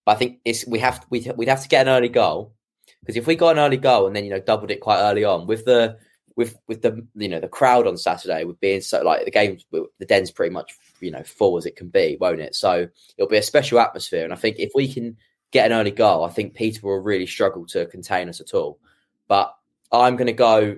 but 0.06 0.13
I 0.13 0.15
think 0.15 0.39
it's 0.45 0.65
we 0.67 0.80
have 0.80 1.06
we'd, 1.10 1.32
we'd 1.36 1.49
have 1.49 1.63
to 1.63 1.67
get 1.67 1.88
an 1.88 1.93
early 1.93 2.10
goal 2.10 2.54
because 3.01 3.17
if 3.17 3.27
we 3.27 3.36
got 3.36 3.58
an 3.58 3.60
early 3.60 3.77
goal 3.77 4.08
and 4.08 4.15
then 4.15 4.23
you 4.23 4.30
know 4.30 4.39
doubled 4.39 4.71
it 4.71 4.80
quite 4.80 4.99
early 4.99 5.23
on 5.23 5.47
with 5.47 5.65
the 5.65 5.97
with 6.36 6.58
with 6.67 6.82
the 6.82 7.06
you 7.15 7.27
know 7.27 7.39
the 7.39 7.47
crowd 7.47 7.88
on 7.88 7.97
Saturday 7.97 8.43
with 8.43 8.60
being 8.60 8.82
so 8.82 9.01
like 9.01 9.25
the 9.25 9.32
game 9.32 9.58
the 9.71 10.06
den's 10.06 10.32
pretty 10.32 10.54
much 10.54 10.77
you 11.01 11.12
know 11.12 11.23
full 11.23 11.58
as 11.58 11.65
it 11.65 11.75
can 11.75 11.89
be, 11.89 12.17
won't 12.19 12.39
it? 12.39 12.56
So 12.56 12.88
it'll 13.17 13.30
be 13.30 13.38
a 13.38 13.43
special 13.43 13.80
atmosphere, 13.80 14.23
and 14.23 14.34
I 14.34 14.38
think 14.38 14.58
if 14.60 14.71
we 14.75 14.91
can 14.91 15.17
get 15.51 15.71
an 15.71 15.77
early 15.77 15.91
goal, 15.91 16.23
I 16.23 16.29
think 16.29 16.55
Peter 16.55 16.79
will 16.83 16.99
really 16.99 17.27
struggle 17.27 17.65
to 17.67 17.85
contain 17.85 18.29
us 18.29 18.41
at 18.41 18.53
all. 18.53 18.79
But 19.27 19.55
I'm 19.91 20.15
going 20.15 20.27
to 20.27 20.33
go 20.33 20.77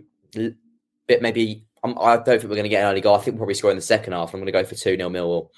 bit 1.08 1.22
maybe. 1.22 1.64
I'm, 1.84 1.98
I 2.00 2.16
don't 2.16 2.26
think 2.26 2.44
we're 2.44 2.50
going 2.50 2.64
to 2.64 2.70
get 2.70 2.84
an 2.84 2.92
early 2.92 3.02
goal. 3.02 3.16
I 3.16 3.20
think 3.20 3.36
we'll 3.36 3.40
probably 3.40 3.56
score 3.56 3.72
in 3.72 3.78
the 3.78 3.82
second 3.82 4.14
half. 4.14 4.34
I'm 4.34 4.40
going 4.40 4.46
to 4.46 4.52
go 4.52 4.64
for 4.64 4.76
two 4.76 4.96
0 4.96 5.10
Millwall, 5.10 5.50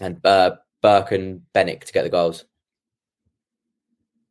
and 0.00 0.24
uh, 0.24 0.56
Burke 0.82 1.12
and 1.12 1.52
Bennett 1.52 1.82
to 1.82 1.92
get 1.92 2.02
the 2.02 2.10
goals. 2.10 2.44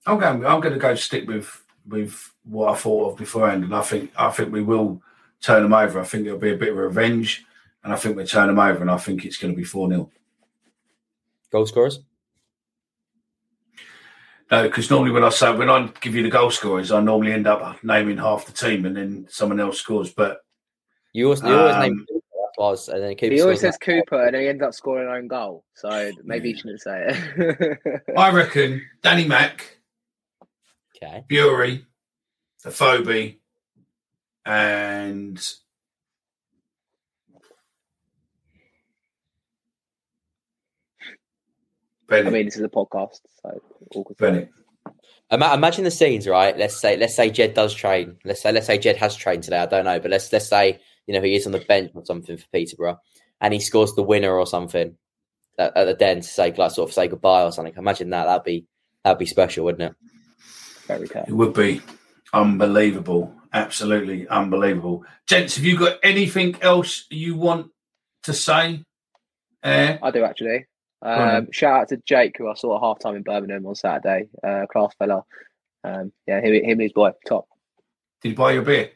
I'm 0.05 0.19
going. 0.19 0.45
I'm 0.45 0.59
going 0.59 0.73
to 0.73 0.79
go 0.79 0.95
stick 0.95 1.27
with 1.27 1.63
with 1.87 2.33
what 2.43 2.71
I 2.71 2.75
thought 2.75 3.11
of 3.11 3.17
beforehand, 3.17 3.63
and 3.63 3.75
I 3.75 3.81
think 3.81 4.11
I 4.17 4.29
think 4.31 4.51
we 4.51 4.63
will 4.63 5.01
turn 5.41 5.63
them 5.63 5.73
over. 5.73 5.99
I 5.99 6.03
think 6.03 6.25
it'll 6.25 6.39
be 6.39 6.53
a 6.53 6.57
bit 6.57 6.69
of 6.69 6.77
revenge, 6.77 7.45
and 7.83 7.93
I 7.93 7.95
think 7.95 8.17
we 8.17 8.25
turn 8.25 8.47
them 8.47 8.59
over, 8.59 8.81
and 8.81 8.91
I 8.91 8.97
think 8.97 9.23
it's 9.23 9.37
going 9.37 9.53
to 9.53 9.57
be 9.57 9.63
four 9.63 9.87
0 9.89 10.09
Goal 11.51 11.67
scorers. 11.67 11.99
No, 14.53 14.61
because 14.61 14.91
normally 14.91 15.09
when 15.09 15.23
I 15.23 15.29
say 15.29 15.51
when 15.51 15.67
I 15.67 15.89
give 15.99 16.13
you 16.13 16.21
the 16.21 16.29
goal 16.29 16.51
scorers, 16.51 16.91
I 16.91 17.01
normally 17.01 17.33
end 17.33 17.47
up 17.47 17.83
naming 17.83 18.17
half 18.17 18.45
the 18.45 18.51
team, 18.51 18.85
and 18.85 18.95
then 18.95 19.25
someone 19.27 19.59
else 19.59 19.79
scores. 19.79 20.13
But 20.13 20.41
You 21.11 21.25
always, 21.25 21.41
you 21.41 21.57
always 21.57 21.73
Um, 21.73 21.81
name 21.81 22.05
Cooper, 22.07 22.21
that's 22.37 22.57
why 22.57 22.65
I 22.67 22.69
was, 22.69 22.87
and 22.87 23.01
then 23.01 23.15
Cooper 23.15 23.33
He 23.33 23.41
always 23.41 23.61
scores 23.61 23.73
says 23.73 23.77
Cooper, 23.79 24.25
and 24.25 24.35
then 24.35 24.41
he 24.43 24.47
ends 24.49 24.61
up 24.61 24.75
scoring 24.75 25.07
an 25.07 25.15
own 25.15 25.27
goal. 25.27 25.65
So 25.73 26.11
maybe 26.23 26.51
he 26.51 26.59
shouldn't 26.59 26.81
say 26.81 27.03
it. 27.07 28.01
I 28.15 28.31
reckon 28.31 28.83
Danny 29.01 29.27
Mack, 29.27 29.79
Okay. 30.97 31.23
Burey, 31.27 31.87
Afobe, 32.63 33.39
and 34.45 35.53
I 42.11 42.21
mean, 42.29 42.45
this 42.45 42.55
is 42.55 42.61
a 42.61 42.69
podcast, 42.69 43.21
so 43.41 43.59
all 43.95 44.03
good. 44.17 44.49
Imagine 45.32 45.84
the 45.84 45.91
scenes, 45.91 46.27
right? 46.27 46.56
Let's 46.58 46.79
say, 46.79 46.95
let's 46.97 47.15
say 47.15 47.29
Jed 47.29 47.53
does 47.53 47.73
train. 47.73 48.17
Let's 48.23 48.41
say, 48.41 48.51
let's 48.51 48.67
say 48.67 48.77
Jed 48.77 48.97
has 48.97 49.15
trained 49.15 49.43
today. 49.43 49.58
I 49.58 49.65
don't 49.65 49.86
know, 49.86 49.99
but 49.99 50.12
let's 50.12 50.32
let's 50.32 50.47
say 50.47 50.79
you 51.08 51.13
know 51.13 51.21
he 51.21 51.36
is 51.36 51.45
on 51.45 51.53
the 51.53 51.60
bench 51.60 51.91
or 51.95 52.06
something 52.06 52.38
for 52.38 52.45
Peterborough, 52.51 52.99
and 53.41 53.53
he 53.53 53.60
scores 53.60 53.95
the 53.95 54.03
winner 54.03 54.32
or 54.38 54.45
something 54.45 54.95
at, 55.58 55.75
at 55.75 55.86
the 55.86 55.93
den 55.93 56.17
to 56.17 56.27
say 56.27 56.51
like 56.51 56.71
sort 56.71 56.89
of 56.89 56.93
say 56.93 57.08
goodbye 57.08 57.43
or 57.43 57.51
something. 57.51 57.73
Imagine 57.77 58.12
that. 58.12 58.25
That'd 58.25 58.43
be 58.43 58.67
that'd 59.03 59.17
be 59.17 59.25
special, 59.25 59.65
wouldn't 59.65 59.91
it? 59.91 59.95
Very 60.88 61.08
cool. 61.08 61.23
It 61.27 61.34
would 61.34 61.53
be 61.53 61.82
unbelievable, 62.34 63.34
absolutely 63.53 64.28
unbelievable. 64.28 65.03
Gents, 65.28 65.55
have 65.55 65.65
you 65.65 65.78
got 65.78 65.99
anything 66.03 66.57
else 66.61 67.05
you 67.09 67.36
want 67.36 67.72
to 68.24 68.34
say? 68.34 68.84
Eh? 69.63 69.97
I 70.01 70.11
do 70.11 70.24
actually. 70.24 70.65
Um, 71.04 71.51
shout 71.51 71.82
out 71.82 71.88
to 71.89 71.97
Jake, 72.06 72.36
who 72.38 72.49
I 72.49 72.54
saw 72.56 72.78
at 72.78 72.82
half 72.84 72.99
time 72.99 73.16
in 73.16 73.24
Birmingham 73.24 73.66
on 73.66 73.76
Saturday. 73.76 74.30
Uh, 74.43 74.66
class 74.72 74.93
fella. 74.97 75.24
Um, 75.84 76.12
yeah, 76.28 76.39
him, 76.39 76.54
him 76.54 76.64
and 76.72 76.82
his 76.82 76.93
boy, 76.93 77.12
top. 77.28 77.45
Did 78.22 78.30
you 78.30 78.36
buy 78.36 78.54
your 78.54 78.62
beer? 78.64 78.91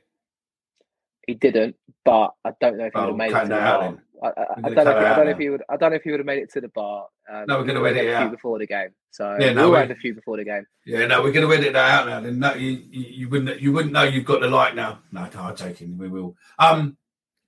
He 1.26 1.34
didn't, 1.34 1.76
but 2.06 2.34
I 2.46 2.52
don't 2.62 2.78
know 2.78 2.86
if 2.86 2.94
he 2.94 3.00
would 3.02 3.06
Oh, 3.06 3.08
have 3.10 3.18
made 3.18 3.32
it 3.32 3.34
to 3.34 3.48
the 3.50 3.50
bar. 3.50 3.98
I, 4.24 4.28
I, 4.28 4.32
I 4.64 4.70
don't 4.70 4.76
know. 4.76 4.82
If, 4.82 4.88
I 4.88 5.16
don't 5.16 5.26
know 5.26 5.32
if 5.32 5.38
he 5.38 5.50
would. 5.50 5.64
I 5.70 5.76
don't 5.78 5.90
know 5.92 5.96
if 5.98 6.04
he 6.04 6.12
would 6.12 6.20
have 6.22 6.26
made 6.26 6.40
it 6.42 6.52
to 6.54 6.62
the 6.62 6.70
bar. 6.70 7.08
Um, 7.32 7.46
No, 7.48 7.58
we're 7.60 7.66
gonna 7.66 7.80
all 7.82 7.86
edit 7.88 8.06
it 8.06 8.14
out. 8.16 8.32
before 8.32 8.58
the 8.58 8.66
game. 8.66 8.90
So 9.12 9.36
Yeah, 9.40 9.50
we 9.50 9.54
no, 9.56 9.70
we- 9.72 9.78
had 9.78 9.92
a 9.92 9.96
few 9.96 10.16
before 10.16 10.38
the 10.38 10.46
game. 10.46 10.66
Yeah, 10.86 11.06
no, 11.08 11.22
we're 11.22 11.34
going 11.34 11.46
to 11.48 11.54
edit 11.54 11.74
that 11.74 11.92
out 12.00 12.08
now. 12.08 12.22
Then 12.22 12.40
no, 12.40 12.54
you, 12.54 12.82
you, 12.90 13.30
wouldn't 13.30 13.60
you 13.62 13.74
wouldn't 13.74 13.94
know 13.94 14.04
you've 14.04 14.24
got 14.26 14.40
the 14.40 14.48
light 14.48 14.74
now. 14.76 15.00
No, 15.12 15.28
no, 15.34 15.42
I'm 15.42 15.56
taking. 15.56 15.98
We 15.98 16.08
will. 16.08 16.36
Um, 16.58 16.96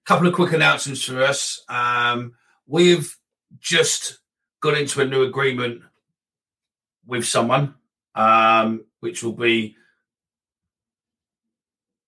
couple 0.05 0.27
of 0.27 0.33
quick 0.33 0.51
announcements 0.51 1.05
for 1.05 1.23
us. 1.23 1.63
Um, 1.69 2.33
we've 2.67 3.15
just 3.59 4.18
got 4.61 4.77
into 4.77 5.01
a 5.01 5.05
new 5.05 5.23
agreement 5.23 5.81
with 7.05 7.25
someone, 7.25 7.75
um, 8.15 8.85
which 8.99 9.23
will 9.23 9.33
be 9.33 9.75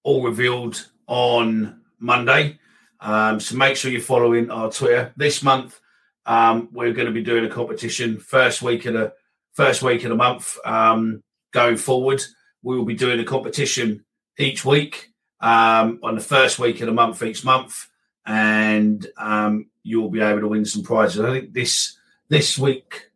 all 0.04 0.24
revealed 0.24 0.88
on 1.08 1.82
Monday. 2.00 2.60
Um, 3.00 3.40
so 3.40 3.56
make 3.56 3.76
sure 3.76 3.92
you're 3.92 4.02
following 4.02 4.52
our 4.52 4.72
Twitter. 4.72 5.14
This 5.16 5.42
month, 5.42 5.80
um, 6.26 6.70
we're 6.72 6.94
going 6.94 7.08
to 7.08 7.14
be 7.14 7.24
doing 7.24 7.46
a 7.46 7.50
competition 7.50 8.20
first 8.20 8.62
week 8.62 8.86
of 8.86 8.94
the 8.94 9.14
first 9.54 9.82
week 9.82 10.04
of 10.04 10.10
the 10.10 10.16
month. 10.16 10.58
Um, 10.66 11.24
going 11.52 11.78
forward, 11.78 12.22
we 12.62 12.78
will 12.78 12.86
be 12.86 12.96
doing 12.96 13.20
a 13.20 13.26
competition 13.26 14.06
each 14.38 14.64
week 14.64 15.12
um, 15.40 16.00
on 16.04 16.16
the 16.16 16.22
first 16.22 16.60
week 16.60 16.80
of 16.82 16.86
the 16.88 16.94
month 16.94 17.24
each 17.24 17.44
month, 17.44 17.88
and 18.26 19.06
um, 19.18 19.70
you'll 19.84 20.10
be 20.12 20.22
able 20.22 20.42
to 20.42 20.48
win 20.48 20.66
some 20.66 20.84
prizes. 20.84 21.22
I 21.22 21.32
think 21.32 21.54
this 21.54 21.98
this 22.32 22.58
week 22.58 23.12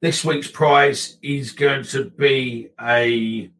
this 0.00 0.22
week's 0.22 0.50
prize 0.50 1.16
is 1.22 1.52
going 1.52 1.82
to 1.82 2.04
be 2.04 2.68
a 2.78 3.50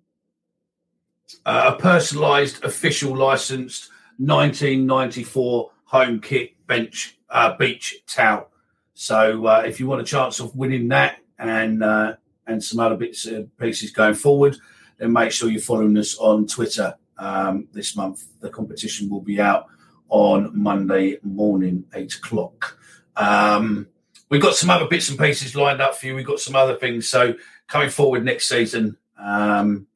a 1.46 1.76
personalised, 1.76 2.62
official 2.62 3.16
licensed 3.16 3.88
1994 4.18 5.70
home 5.84 6.20
kit 6.20 6.66
bench 6.66 7.18
uh, 7.30 7.56
beach 7.56 8.02
towel. 8.06 8.50
So 8.92 9.46
uh, 9.46 9.62
if 9.64 9.80
you 9.80 9.86
want 9.86 10.02
a 10.02 10.04
chance 10.04 10.40
of 10.40 10.54
winning 10.54 10.88
that 10.88 11.20
and 11.38 11.82
uh, 11.82 12.16
and 12.46 12.62
some 12.62 12.80
other 12.80 12.96
bits 12.96 13.24
and 13.24 13.56
pieces 13.56 13.92
going 13.92 14.14
forward, 14.14 14.58
then 14.98 15.14
make 15.14 15.32
sure 15.32 15.48
you're 15.48 15.62
following 15.62 15.96
us 15.96 16.18
on 16.18 16.46
Twitter 16.46 16.96
um, 17.16 17.66
this 17.72 17.96
month. 17.96 18.26
The 18.40 18.50
competition 18.50 19.08
will 19.08 19.22
be 19.22 19.40
out 19.40 19.68
on 20.10 20.50
Monday 20.52 21.16
morning, 21.22 21.86
eight 21.94 22.14
o'clock. 22.16 22.78
Um, 23.16 23.86
we've 24.30 24.40
got 24.40 24.54
some 24.54 24.70
other 24.70 24.86
bits 24.86 25.10
and 25.10 25.18
pieces 25.18 25.54
lined 25.54 25.80
up 25.80 25.94
for 25.96 26.06
you. 26.06 26.14
We've 26.14 26.26
got 26.26 26.40
some 26.40 26.56
other 26.56 26.76
things. 26.76 27.08
So 27.08 27.34
coming 27.66 27.90
forward 27.90 28.24
next 28.24 28.48
season, 28.48 28.96
um, 29.18 29.86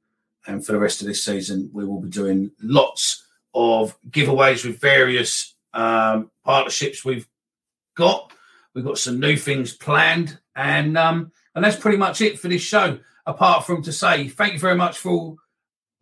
and 0.47 0.65
for 0.65 0.73
the 0.73 0.79
rest 0.79 1.01
of 1.01 1.07
this 1.07 1.25
season, 1.25 1.71
we 1.73 1.85
will 1.87 2.01
be 2.01 2.11
doing 2.11 2.51
lots 2.61 3.25
of 3.55 3.97
giveaways 4.11 4.65
with 4.65 4.81
various 4.81 5.55
um, 5.73 6.31
partnerships 6.45 7.05
we've 7.05 7.29
got. 7.95 8.33
We've 8.75 8.85
got 8.85 8.99
some 8.99 9.21
new 9.21 9.37
things 9.37 9.73
planned, 9.73 10.39
and 10.55 10.99
um, 10.99 11.33
and 11.55 11.65
that's 11.65 11.77
pretty 11.77 11.97
much 11.97 12.21
it 12.21 12.39
for 12.39 12.49
this 12.49 12.63
show. 12.63 12.99
Apart 13.27 13.65
from 13.65 13.83
to 13.85 13.93
say 13.93 14.29
thank 14.29 14.53
you 14.53 14.59
very 14.59 14.75
much 14.75 14.99
for 14.99 15.11
all 15.11 15.39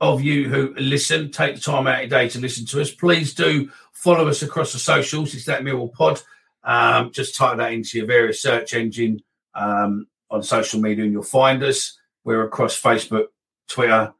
of 0.01 0.21
you 0.21 0.49
who 0.49 0.75
listen, 0.77 1.31
take 1.31 1.55
the 1.55 1.61
time 1.61 1.87
out 1.87 2.03
of 2.03 2.11
your 2.11 2.19
day 2.19 2.29
to 2.31 2.41
listen 2.41 2.67
to 2.67 2.81
us. 2.81 2.91
Please 2.91 3.35
do 3.35 3.71
follow 3.93 4.27
us 4.27 4.43
across 4.43 4.73
the 4.73 4.79
socials. 4.81 5.33
It's 5.33 5.45
that 5.45 5.63
Millwall 5.63 5.93
Pod. 5.93 6.21
Um, 6.65 7.11
just 7.11 7.35
type 7.35 7.59
that 7.59 7.73
into 7.73 7.99
your 7.99 8.07
various 8.07 8.41
search 8.41 8.75
engine 8.75 9.23
um, 9.55 10.07
on 10.31 10.43
social 10.43 10.81
media, 10.81 11.05
and 11.05 11.13
you'll 11.13 11.23
find 11.23 11.63
us. 11.63 11.99
We're 12.25 12.45
across 12.45 12.81
Facebook, 12.81 13.27
Twitter, 13.69 14.13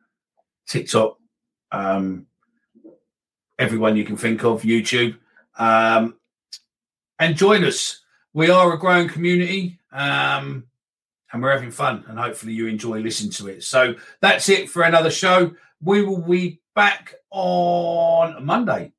TikTok, 0.67 1.19
um, 1.71 2.27
everyone 3.59 3.97
you 3.97 4.05
can 4.05 4.17
think 4.17 4.45
of, 4.45 4.63
YouTube. 4.63 5.17
Um, 5.57 6.17
and 7.19 7.37
join 7.37 7.65
us. 7.65 8.01
We 8.33 8.51
are 8.51 8.73
a 8.73 8.79
growing 8.79 9.09
community 9.09 9.79
um, 9.93 10.65
and 11.33 11.43
we're 11.43 11.53
having 11.53 11.71
fun, 11.71 12.05
and 12.09 12.19
hopefully 12.19 12.53
you 12.53 12.67
enjoy 12.67 13.01
listening 13.01 13.33
to 13.33 13.49
it. 13.49 13.63
So 13.63 13.95
that's 14.21 14.49
it 14.49 14.69
for 14.69 14.83
another 14.83 15.11
show. 15.11 15.55
We 15.83 16.03
will 16.03 16.21
be 16.21 16.61
back 16.75 17.15
on 17.31 18.45
Monday, 18.45 18.93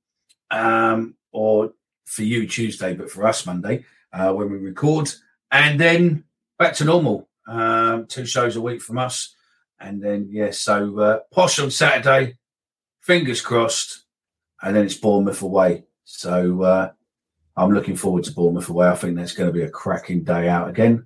um, 0.49 1.15
or 1.31 1.73
for 2.05 2.23
you 2.23 2.47
Tuesday, 2.47 2.93
but 2.93 3.09
for 3.09 3.25
us 3.25 3.45
Monday 3.45 3.85
uh, 4.11 4.33
when 4.33 4.51
we 4.51 4.57
record, 4.57 5.11
and 5.51 5.79
then 5.79 6.23
back 6.57 6.73
to 6.75 6.85
normal. 6.85 7.29
Um, 7.47 8.05
two 8.07 8.25
shows 8.25 8.55
a 8.55 8.61
week 8.61 8.81
from 8.81 8.97
us. 8.97 9.35
And 9.79 10.01
then, 10.01 10.27
yeah, 10.31 10.51
so 10.51 10.97
uh, 10.99 11.19
Posh 11.31 11.59
on 11.59 11.69
Saturday, 11.69 12.37
fingers 13.01 13.41
crossed. 13.41 14.03
And 14.61 14.75
then 14.75 14.85
it's 14.85 14.95
Bournemouth 14.95 15.41
away. 15.41 15.83
So 16.05 16.61
uh, 16.61 16.91
I'm 17.57 17.73
looking 17.73 17.97
forward 17.97 18.23
to 18.25 18.31
Bournemouth 18.31 18.69
away. 18.69 18.87
I 18.87 18.95
think 18.95 19.17
that's 19.17 19.33
going 19.33 19.49
to 19.49 19.53
be 19.53 19.63
a 19.63 19.69
cracking 19.69 20.23
day 20.23 20.47
out 20.47 20.69
again. 20.69 21.05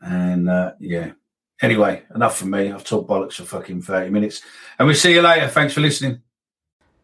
And 0.00 0.48
uh, 0.48 0.72
yeah, 0.80 1.12
anyway, 1.60 2.04
enough 2.14 2.38
from 2.38 2.50
me. 2.50 2.72
I've 2.72 2.84
talked 2.84 3.08
bollocks 3.08 3.34
for 3.34 3.44
fucking 3.44 3.82
30 3.82 4.10
minutes. 4.10 4.40
And 4.78 4.86
we'll 4.86 4.96
see 4.96 5.12
you 5.12 5.22
later. 5.22 5.48
Thanks 5.48 5.74
for 5.74 5.82
listening. 5.82 6.22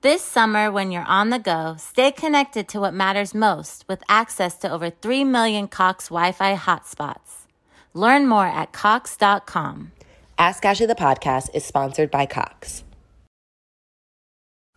This 0.02 0.24
summer, 0.24 0.72
when 0.72 0.90
you're 0.90 1.06
on 1.06 1.30
the 1.30 1.38
go, 1.38 1.76
stay 1.78 2.10
connected 2.10 2.66
to 2.70 2.80
what 2.80 2.92
matters 2.92 3.34
most 3.34 3.84
with 3.86 4.02
access 4.08 4.56
to 4.56 4.68
over 4.68 4.90
3 4.90 5.22
million 5.22 5.68
Cox 5.68 6.08
Wi 6.08 6.32
Fi 6.32 6.56
hotspots. 6.56 7.46
Learn 7.94 8.26
more 8.26 8.46
at 8.46 8.72
Cox.com. 8.72 9.92
Ask 10.36 10.64
Ashley 10.64 10.86
the 10.86 10.96
podcast 10.96 11.50
is 11.54 11.64
sponsored 11.64 12.10
by 12.10 12.26
Cox. 12.26 12.82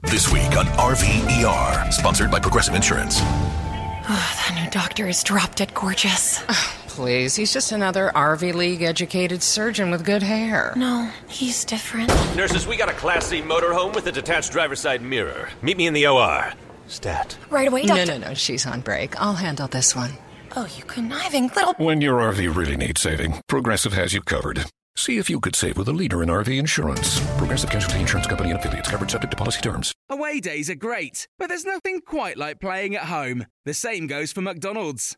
This 0.03 0.31
week 0.31 0.55
on 0.55 0.67
RVER, 0.77 1.91
sponsored 1.91 2.29
by 2.29 2.39
Progressive 2.39 2.75
Insurance. 2.75 3.15
Oh, 3.21 4.43
that 4.47 4.61
new 4.63 4.69
doctor 4.69 5.07
is 5.07 5.23
drop 5.23 5.55
dead 5.55 5.73
gorgeous. 5.73 6.43
Please, 6.95 7.35
he's 7.35 7.51
just 7.51 7.73
another 7.73 8.09
RV 8.15 8.53
League 8.53 8.81
educated 8.81 9.43
surgeon 9.43 9.91
with 9.91 10.05
good 10.05 10.23
hair. 10.23 10.71
No, 10.77 11.11
he's 11.27 11.65
different. 11.65 12.07
Nurses, 12.37 12.65
we 12.65 12.77
got 12.77 12.87
a 12.87 12.93
Class 12.93 13.25
C 13.25 13.41
motorhome 13.41 13.93
with 13.93 14.07
a 14.07 14.13
detached 14.13 14.53
driver's 14.53 14.79
side 14.79 15.01
mirror. 15.01 15.49
Meet 15.61 15.75
me 15.75 15.87
in 15.87 15.93
the 15.93 16.07
OR. 16.07 16.53
Stat. 16.87 17.37
Right 17.49 17.67
away, 17.67 17.85
doctor. 17.85 18.05
No, 18.05 18.17
no, 18.17 18.29
no, 18.29 18.33
she's 18.33 18.65
on 18.65 18.79
break. 18.79 19.19
I'll 19.19 19.33
handle 19.33 19.67
this 19.67 19.93
one. 19.93 20.11
Oh, 20.55 20.69
you 20.77 20.85
conniving 20.85 21.49
little. 21.49 21.73
When 21.73 21.99
your 21.99 22.19
RV 22.19 22.55
really 22.55 22.77
needs 22.77 23.01
saving, 23.01 23.41
Progressive 23.49 23.91
has 23.91 24.13
you 24.13 24.21
covered. 24.21 24.63
See 24.95 25.17
if 25.17 25.29
you 25.29 25.41
could 25.41 25.57
save 25.57 25.77
with 25.77 25.89
a 25.89 25.93
leader 25.93 26.23
in 26.23 26.29
RV 26.29 26.57
insurance. 26.57 27.19
Progressive 27.37 27.71
Casualty 27.71 27.99
Insurance 27.99 28.27
Company 28.27 28.51
and 28.51 28.59
affiliates 28.59 28.89
covered 28.89 29.11
subject 29.11 29.31
to 29.31 29.37
policy 29.37 29.59
terms. 29.59 29.91
Away 30.09 30.39
days 30.39 30.69
are 30.69 30.75
great, 30.75 31.27
but 31.37 31.49
there's 31.49 31.65
nothing 31.65 31.99
quite 31.99 32.37
like 32.37 32.61
playing 32.61 32.95
at 32.95 33.03
home. 33.03 33.47
The 33.65 33.73
same 33.73 34.07
goes 34.07 34.31
for 34.31 34.39
McDonald's. 34.39 35.17